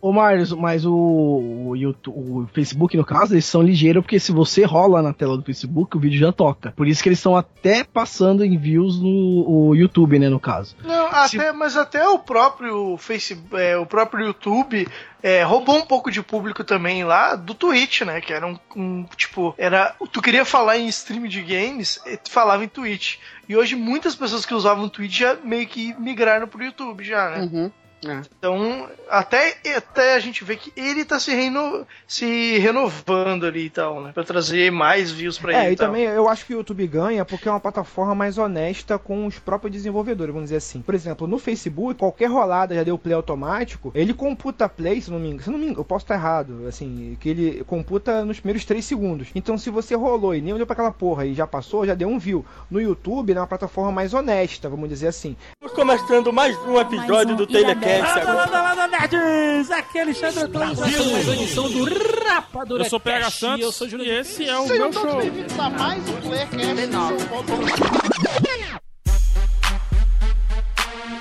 [0.05, 4.33] Ô, Marius, mas o, o, YouTube, o Facebook, no caso, eles são ligeiros, porque se
[4.33, 6.75] você rola na tela do Facebook, o vídeo já toca.
[6.77, 10.77] Por isso que eles estão até passando em views no o YouTube, né, no caso.
[10.85, 14.87] Não, até, mas até o próprio Facebook, é, o próprio YouTube
[15.23, 18.21] é, roubou um pouco de público também lá do Twitch, né?
[18.21, 19.97] Que era um, um, tipo, era.
[20.13, 23.17] Tu queria falar em stream de games, tu falava em Twitch.
[23.49, 27.49] E hoje muitas pessoas que usavam Twitch já meio que migraram pro YouTube já, né?
[27.51, 27.73] Uhum.
[28.07, 28.21] É.
[28.39, 33.71] Então, até, até a gente vê que ele tá se, reno, se renovando ali e
[33.71, 34.13] tal, né?
[34.13, 35.73] Pra trazer mais views pra É, ele.
[35.75, 35.87] e tal.
[35.89, 39.39] também eu acho que o YouTube ganha porque é uma plataforma mais honesta com os
[39.39, 40.81] próprios desenvolvedores, vamos dizer assim.
[40.83, 45.19] Por exemplo, no Facebook, qualquer rolada já deu play automático, ele computa play, se não
[45.19, 48.39] me engano, se não me engano, eu posso estar errado, assim, que ele computa nos
[48.41, 49.29] primeiros 3 segundos.
[49.35, 52.09] Então, se você rolou e nem olhou pra aquela porra e já passou, já deu
[52.09, 52.45] um view.
[52.71, 55.37] No YouTube, é uma plataforma mais honesta, vamos dizer assim.
[55.61, 58.35] Estamos começando mais um episódio do Telecast Landa, agora.
[58.51, 59.71] landa, landa, nerds!
[59.71, 61.85] Aqui é Alexandre Antônio, começando mais uma edição do
[62.25, 63.31] Rapadura Eu sou o PH.
[63.31, 65.21] Santos Eu sou o Júlio e esse é o Sejam meu todos show.
[65.21, 67.25] bem-vindos a mais um Playercast.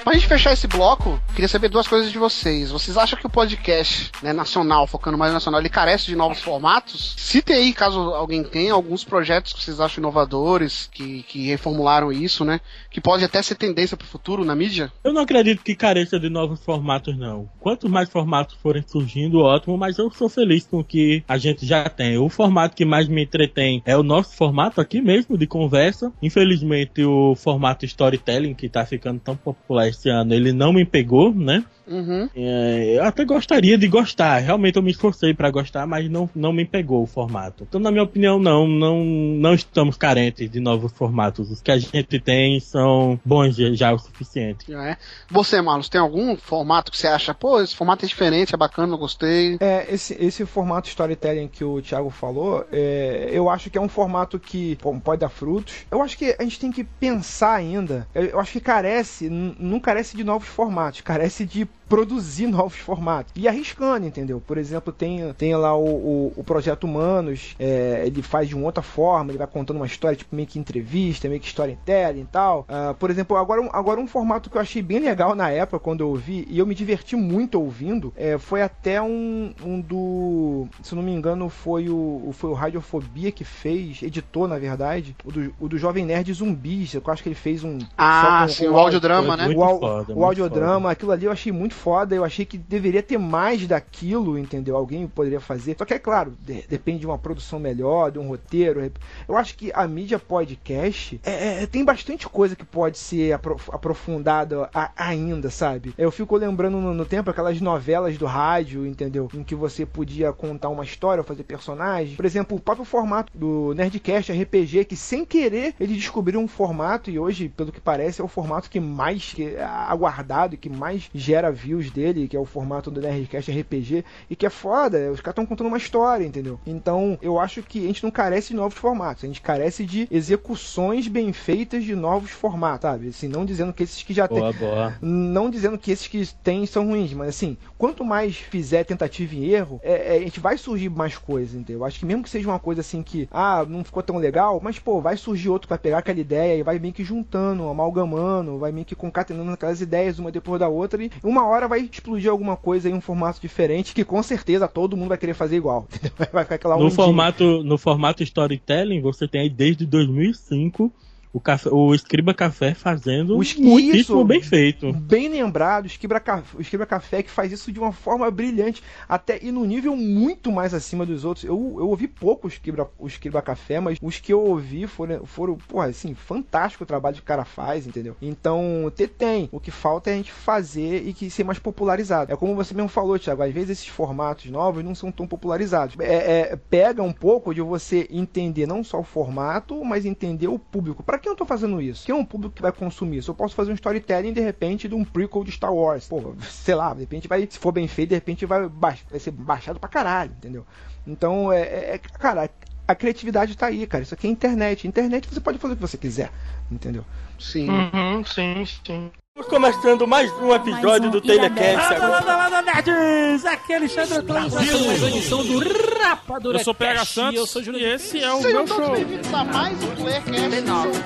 [0.04, 2.70] Pra gente fechar esse bloco, queria saber duas coisas de vocês.
[2.72, 6.42] Vocês acham que o podcast né, nacional, focando mais no nacional, ele carece de novos
[6.42, 7.16] formatos?
[7.18, 12.44] Cite aí, caso alguém tenha, alguns projetos que vocês acham inovadores, que, que reformularam isso,
[12.44, 12.60] né?
[12.92, 14.92] Que pode até ser tendência pro futuro na mídia?
[15.06, 17.50] Eu não acredito que careça de novos formatos, não.
[17.62, 21.66] Quantos mais formatos forem surgindo, ótimo, mas eu sou feliz com o que a gente
[21.66, 22.18] já tem.
[22.18, 26.12] O formato que mais me entretém é o nosso formato aqui mesmo, de conversa.
[26.22, 31.34] Infelizmente, o formato storytelling, que tá ficando tão popular esse ano, ele não me pegou,
[31.34, 31.64] né?
[31.88, 32.30] Uhum.
[32.36, 36.54] É, eu até gostaria de gostar, realmente eu me esforcei pra gostar, mas não, não
[36.54, 37.66] me pegou o formato.
[37.68, 41.52] Então, na minha opinião, não, não, não estamos carentes de novos formatos.
[41.52, 44.74] Os que a gente tem são bons já, o suficiente.
[44.74, 44.98] É.
[45.30, 48.94] Você, Marlos, tem algum formato que você acha, pô, esse formato é diferente, é bacana,
[48.94, 49.58] eu gostei?
[49.60, 53.90] É, esse, esse formato storytelling que o Thiago falou, é, eu acho que é um
[53.90, 55.86] formato que pô, pode dar frutos.
[55.92, 58.08] Eu acho que a gente tem que pensar ainda.
[58.14, 63.32] Eu, eu acho que carece, não carece de novos formatos, carece de produzir novos formatos.
[63.36, 64.42] E arriscando, entendeu?
[64.46, 68.66] Por exemplo, tem, tem lá o, o, o Projeto Humanos, é, ele faz de uma
[68.66, 72.26] outra forma, ele vai contando uma história, tipo meio que entrevista, meio que storytelling e
[72.26, 72.66] tal.
[72.68, 75.80] Ah, por exemplo, agora, um- agora um formato que eu achei bem legal na época,
[75.80, 80.68] quando eu ouvi, e eu me diverti muito ouvindo, é, foi até um, um do.
[80.82, 85.16] Se eu não me engano, foi o, foi o Radiofobia que fez, editou, na verdade,
[85.24, 86.94] o do, o do Jovem Nerd Zumbis.
[86.94, 87.78] Eu acho que ele fez um.
[87.98, 89.48] Ah, só com- sim, com o audiodrama, né?
[89.56, 92.16] O, au- foda, o audiodrama, aquilo ali eu achei muito foda.
[92.16, 94.78] Eu achei que deveria ter mais daquilo, entendeu?
[94.78, 95.76] Alguém poderia fazer.
[95.78, 98.92] Só que é claro, de- depende de uma produção melhor, de um roteiro.
[99.28, 103.58] Eu acho que a mídia podcast é- é- tem bastante coisa que pode ser apro-
[103.72, 105.94] aprofundada ainda, sabe?
[105.98, 109.30] Eu fico lembrando no, no tempo aquelas novelas do rádio, entendeu?
[109.34, 112.16] Em que você podia contar uma história, fazer personagens.
[112.16, 117.10] Por exemplo, o próprio formato do Nerdcast RPG, que sem querer eles descobriram um formato
[117.10, 120.70] e hoje, pelo que parece, é o formato que mais que é aguardado e que
[120.70, 125.12] mais gera views dele, que é o formato do Nerdcast RPG, e que é foda,
[125.12, 126.60] os caras estão contando uma história, entendeu?
[126.66, 130.08] Então, eu acho que a gente não carece de novos formatos, a gente carece de
[130.12, 133.08] execuções bem feitas de novos formatos, sabe?
[133.10, 134.94] Assim, não dizendo que esses que já tem, Boa, boa.
[135.02, 139.54] não dizendo que esses que tem são ruins, mas assim, quanto mais fizer tentativa e
[139.54, 141.80] erro, é, é, a gente vai surgir mais coisas, entendeu?
[141.82, 144.60] Eu Acho que mesmo que seja uma coisa assim que, ah, não ficou tão legal,
[144.62, 147.68] mas pô, vai surgir outro que vai pegar aquela ideia e vai meio que juntando,
[147.68, 151.82] amalgamando, vai meio que concatenando aquelas ideias uma depois da outra e uma hora vai
[151.92, 155.56] explodir alguma coisa em um formato diferente que com certeza todo mundo vai querer fazer
[155.56, 155.88] igual?
[156.32, 156.96] Vai ficar aquela No ondinha.
[156.96, 160.92] formato, no formato storytelling, você tem aí desde 2005
[161.34, 164.24] o, café, o Escriba Café fazendo muitíssimo isso.
[164.24, 164.94] bem feito.
[164.94, 168.84] Bem lembrado, o Esquibra, Ca- o Esquibra Café que faz isso de uma forma brilhante,
[169.10, 171.44] até e num nível muito mais acima dos outros.
[171.44, 175.26] Eu, eu ouvi pouco o Esquibra, o Esquibra Café, mas os que eu ouvi foram,
[175.26, 178.16] foram porra, assim, fantástico o trabalho que o cara faz, entendeu?
[178.22, 179.50] Então, te tem.
[179.52, 182.32] O que falta é a gente fazer e que ser mais popularizado.
[182.32, 185.96] É como você mesmo falou, Thiago, às vezes esses formatos novos não são tão popularizados.
[186.00, 190.60] É, é, pega um pouco de você entender não só o formato, mas entender o
[190.60, 191.02] público.
[191.02, 192.06] Pra que eu tô fazendo isso?
[192.06, 193.32] Quem é um público que vai consumir isso?
[193.32, 196.08] Eu posso fazer um storytelling de repente de um prequel de Star Wars.
[196.08, 199.32] Pô, sei lá, de repente vai, se for bem feito, de repente vai, vai ser
[199.32, 200.66] baixado pra caralho, entendeu?
[201.08, 202.50] Então, é, é- é- cara,
[202.88, 204.04] a criatividade tá aí, cara.
[204.04, 204.88] Isso aqui é internet.
[204.88, 206.32] Internet você pode fazer o que você quiser,
[206.70, 207.06] entendeu?
[207.40, 207.70] Sim.
[207.70, 209.12] Uhum, sim, sim.
[209.36, 211.94] Estamos começando mais um episódio um do Telecast.
[211.94, 213.44] Landa, landa, landa, nerds!
[213.46, 215.58] Aqui é Alexandre Antônio, mais uma edição do
[216.00, 217.06] Rapadura Eu sou o PH.
[217.06, 218.96] Santos Eu sou Júlio e esse é o Sejam meu todos show.
[218.96, 221.02] bem-vindos a mais um Playcast.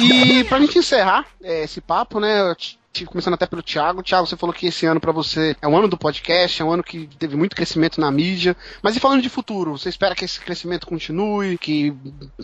[0.00, 2.40] E pra gente encerrar é, esse papo, né?
[2.40, 2.56] eu
[3.02, 4.04] Começando até pelo Thiago.
[4.04, 6.70] Thiago, você falou que esse ano pra você é um ano do podcast, é um
[6.70, 8.56] ano que teve muito crescimento na mídia.
[8.80, 11.92] Mas e falando de futuro, você espera que esse crescimento continue, que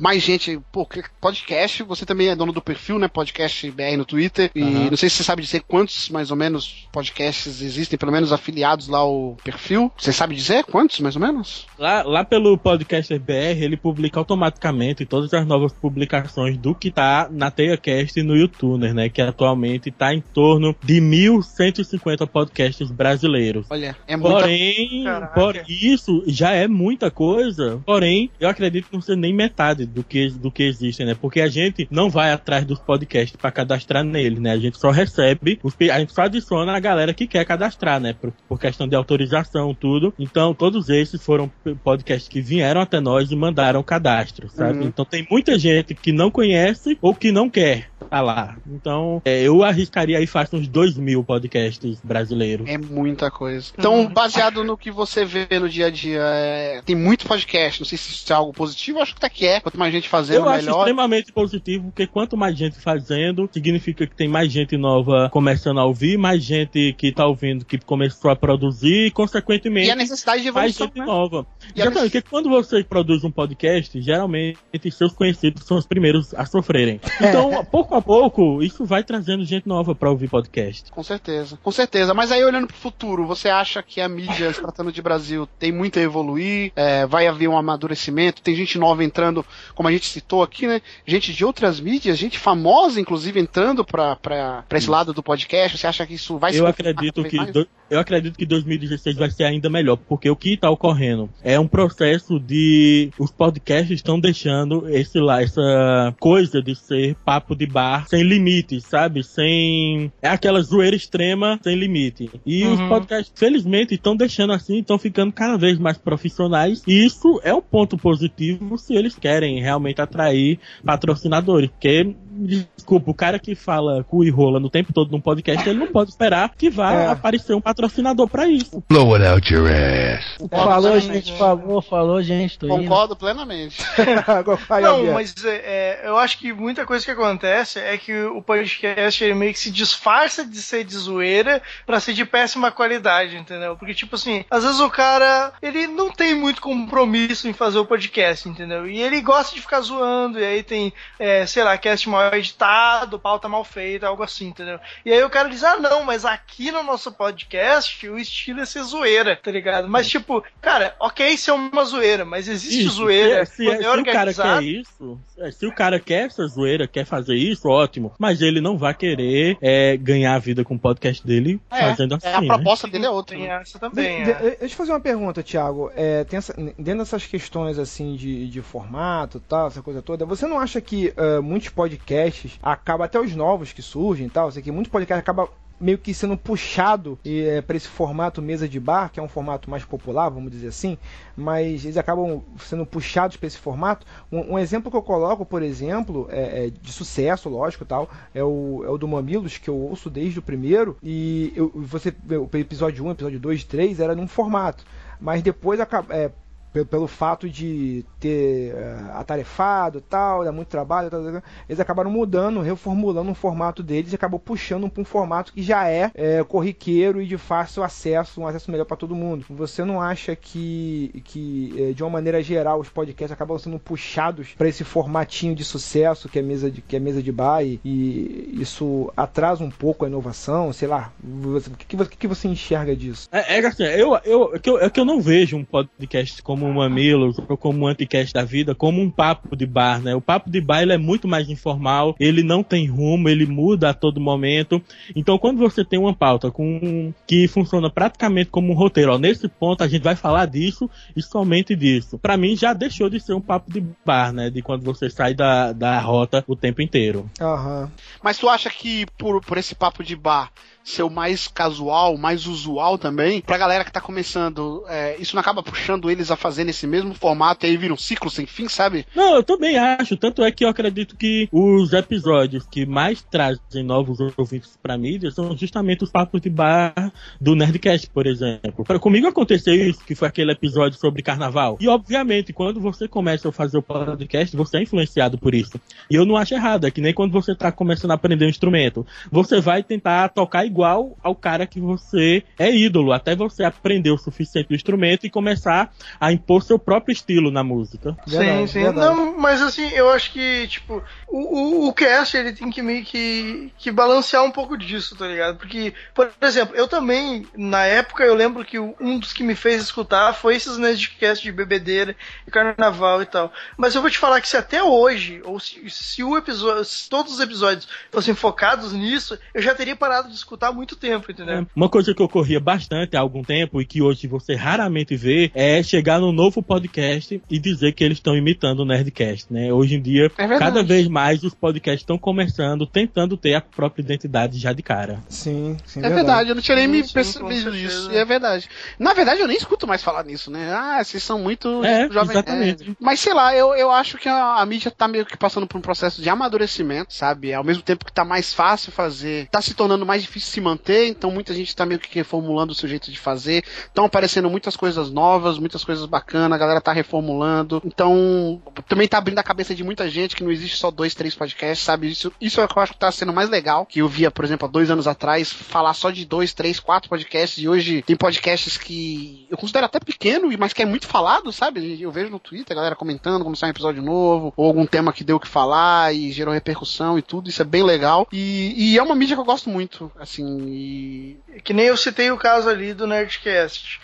[0.00, 0.60] mais gente.
[0.72, 0.88] Pô,
[1.20, 3.06] podcast, você também é dono do perfil, né?
[3.06, 4.50] Podcast BR no Twitter.
[4.52, 4.90] E Aham.
[4.90, 8.88] não sei se você sabe dizer quantos, mais ou menos, podcasts existem, pelo menos afiliados
[8.88, 9.92] lá ao perfil.
[9.96, 11.66] Você sabe dizer quantos, mais ou menos?
[11.78, 17.28] Lá, lá pelo podcast BR, ele publica automaticamente todas as novas publicações do que tá
[17.30, 19.08] na TeiaCast e no YouTuner, né?
[19.08, 20.39] Que atualmente tá em torno
[20.82, 23.66] de 1.150 podcasts brasileiros.
[23.70, 25.04] Olha, é muita Porém,
[25.34, 27.80] por isso já é muita coisa.
[27.84, 31.14] Porém, eu acredito que não seja nem metade do que, do que existe, né?
[31.14, 34.52] Porque a gente não vai atrás dos podcasts para cadastrar nele, né?
[34.52, 38.12] A gente só recebe, os, a gente só adiciona a galera que quer cadastrar, né?
[38.12, 40.14] Por, por questão de autorização, tudo.
[40.18, 41.50] Então, todos esses foram
[41.84, 44.78] podcasts que vieram até nós e mandaram cadastro, sabe?
[44.78, 44.86] Uhum.
[44.86, 48.56] Então, tem muita gente que não conhece ou que não quer tá lá.
[48.66, 52.68] Então, é, eu arriscaria aí faz uns dois mil podcasts brasileiros.
[52.68, 53.72] É muita coisa.
[53.78, 57.80] Então, baseado no que você vê no dia a dia, é, tem muito podcast.
[57.80, 59.60] Não sei se isso é algo positivo, acho que até que é.
[59.60, 60.78] Quanto mais gente fazendo, Eu acho melhor.
[60.78, 65.84] extremamente positivo, porque quanto mais gente fazendo, significa que tem mais gente nova começando a
[65.84, 70.42] ouvir, mais gente que tá ouvindo que começou a produzir, e consequentemente E a necessidade
[70.42, 71.04] de mais evolução, gente né?
[71.04, 71.46] nova.
[71.74, 74.58] E a Exatamente, porque quando você produz um podcast, geralmente
[74.90, 77.00] seus conhecidos são os primeiros a sofrerem.
[77.20, 80.90] Então, pouco a pouco, isso vai trazendo gente nova pra ouvir podcast.
[80.90, 82.14] Com certeza, com certeza.
[82.14, 85.72] Mas aí, olhando pro futuro, você acha que a mídia, se tratando de Brasil, tem
[85.72, 86.72] muito a evoluir?
[86.76, 88.42] É, vai haver um amadurecimento?
[88.42, 89.44] Tem gente nova entrando,
[89.74, 90.80] como a gente citou aqui, né?
[91.06, 95.78] Gente de outras mídias, gente famosa, inclusive, entrando pra, pra, pra esse lado do podcast.
[95.78, 99.44] Você acha que isso vai Eu acredito que do, eu acredito que 2016 vai ser
[99.44, 104.88] ainda melhor, porque o que está ocorrendo é um processo de os podcasts estão deixando
[104.88, 109.22] esse lá essa coisa de ser papo de bar sem limites, sabe?
[109.22, 112.30] Sem é aquela zoeira extrema sem limite.
[112.44, 112.74] E Uhum.
[112.74, 116.82] os podcasts, felizmente, estão deixando assim, estão ficando cada vez mais profissionais.
[116.86, 123.14] E isso é um ponto positivo se eles querem realmente atrair patrocinadores, porque Desculpa, o
[123.14, 126.50] cara que fala cu e rola no tempo todo num podcast, ele não pode esperar
[126.56, 127.06] que vá É.
[127.08, 128.82] aparecer um patrocinador pra isso.
[128.88, 130.24] Blow it out your ass.
[130.48, 131.12] Falou, plenamente.
[131.26, 132.84] gente, falou, falou, gente, tô indo.
[132.84, 133.82] Concordo plenamente.
[134.80, 139.34] Não, mas é, eu acho que muita coisa que acontece é que o podcast ele
[139.34, 143.76] meio que se disfarça de ser de zoeira pra ser de péssima qualidade, entendeu?
[143.76, 147.86] Porque, tipo assim, às vezes o cara, ele não tem muito compromisso em fazer o
[147.86, 148.86] podcast, entendeu?
[148.86, 153.18] E ele gosta de ficar zoando, e aí tem, é, sei lá, cast mal editado,
[153.18, 154.78] pauta mal feita, algo assim, entendeu?
[155.04, 158.64] E aí o cara diz, ah, não, mas aqui no nosso podcast o estilo é
[158.66, 159.88] ser zoeira, tá ligado?
[159.88, 163.44] Mas, tipo, cara, ok ser uma zoeira, mas existe Isso, zoeira.
[163.46, 166.46] se, se, quando é se o cara quer isso, é, se o cara quer essa
[166.46, 168.12] zoeira, quer fazer isso, ótimo.
[168.18, 172.26] Mas ele não vai querer é, ganhar a vida com o podcast dele fazendo assim.
[172.26, 172.46] É, a né?
[172.48, 173.36] proposta dele é outra.
[173.36, 174.34] Tem essa também, De- é.
[174.34, 175.90] de- Deixa eu fazer uma pergunta, Thiago.
[175.94, 180.24] É, tem essa- dentro dessas questões assim de, de formato e tal, essa coisa toda,
[180.26, 184.50] você não acha que ah, muitos podcasts acabam, até os novos que surgem e tal,
[184.50, 185.48] sei que muitos podcasts acabam
[185.80, 189.70] meio que sendo puxado é, para esse formato mesa de bar, que é um formato
[189.70, 190.98] mais popular, vamos dizer assim,
[191.36, 194.06] mas eles acabam sendo puxados para esse formato.
[194.30, 198.44] Um, um exemplo que eu coloco, por exemplo, é, é de sucesso, lógico, tal, é
[198.44, 202.56] o, é o do Mamilos, que eu ouço desde o primeiro, e eu, você, o
[202.56, 204.84] episódio 1, episódio 2, 3 era num formato,
[205.20, 206.30] mas depois é,
[206.72, 212.10] pelo, pelo fato de ter eh, atarefado tal, dar muito trabalho, tal, tal, eles acabaram
[212.10, 216.44] mudando, reformulando o formato deles e acabou puxando para um formato que já é, eh,
[216.44, 219.44] corriqueiro e de fácil acesso, um acesso melhor para todo mundo.
[219.50, 224.54] Você não acha que, que eh, de uma maneira geral, os podcasts acabam sendo puxados
[224.56, 227.80] para esse formatinho de sucesso que é mesa de, que é mesa de bar e,
[227.84, 230.72] e isso atrasa um pouco a inovação?
[230.72, 233.28] Sei lá, o que, que, você- enxerga disso?
[233.32, 236.42] É, é assim, eu, eu, é que eu, é que eu não vejo um podcast
[236.42, 240.14] como o Mamilos ou como um Anticast da vida como um papo de bar, né?
[240.14, 243.90] O papo de bar ele é muito mais informal, ele não tem rumo, ele muda
[243.90, 244.82] a todo momento.
[245.14, 249.48] Então, quando você tem uma pauta com que funciona praticamente como um roteiro, ó, nesse
[249.48, 252.18] ponto a gente vai falar disso e somente disso.
[252.18, 254.50] Pra mim já deixou de ser um papo de bar, né?
[254.50, 257.30] De quando você sai da, da rota o tempo inteiro.
[257.40, 257.90] Aham.
[258.22, 260.50] Mas tu acha que por, por esse papo de bar
[260.84, 265.40] ser o mais casual, mais usual também, pra galera que tá começando, é, isso não
[265.40, 268.68] acaba puxando eles a fazer nesse mesmo formato e aí vira um ciclo sem fim,
[268.68, 269.06] sabe?
[269.14, 270.16] Não, eu também acho.
[270.16, 275.30] Tanto é que eu acredito que os episódios que mais trazem novos ouvintes pra mídia
[275.30, 278.84] são justamente os papos de bar do Nerdcast, por exemplo.
[278.84, 281.76] Pra, comigo aconteceu isso, que foi aquele episódio sobre carnaval.
[281.80, 285.80] E, obviamente, quando você começa a fazer o podcast, você é influenciado por isso.
[286.10, 286.86] E eu não acho errado.
[286.86, 289.06] É que nem quando você tá começando a aprender um instrumento.
[289.30, 294.18] Você vai tentar tocar igual ao cara que você é ídolo, até você aprender o
[294.18, 298.16] suficiente do instrumento e começar a impor seu próprio estilo na música.
[298.26, 298.82] Verdade, sim, sim.
[298.84, 299.16] verdade.
[299.16, 303.04] Não, mas assim, eu acho que, tipo, o, o, o cast ele tem que meio
[303.04, 305.58] que, que balancear um pouco disso, tá ligado?
[305.58, 309.82] Porque, por exemplo, eu também, na época, eu lembro que um dos que me fez
[309.82, 312.14] escutar foi esses Nerdcast de bebedeira
[312.46, 313.52] e carnaval e tal.
[313.76, 317.08] Mas eu vou te falar que se até hoje, ou se, se o episódio, se
[317.08, 321.30] todos os episódios fossem focados nisso, eu já teria parado de escutar há muito tempo,
[321.30, 321.60] entendeu?
[321.60, 325.50] É, Uma coisa que ocorria bastante há algum tempo e que hoje você raramente vê
[325.54, 329.72] é chegar no novo podcast e dizer que eles estão imitando o Nerdcast, né?
[329.72, 330.58] Hoje em dia, É verdade.
[330.58, 335.20] cada vez mais os podcasts estão começando, tentando ter a própria identidade já de cara.
[335.28, 336.00] Sim, sim.
[336.04, 337.74] É verdade, eu não tinha nem me percebido.
[337.74, 338.68] E é verdade.
[338.98, 340.72] Na verdade, eu nem escuto mais falar nisso, né?
[340.72, 342.84] Ah, vocês são muito É, jovem exatamente.
[342.84, 342.96] nerd.
[343.00, 345.78] Mas sei lá, eu, eu acho que a, a mídia tá meio que passando por
[345.78, 347.52] um processo de amadurecimento, sabe?
[347.54, 351.06] Ao mesmo tempo que tá mais fácil fazer, tá se tornando mais difícil se manter,
[351.06, 353.64] então muita gente tá meio que reformulando o seu jeito de fazer.
[353.86, 357.80] Estão aparecendo muitas coisas novas, muitas coisas bacanas, a galera tá reformulando.
[357.84, 361.34] Então, também tá abrindo a cabeça de muita gente que não existe só dois, três
[361.34, 362.10] podcasts, sabe?
[362.10, 363.86] Isso, isso é o que eu acho que tá sendo mais legal.
[363.86, 367.08] Que eu via, por exemplo, há dois anos atrás, falar só de dois, três, quatro
[367.08, 371.52] podcasts, e hoje tem podcasts que eu considero até pequeno, mas que é muito falado,
[371.52, 372.00] sabe?
[372.00, 375.12] Eu vejo no Twitter a galera comentando como sai um episódio novo, ou algum tema
[375.12, 378.26] que deu o que falar e gerou repercussão e tudo, isso é bem legal.
[378.32, 381.38] E, e é uma mídia que eu gosto muito, assim, e...
[381.62, 384.00] Que nem eu citei o caso ali do Nerdcast.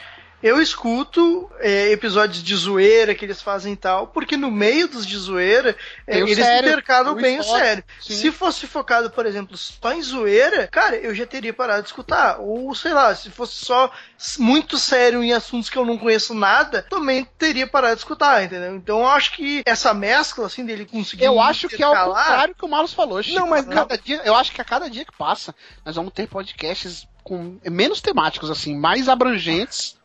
[0.46, 5.04] Eu escuto é, episódios de zoeira que eles fazem e tal, porque no meio dos
[5.04, 7.82] de zoeira, é, eles sério, intercalam bem o sério.
[8.00, 8.14] sim.
[8.14, 12.38] Se fosse focado, por exemplo, só em zoeira, cara, eu já teria parado de escutar.
[12.38, 13.90] Ou, sei lá, se fosse só
[14.38, 18.76] muito sério em assuntos que eu não conheço nada, também teria parado de escutar, entendeu?
[18.76, 21.24] Então eu acho que essa mescla, assim, dele conseguir.
[21.24, 23.20] Eu acho que é o contrário que o Marlos falou.
[23.20, 23.40] Chico.
[23.40, 25.52] Não, mas cada dia, eu acho que a cada dia que passa,
[25.84, 29.95] nós vamos ter podcasts com menos temáticos, assim, mais abrangentes,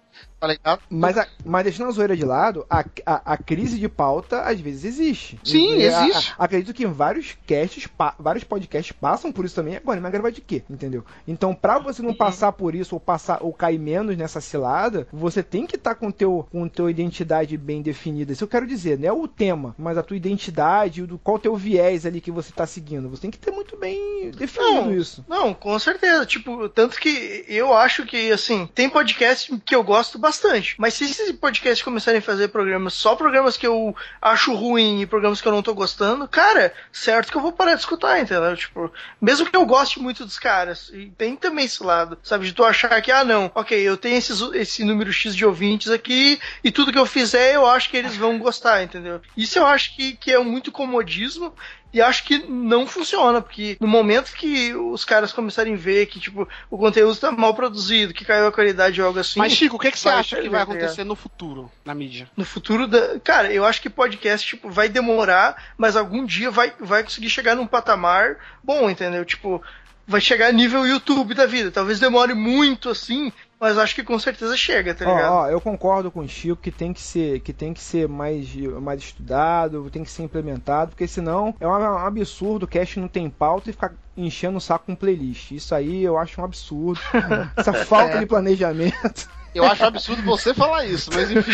[0.41, 0.81] tá ligado?
[0.89, 4.59] Mas, a- mas deixando a zoeira de lado, a, a, a crise de pauta às
[4.59, 5.39] vezes existe.
[5.43, 6.34] Sim, E existe.
[6.38, 9.76] a- acredito que vários casts, pa- vários podcasts passam por isso também.
[9.77, 10.63] Agora, mas gravar de quê?
[10.69, 11.05] Entendeu?
[11.27, 15.43] Então, pra você não passar por isso ou passar ou cair menos nessa cilada, você
[15.43, 18.34] tem que estar com teu com teu identidade bem definida.
[18.34, 21.38] Isso eu quero dizer, não é o tema, mas a tua identidade, o do qual
[21.38, 23.09] teu viés ali que você tá seguindo.
[23.09, 25.23] Você tem que ter muito bem definido Não, isso.
[25.30, 26.26] Não, com certeza.
[26.26, 30.31] Tipo, tanto que eu acho que, assim, tem podcast que eu gosto bastante.
[30.78, 35.06] Mas se esses podcasts começarem a fazer programas, só programas que eu acho ruim e
[35.06, 38.56] programas que eu não tô gostando, cara, certo que eu vou parar de escutar, entendeu?
[38.56, 38.91] Tipo,
[39.22, 40.90] mesmo que eu goste muito dos caras.
[40.94, 42.45] E tem também esse lado, sabe?
[42.45, 45.90] De tu achar que, ah, não, ok, eu tenho esses, esse número X de ouvintes
[45.90, 49.22] aqui e tudo que eu fizer eu acho que eles vão gostar, entendeu?
[49.36, 51.53] Isso eu acho que, que é muito comodismo
[51.93, 56.19] e acho que não funciona, porque no momento que os caras começarem a ver que,
[56.19, 59.39] tipo, o conteúdo tá mal produzido, que caiu a qualidade ou algo assim.
[59.39, 60.84] Mas, Chico, o que, que você acha que vai perder.
[60.84, 62.30] acontecer no futuro, na mídia?
[62.38, 63.19] No futuro da.
[63.19, 67.55] Cara, eu acho que podcast, tipo, vai demorar, mas algum dia vai, vai conseguir chegar
[67.55, 69.26] num patamar bom, entendeu?
[69.26, 69.61] Tipo,
[70.07, 71.72] vai chegar nível YouTube da vida.
[71.72, 75.32] Talvez demore muito assim, mas acho que com certeza chega, tá Ó, ligado?
[75.32, 78.52] ó, eu concordo com o Chico que tem que ser, que tem que ser mais,
[78.82, 83.08] mais estudado, tem que ser implementado, porque senão é um, um absurdo o cast não
[83.08, 85.52] tem pauta e ficar enchendo o saco com playlist.
[85.52, 87.00] Isso aí eu acho um absurdo.
[87.56, 89.30] Essa falta de planejamento.
[89.53, 91.52] Eu acho absurdo você falar isso, mas enfim.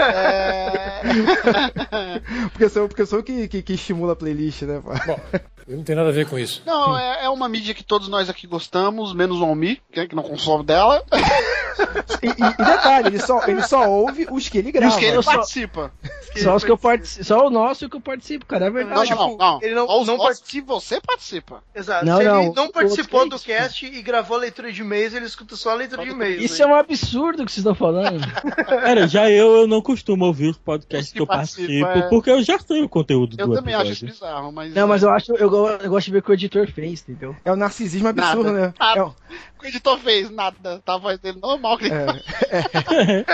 [0.00, 1.00] é...
[2.52, 4.82] porque sou, porque sou que, que, que estimula a playlist, né?
[4.82, 4.92] pô?
[5.68, 6.62] Eu não tenho nada a ver com isso.
[6.66, 10.16] Não, é, é uma mídia que todos nós aqui gostamos, menos o Almi, que, que
[10.16, 11.04] não consome dela.
[12.22, 14.92] E, e- e detalhe, ele só, ele só ouve os que ele E grava.
[14.92, 15.92] os que ele Eu só- participa.
[16.36, 17.24] Só os que eu participo.
[17.24, 18.66] Só o nosso que eu participo, cara.
[18.66, 19.10] É Não, verdade.
[19.14, 19.58] não, não.
[19.62, 21.62] ele não- Só os não nossos se você participa.
[21.74, 22.04] Exato.
[22.06, 24.80] Não, Se não, ele não o participou do é cast e gravou a leitura de
[24.80, 26.42] e-mails, ele escuta só a leitura de e-mails.
[26.44, 28.20] Isso é um absurdo que vocês estão falando.
[28.66, 32.02] Cara, já eu, eu não costumo ouvir os podcasts que, que eu participo, é.
[32.08, 34.28] porque eu já sei o conteúdo Eu do também acho isso episódio.
[34.34, 34.74] bizarro, mas.
[34.74, 35.38] Não, mas eu acho, eu,
[35.80, 37.34] eu gosto de ver o que o editor fez, entendeu?
[37.44, 38.66] É o narcisismo absurdo, Nada.
[38.68, 38.74] né?
[38.78, 39.00] Nada.
[39.59, 40.80] É o- O editor fez nada.
[40.84, 41.76] Tá a voz dele normal.
[41.78, 41.94] Que ele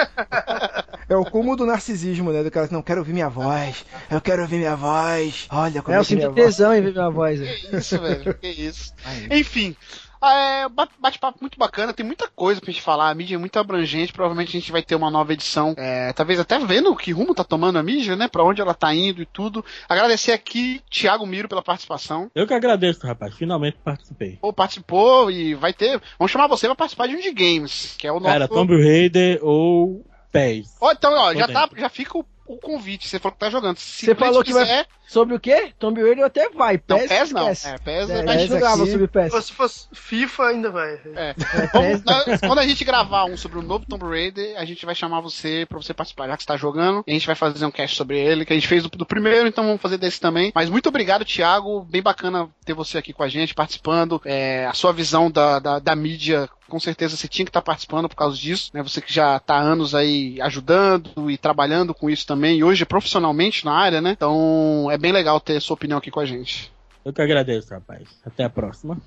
[1.08, 2.42] É o cúmulo do narcisismo, né?
[2.42, 5.46] Do cara, não quero ouvir minha voz, eu quero ouvir minha voz.
[5.50, 6.34] Olha como É, é eu que sinto voz.
[6.34, 7.38] tesão em ver minha voz.
[7.40, 7.46] né?
[7.54, 8.34] Que isso, velho.
[8.34, 8.92] Que isso.
[9.30, 9.76] Enfim.
[10.22, 13.58] É, ba- bate-papo muito bacana, tem muita coisa pra gente falar, a mídia é muito
[13.58, 17.34] abrangente, provavelmente a gente vai ter uma nova edição, é, talvez até vendo que rumo
[17.34, 19.64] tá tomando a mídia, né, pra onde ela tá indo e tudo.
[19.88, 23.34] Agradecer aqui Thiago Miro pela participação, Eu que agradeço, rapaz.
[23.34, 24.38] Finalmente participei.
[24.40, 28.06] Pô, participou e vai ter, vamos chamar você pra participar de um de games, que
[28.06, 28.26] é o nosso...
[28.32, 30.76] Cara, Tomb Raider ou PES.
[30.80, 33.76] Ó, então, ó, já, tá, já fica o, o convite, você falou que tá jogando.
[33.78, 35.72] Se Você falou que vai- quiser- Sobre o quê?
[35.78, 36.80] Tomb Raider até vai.
[36.88, 37.68] Não, PES, PES não, esquece.
[37.68, 39.44] é, PES É, a mais gente não grava aqui- sobre PES.
[39.44, 40.94] Se fosse FIFA, ainda vai.
[41.14, 41.30] É.
[41.30, 41.34] É,
[41.72, 42.04] Vamos- PES.
[42.04, 45.20] nós- quando a gente gravar um sobre o novo Tomb Raider, a gente vai chamar
[45.20, 47.04] você pra você participar, já que você tá jogando.
[47.06, 49.06] E a gente vai fazer um cast sobre ele, que a gente fez do, do
[49.06, 50.50] primeiro, então vamos fazer desse também.
[50.52, 51.82] Mas muito obrigado, Thiago.
[51.88, 54.20] Bem bacana ter você aqui com a gente, participando.
[54.24, 56.48] É, a sua visão da, da, da mídia.
[56.68, 58.82] Com certeza você tinha que estar participando por causa disso, né?
[58.82, 62.84] Você que já tá há anos aí ajudando e trabalhando com isso também, e hoje
[62.84, 64.10] profissionalmente na área, né?
[64.10, 66.72] Então é bem legal ter sua opinião aqui com a gente.
[67.04, 68.08] Eu que agradeço, rapaz.
[68.24, 68.98] Até a próxima.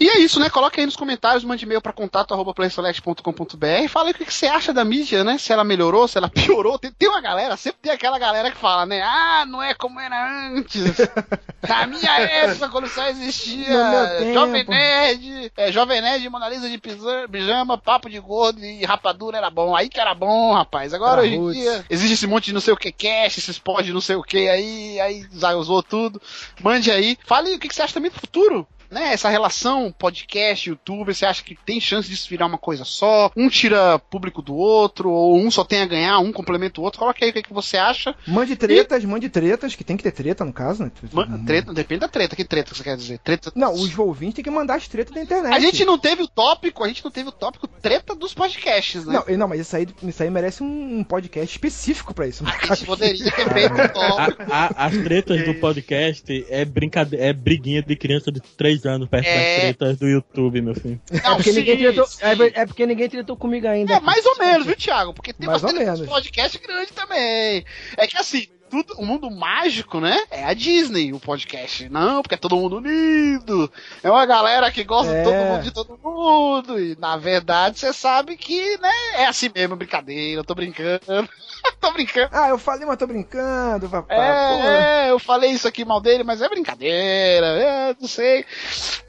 [0.00, 0.50] E é isso, né?
[0.50, 3.88] Coloque aí nos comentários, mande e-mail para contato.playselect.com.br.
[3.88, 5.38] Fala aí o que, você acha da mídia, né?
[5.38, 6.78] Se ela melhorou, se ela piorou.
[6.78, 9.02] Tem, tem uma galera, sempre tem aquela galera que fala, né?
[9.02, 10.82] Ah, não é como era antes.
[11.68, 14.32] Na minha época, quando só existia.
[14.34, 19.50] Jovem Nerd, é, Jovem Nerd, Mona Lisa de pijama, papo de gordo e rapadura era
[19.50, 19.76] bom.
[19.76, 20.92] Aí que era bom, rapaz.
[20.92, 23.58] Agora Era hoje em dia existe esse monte de não sei o que cast, esses
[23.58, 26.20] pod de não sei o que aí, aí usou tudo.
[26.60, 27.18] Mande aí.
[27.24, 28.66] Fale aí o que você acha também do futuro.
[28.92, 33.30] Né, essa relação podcast, YouTube, você acha que tem chance disso virar uma coisa só?
[33.36, 36.98] Um tira público do outro, ou um só tem a ganhar, um complementa o outro?
[37.00, 38.14] Coloca aí o que, que você acha.
[38.26, 40.90] Mande tretas, mande tretas, que tem que ter treta no caso, né?
[41.12, 42.36] Man- Treta, depende da treta.
[42.36, 43.18] Que treta você quer dizer?
[43.18, 43.50] Treta.
[43.54, 45.52] Não, os ouvintes têm que mandar as tretas da internet.
[45.54, 49.04] A gente não teve o tópico, a gente não teve o tópico treta dos podcasts,
[49.06, 49.14] né?
[49.14, 52.44] Não, e- não, mas isso aí, isso aí merece um, podcast específico pra isso.
[52.46, 54.42] A gente poderia ter feito um tópico.
[54.52, 59.08] A- a- as tretas do podcast é brincadeira, é briguinha de criança de 3 anos
[59.08, 59.34] perto É.
[59.54, 61.00] das tretas do YouTube, meu filho.
[61.10, 62.18] Não, É porque, sim, ninguém tretou, sim.
[62.22, 63.94] é, é porque ninguém tretou comigo ainda.
[63.94, 65.12] É, mais ou menos, viu, Thiago?
[65.14, 66.06] Porque tem Mais ou bastante menos.
[66.08, 67.64] podcast grande também.
[67.96, 70.18] É que assim, tudo, o mundo mágico, né?
[70.30, 71.90] É a Disney, o podcast.
[71.90, 73.70] Não, porque é todo mundo unido.
[74.02, 75.18] É uma galera que gosta É.
[75.18, 76.80] de todo mundo de todo mundo.
[76.80, 78.90] E na verdade, você sabe que, né?
[79.16, 81.02] É assim mesmo, brincadeira, eu tô brincando.
[81.80, 82.30] tô brincando.
[82.32, 84.16] Ah, eu falei, mas tô brincando, papai.
[84.16, 84.68] porra.
[84.68, 88.46] É, é, eu falei isso aqui mal dele, mas é brincadeira, é, não sei.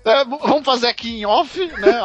[0.04, 2.02] É, vamos fazer aqui em off, né?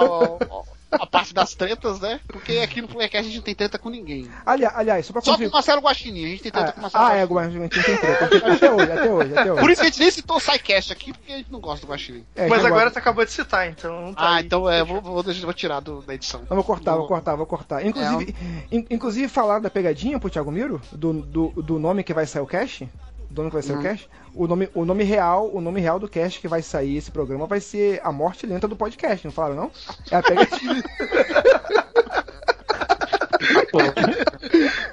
[0.90, 2.20] A- parte das tretas, né?
[2.28, 4.28] Porque aqui no Playcast a gente não tem treta com ninguém.
[4.46, 5.50] Ali- aliás, só pra Só com o.
[5.50, 7.58] Marcelo Guaxinim, a gente tem treta Ah, com o Marcelo ah, é, Guaxinim.
[7.58, 8.24] a gente tem treta.
[8.24, 9.60] Até hoje, até hoje, até hoje.
[9.60, 11.86] Por isso que a gente nem citou o SciCast aqui, porque a gente não gosta
[11.86, 12.24] do Guaxinim.
[12.34, 14.00] É, Mas eu agora tu acabou de citar, então.
[14.06, 14.44] não tá Ah, aí.
[14.44, 16.40] então é, vou, vou, vou tirar do- da edição.
[16.48, 17.84] Não, vou cortar, vou cortar, vou cortar.
[17.84, 18.34] Inclusive,
[18.72, 22.42] in- inclusive falar da pegadinha pro Thiago Miro, do, do, do nome que vai sair
[22.42, 22.88] o cast,
[23.30, 26.08] do nome que vai o cast, o nome, o nome real, o nome real do
[26.08, 29.56] cast que vai sair esse programa vai ser A Morte Lenta do Podcast, não falaram
[29.56, 29.70] não?
[30.10, 30.82] É a pegadinha.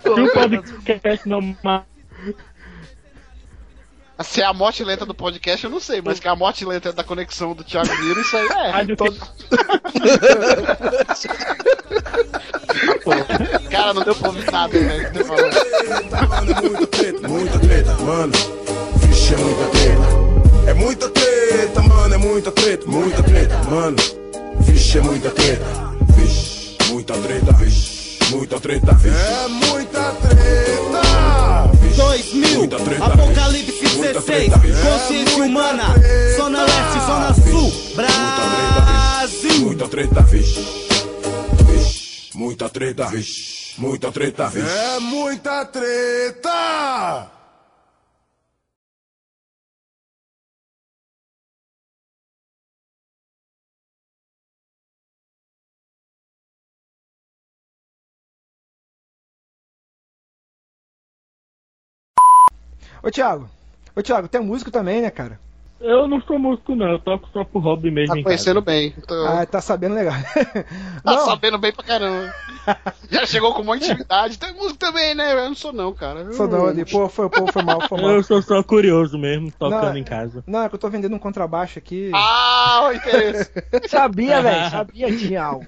[0.01, 1.55] Se o podcast não
[4.23, 6.63] Se é a morte lenta do podcast, eu não sei, mas que é a morte
[6.65, 8.69] lenta da conexão do Thiago Miro, isso aí é.
[8.69, 9.19] rádio que-
[13.69, 15.07] Cara, não deu pra ouvir nada, velho.
[15.07, 18.33] é muita treta, muita treta, mano.
[18.97, 20.25] Vixe, é muita treta.
[20.69, 23.97] É muita treta, mano, é muita treta, muita treta, mano.
[24.61, 25.65] Vixe, é muita treta.
[26.15, 29.15] Vixe, muita treta, vixe, muita treta, vixe.
[29.17, 31.54] É muita treta.
[31.95, 34.81] Vixe, 2000, muita treta, Apocalipse vixe, muita 16, treta, vixe.
[34.81, 35.83] consciência É humana,
[36.35, 39.61] Zona Leste, Zona vixe, Sul, Brasil.
[39.65, 40.59] muita treta, vixe.
[41.71, 44.67] Vixe, muita treta, vixe, muita treta, vixe.
[44.67, 47.31] É muita treta.
[63.05, 63.47] Ô Thiago,
[63.95, 65.39] ô Thiago, tem músico também, né, cara?
[65.79, 66.87] Eu não sou músico, não.
[66.87, 68.15] Eu toco só pro hobby mesmo.
[68.15, 68.95] Tá em conhecendo bem.
[69.07, 69.13] Tô...
[69.25, 70.15] Ah, tá sabendo legal.
[71.03, 72.33] Tá Não, sabendo bem pra caramba.
[73.11, 74.39] Já chegou com muita intimidade.
[74.39, 75.33] Tem músico também, né?
[75.33, 76.21] Eu não sou não, cara.
[76.21, 78.09] Eu- sou não, ali, pô, foi, pô, foi mal, foi mal.
[78.09, 80.43] Eu sou só curioso mesmo, tocando Não, em casa.
[80.47, 82.09] Não, é que eu tô vendendo um contrabaixo aqui.
[82.15, 83.51] Ah, o interesse.
[83.87, 85.67] Sabia, velho, sabia que tinha algo.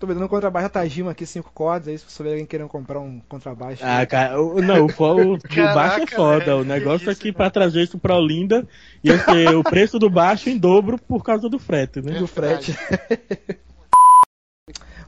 [0.00, 2.68] Tô vendendo um contrabaixo da Tajima aqui, cinco cordas, aí se você ver alguém querendo
[2.68, 3.82] comprar um contrabaixo.
[3.84, 6.44] Ah, cara, o- não, o, o, o Caraca, baixo é foda.
[6.46, 8.66] velho, o negócio que aqui isso, pra trazer isso pra Olinda
[9.04, 12.18] ia ser o preço do baixo em dobro por causa do frete, né?
[12.18, 12.74] do frete.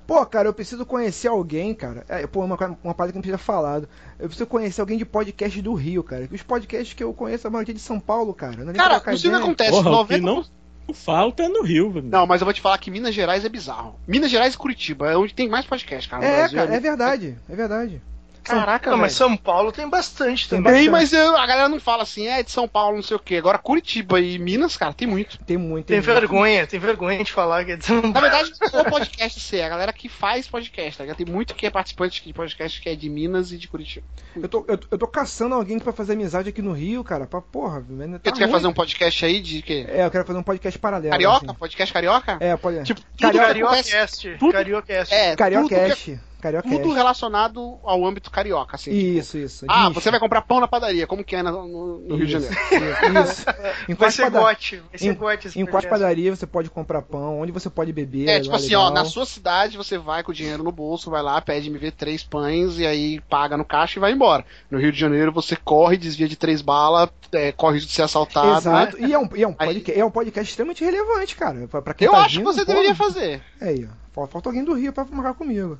[0.06, 2.04] Pô, cara, eu preciso conhecer alguém, cara.
[2.06, 3.88] É, pô, uma, uma parada que não tinha falado.
[4.18, 6.26] Eu preciso conhecer alguém de podcast do Rio, cara.
[6.28, 8.62] Que os podcasts que eu conheço, a maioria é de São Paulo, cara.
[8.62, 9.70] Não é Cara, trocar não o que acontece.
[9.70, 10.42] Porra, o 90...
[10.42, 10.50] que
[10.92, 12.06] não falta no Rio, velho.
[12.08, 13.98] Não, mas eu vou te falar que Minas Gerais é bizarro.
[14.06, 16.24] Minas Gerais e Curitiba é onde tem mais podcast, cara.
[16.24, 16.58] É, Brasil.
[16.58, 17.38] cara, é verdade.
[17.48, 18.02] É verdade.
[18.42, 20.72] Caraca, Não, mas São Paulo tem bastante Tem também.
[20.82, 21.12] Tem, bastante.
[21.14, 23.36] mas eu- a galera não fala assim, é de São Paulo, não sei o quê.
[23.36, 25.38] Agora Curitiba e Minas, cara, tem muito.
[25.44, 25.86] Tem muito.
[25.86, 26.06] Tem muito.
[26.06, 28.20] vergonha, tem vergonha de falar que é de São Na Paulo.
[28.20, 31.02] verdade, não é o podcast ser, é a galera que faz podcast.
[31.06, 31.14] Tá?
[31.14, 34.06] Tem muito que é participante de podcast que é de Minas e de Curitiba.
[34.36, 37.26] Eu tô, eu, eu tô caçando alguém pra fazer amizade aqui no Rio, cara.
[37.26, 37.80] Pra porra.
[37.82, 38.52] Porque Tá tu quer ruim.
[38.52, 39.86] fazer um podcast aí de quê?
[39.88, 41.10] É, eu quero fazer um podcast paralelo.
[41.12, 41.46] Carioca?
[41.46, 41.54] assim.
[41.58, 42.36] Podcast carioca?
[42.40, 42.82] É, pode.
[42.84, 44.36] Tipo, tudo Carioca- que acontece- Cariocast.
[44.38, 45.14] tudo- Cariocast.
[45.14, 46.04] É, tudo, Cariocast.
[46.04, 46.76] que- Cariocast.
[46.82, 48.90] tudo relacionado ao âmbito carioca, assim.
[48.90, 49.64] tipo, Isso, isso.
[49.68, 52.36] ah, você vai comprar pão na padaria, como que é na- no, no Rio de
[52.36, 53.20] Isso, Janeiro?
[53.20, 53.32] Isso.
[53.32, 53.46] isso.
[53.88, 54.76] Em Vai quais ser pada- gote.
[54.90, 57.92] Vai ser Em, gote esse em quais padarias você pode comprar pão, onde você pode
[57.92, 58.28] beber.
[58.28, 59.02] É, lá tipo assim, ó, legal.
[59.02, 62.22] na sua cidade você vai com o dinheiro no bolso, vai lá, pede MV três
[62.22, 64.44] pães e aí paga no caixa e vai embora.
[64.70, 68.58] No Rio de Janeiro você corre, desvia de três balas, é, corre de ser assaltado.
[68.58, 68.98] Exato.
[69.00, 69.08] né?
[69.08, 71.66] E é um, e é, um Aí- podcast, é um podcast extremamente relevante, cara.
[71.68, 72.76] Pra, pra quem Eu tá acho que vindo, você porra.
[72.76, 73.42] deveria fazer.
[73.60, 73.94] É aí, ó.
[74.12, 75.78] Falta, falta alguém do Rio pra marcar comigo.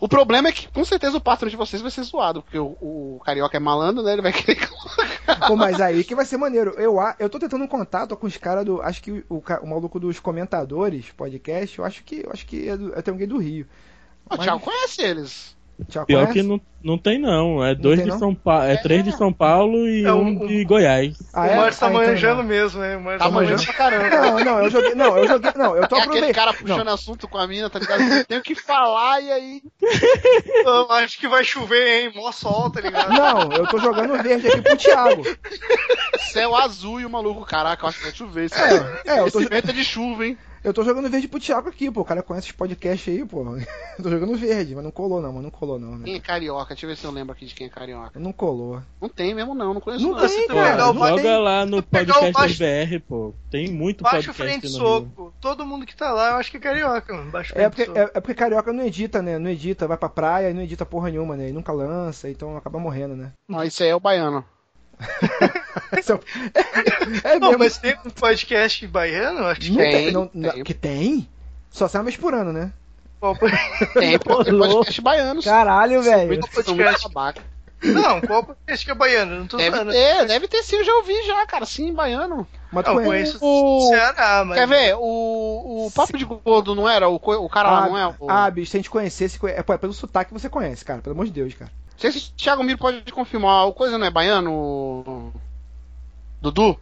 [0.00, 2.76] O problema é que com certeza o patrão de vocês vai ser zoado, porque o,
[2.80, 4.12] o carioca é malandro, né?
[4.12, 4.68] Ele vai querer
[5.46, 6.70] Pô, mas aí que vai ser maneiro.
[6.78, 8.80] Eu, eu tô tentando um contato com os caras do.
[8.80, 12.76] Acho que o, o, maluco dos comentadores podcast, eu acho que eu acho que é,
[12.76, 13.66] do, é tem alguém do Rio.
[14.26, 15.57] O Mas- Thiago conhece eles.
[15.86, 16.32] Tiago Pior conhece?
[16.40, 18.18] que não, não tem não, é dois tem, de não?
[18.18, 21.16] São Paulo, é três de São Paulo e É, um um- de Goiás.
[21.32, 21.56] Ah, o é?
[21.56, 22.48] Márcio tá Ah, então manjando não.
[22.48, 22.96] mesmo, né?
[22.96, 24.08] O Márcio Tá tá manjando pra caramba.
[24.10, 24.94] Não, não, eu joguei.
[24.94, 25.52] Não, eu joguei.
[25.54, 26.34] Não, eu tô É aquele aproveitando.
[26.34, 28.00] cara puxando assunto com a mina, tá ligado?
[28.02, 29.62] Eu tenho que falar e aí.
[30.64, 32.12] Eu acho que vai chover, hein?
[32.14, 33.12] Mó sol, tá ligado?
[33.12, 35.22] Não, eu tô jogando verde aqui pro Thiago.
[36.32, 38.44] Céu azul e o maluco, caraca, eu acho que vai chover.
[38.46, 40.36] Esse, É, é, eu tô, esse vento é de chuva, hein?
[40.64, 42.00] Eu tô jogando verde pro Thiago aqui, pô.
[42.00, 43.44] O cara conhece os podcasts aí, pô.
[43.98, 46.04] Eu tô jogando verde, mas não colou não, mas não colou não, né?
[46.04, 46.68] Quem é carioca?
[46.74, 48.18] Deixa eu ver se eu lembro aqui de quem é carioca.
[48.20, 48.80] Não colou.
[49.00, 50.28] Não tem mesmo, não, não conheço Não não.
[50.28, 50.78] tem, tu cara.
[50.92, 51.36] Joga tem.
[51.42, 53.34] lá no podcast baixo- BR, pô.
[53.50, 54.88] Tem muito Baixo podcast frente no Rio.
[54.88, 55.34] soco.
[55.40, 57.30] Todo mundo que tá lá, eu acho que é carioca, mano.
[57.30, 57.98] Baixo É frente porque, soco.
[57.98, 59.36] é, é porque carioca não edita, né?
[59.38, 61.48] Não edita, vai pra praia e não edita porra nenhuma, né?
[61.48, 63.32] E nunca lança, então acaba morrendo, né?
[63.48, 64.44] Não, esse aí é o baiano.
[65.96, 66.18] Esse é
[67.24, 67.58] É Não, mesmo.
[67.58, 69.46] mas tem um podcast baiano?
[69.46, 70.64] Acho que Não Tem, não- tem.
[70.64, 71.28] Que tem?
[71.70, 72.72] Só sai uma vez por ano, né?
[73.94, 75.44] Tem, pô, tem podcast baianos.
[75.44, 76.40] Caralho, velho.
[77.82, 79.36] Não, qual podcast que é baiano?
[79.38, 79.92] Não tô Deve falando.
[79.92, 81.64] ter, deve ter sim, eu já ouvi já, cara.
[81.64, 82.46] Sim, baiano.
[82.72, 83.08] Mas Não, conhece.
[83.08, 84.58] conheço O- Ceará, mas.
[84.58, 84.94] Quer ver?
[84.96, 87.08] O, o Papo de Gordo não era?
[87.08, 88.14] O, o cara lá não é?
[88.18, 88.28] O...
[88.30, 91.00] Ah, bicho, se a gente conhecesse, é, pô, é pelo sotaque que você conhece, cara.
[91.00, 91.70] Pelo amor de Deus, cara.
[91.98, 93.66] Não sei se o Thiago Miro pode confirmar.
[93.66, 94.52] O coisa não é baiano?
[94.52, 95.32] O...
[96.40, 96.78] Dudu?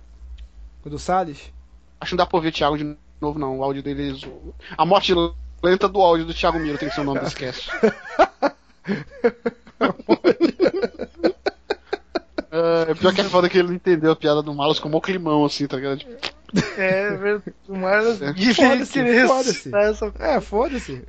[0.85, 1.51] O do Salles?
[1.99, 3.59] Acho que não dá pra ouvir o Thiago de novo, não.
[3.59, 4.21] O áudio dele.
[4.77, 5.15] A morte
[5.63, 7.71] lenta do áudio do Thiago Miro tem que ser o nome desse cast.
[12.51, 15.01] É, pior que é foda que ele não entendeu a piada do Malus com o
[15.01, 15.99] climão, assim, tá ligado?
[15.99, 16.13] Tipo,
[16.79, 17.55] É, verdade.
[17.69, 18.33] Mas É.
[18.33, 19.75] difícil foda-se.
[19.75, 21.05] essa É, foda-se.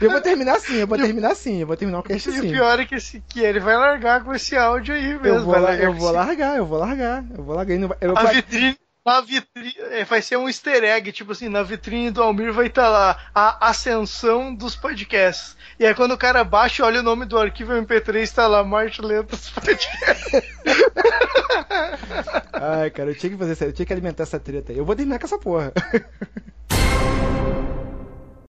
[0.00, 2.38] Eu vou terminar assim, eu vou terminar assim, eu vou terminar o cast E o
[2.38, 2.50] assim.
[2.50, 5.26] pior é que, esse, que ele vai largar com esse áudio aí mesmo.
[5.26, 7.78] Eu vou, largar eu vou largar, eu vou largar, eu vou largar.
[8.00, 8.76] Eu A vai- vitrine.
[9.04, 9.74] Na vitrine.
[9.90, 13.18] é, Vai ser um easter egg, tipo assim, na vitrine do Almir vai estar lá
[13.34, 15.56] a ascensão dos podcasts.
[15.76, 18.62] E aí quando o cara baixa e olha o nome do arquivo MP3, tá lá,
[18.62, 20.42] Morte Lenta dos podcasts.
[22.52, 24.78] Ai, cara, eu tinha que fazer isso, eu tinha que alimentar essa treta aí.
[24.78, 25.72] Eu vou terminar com essa porra.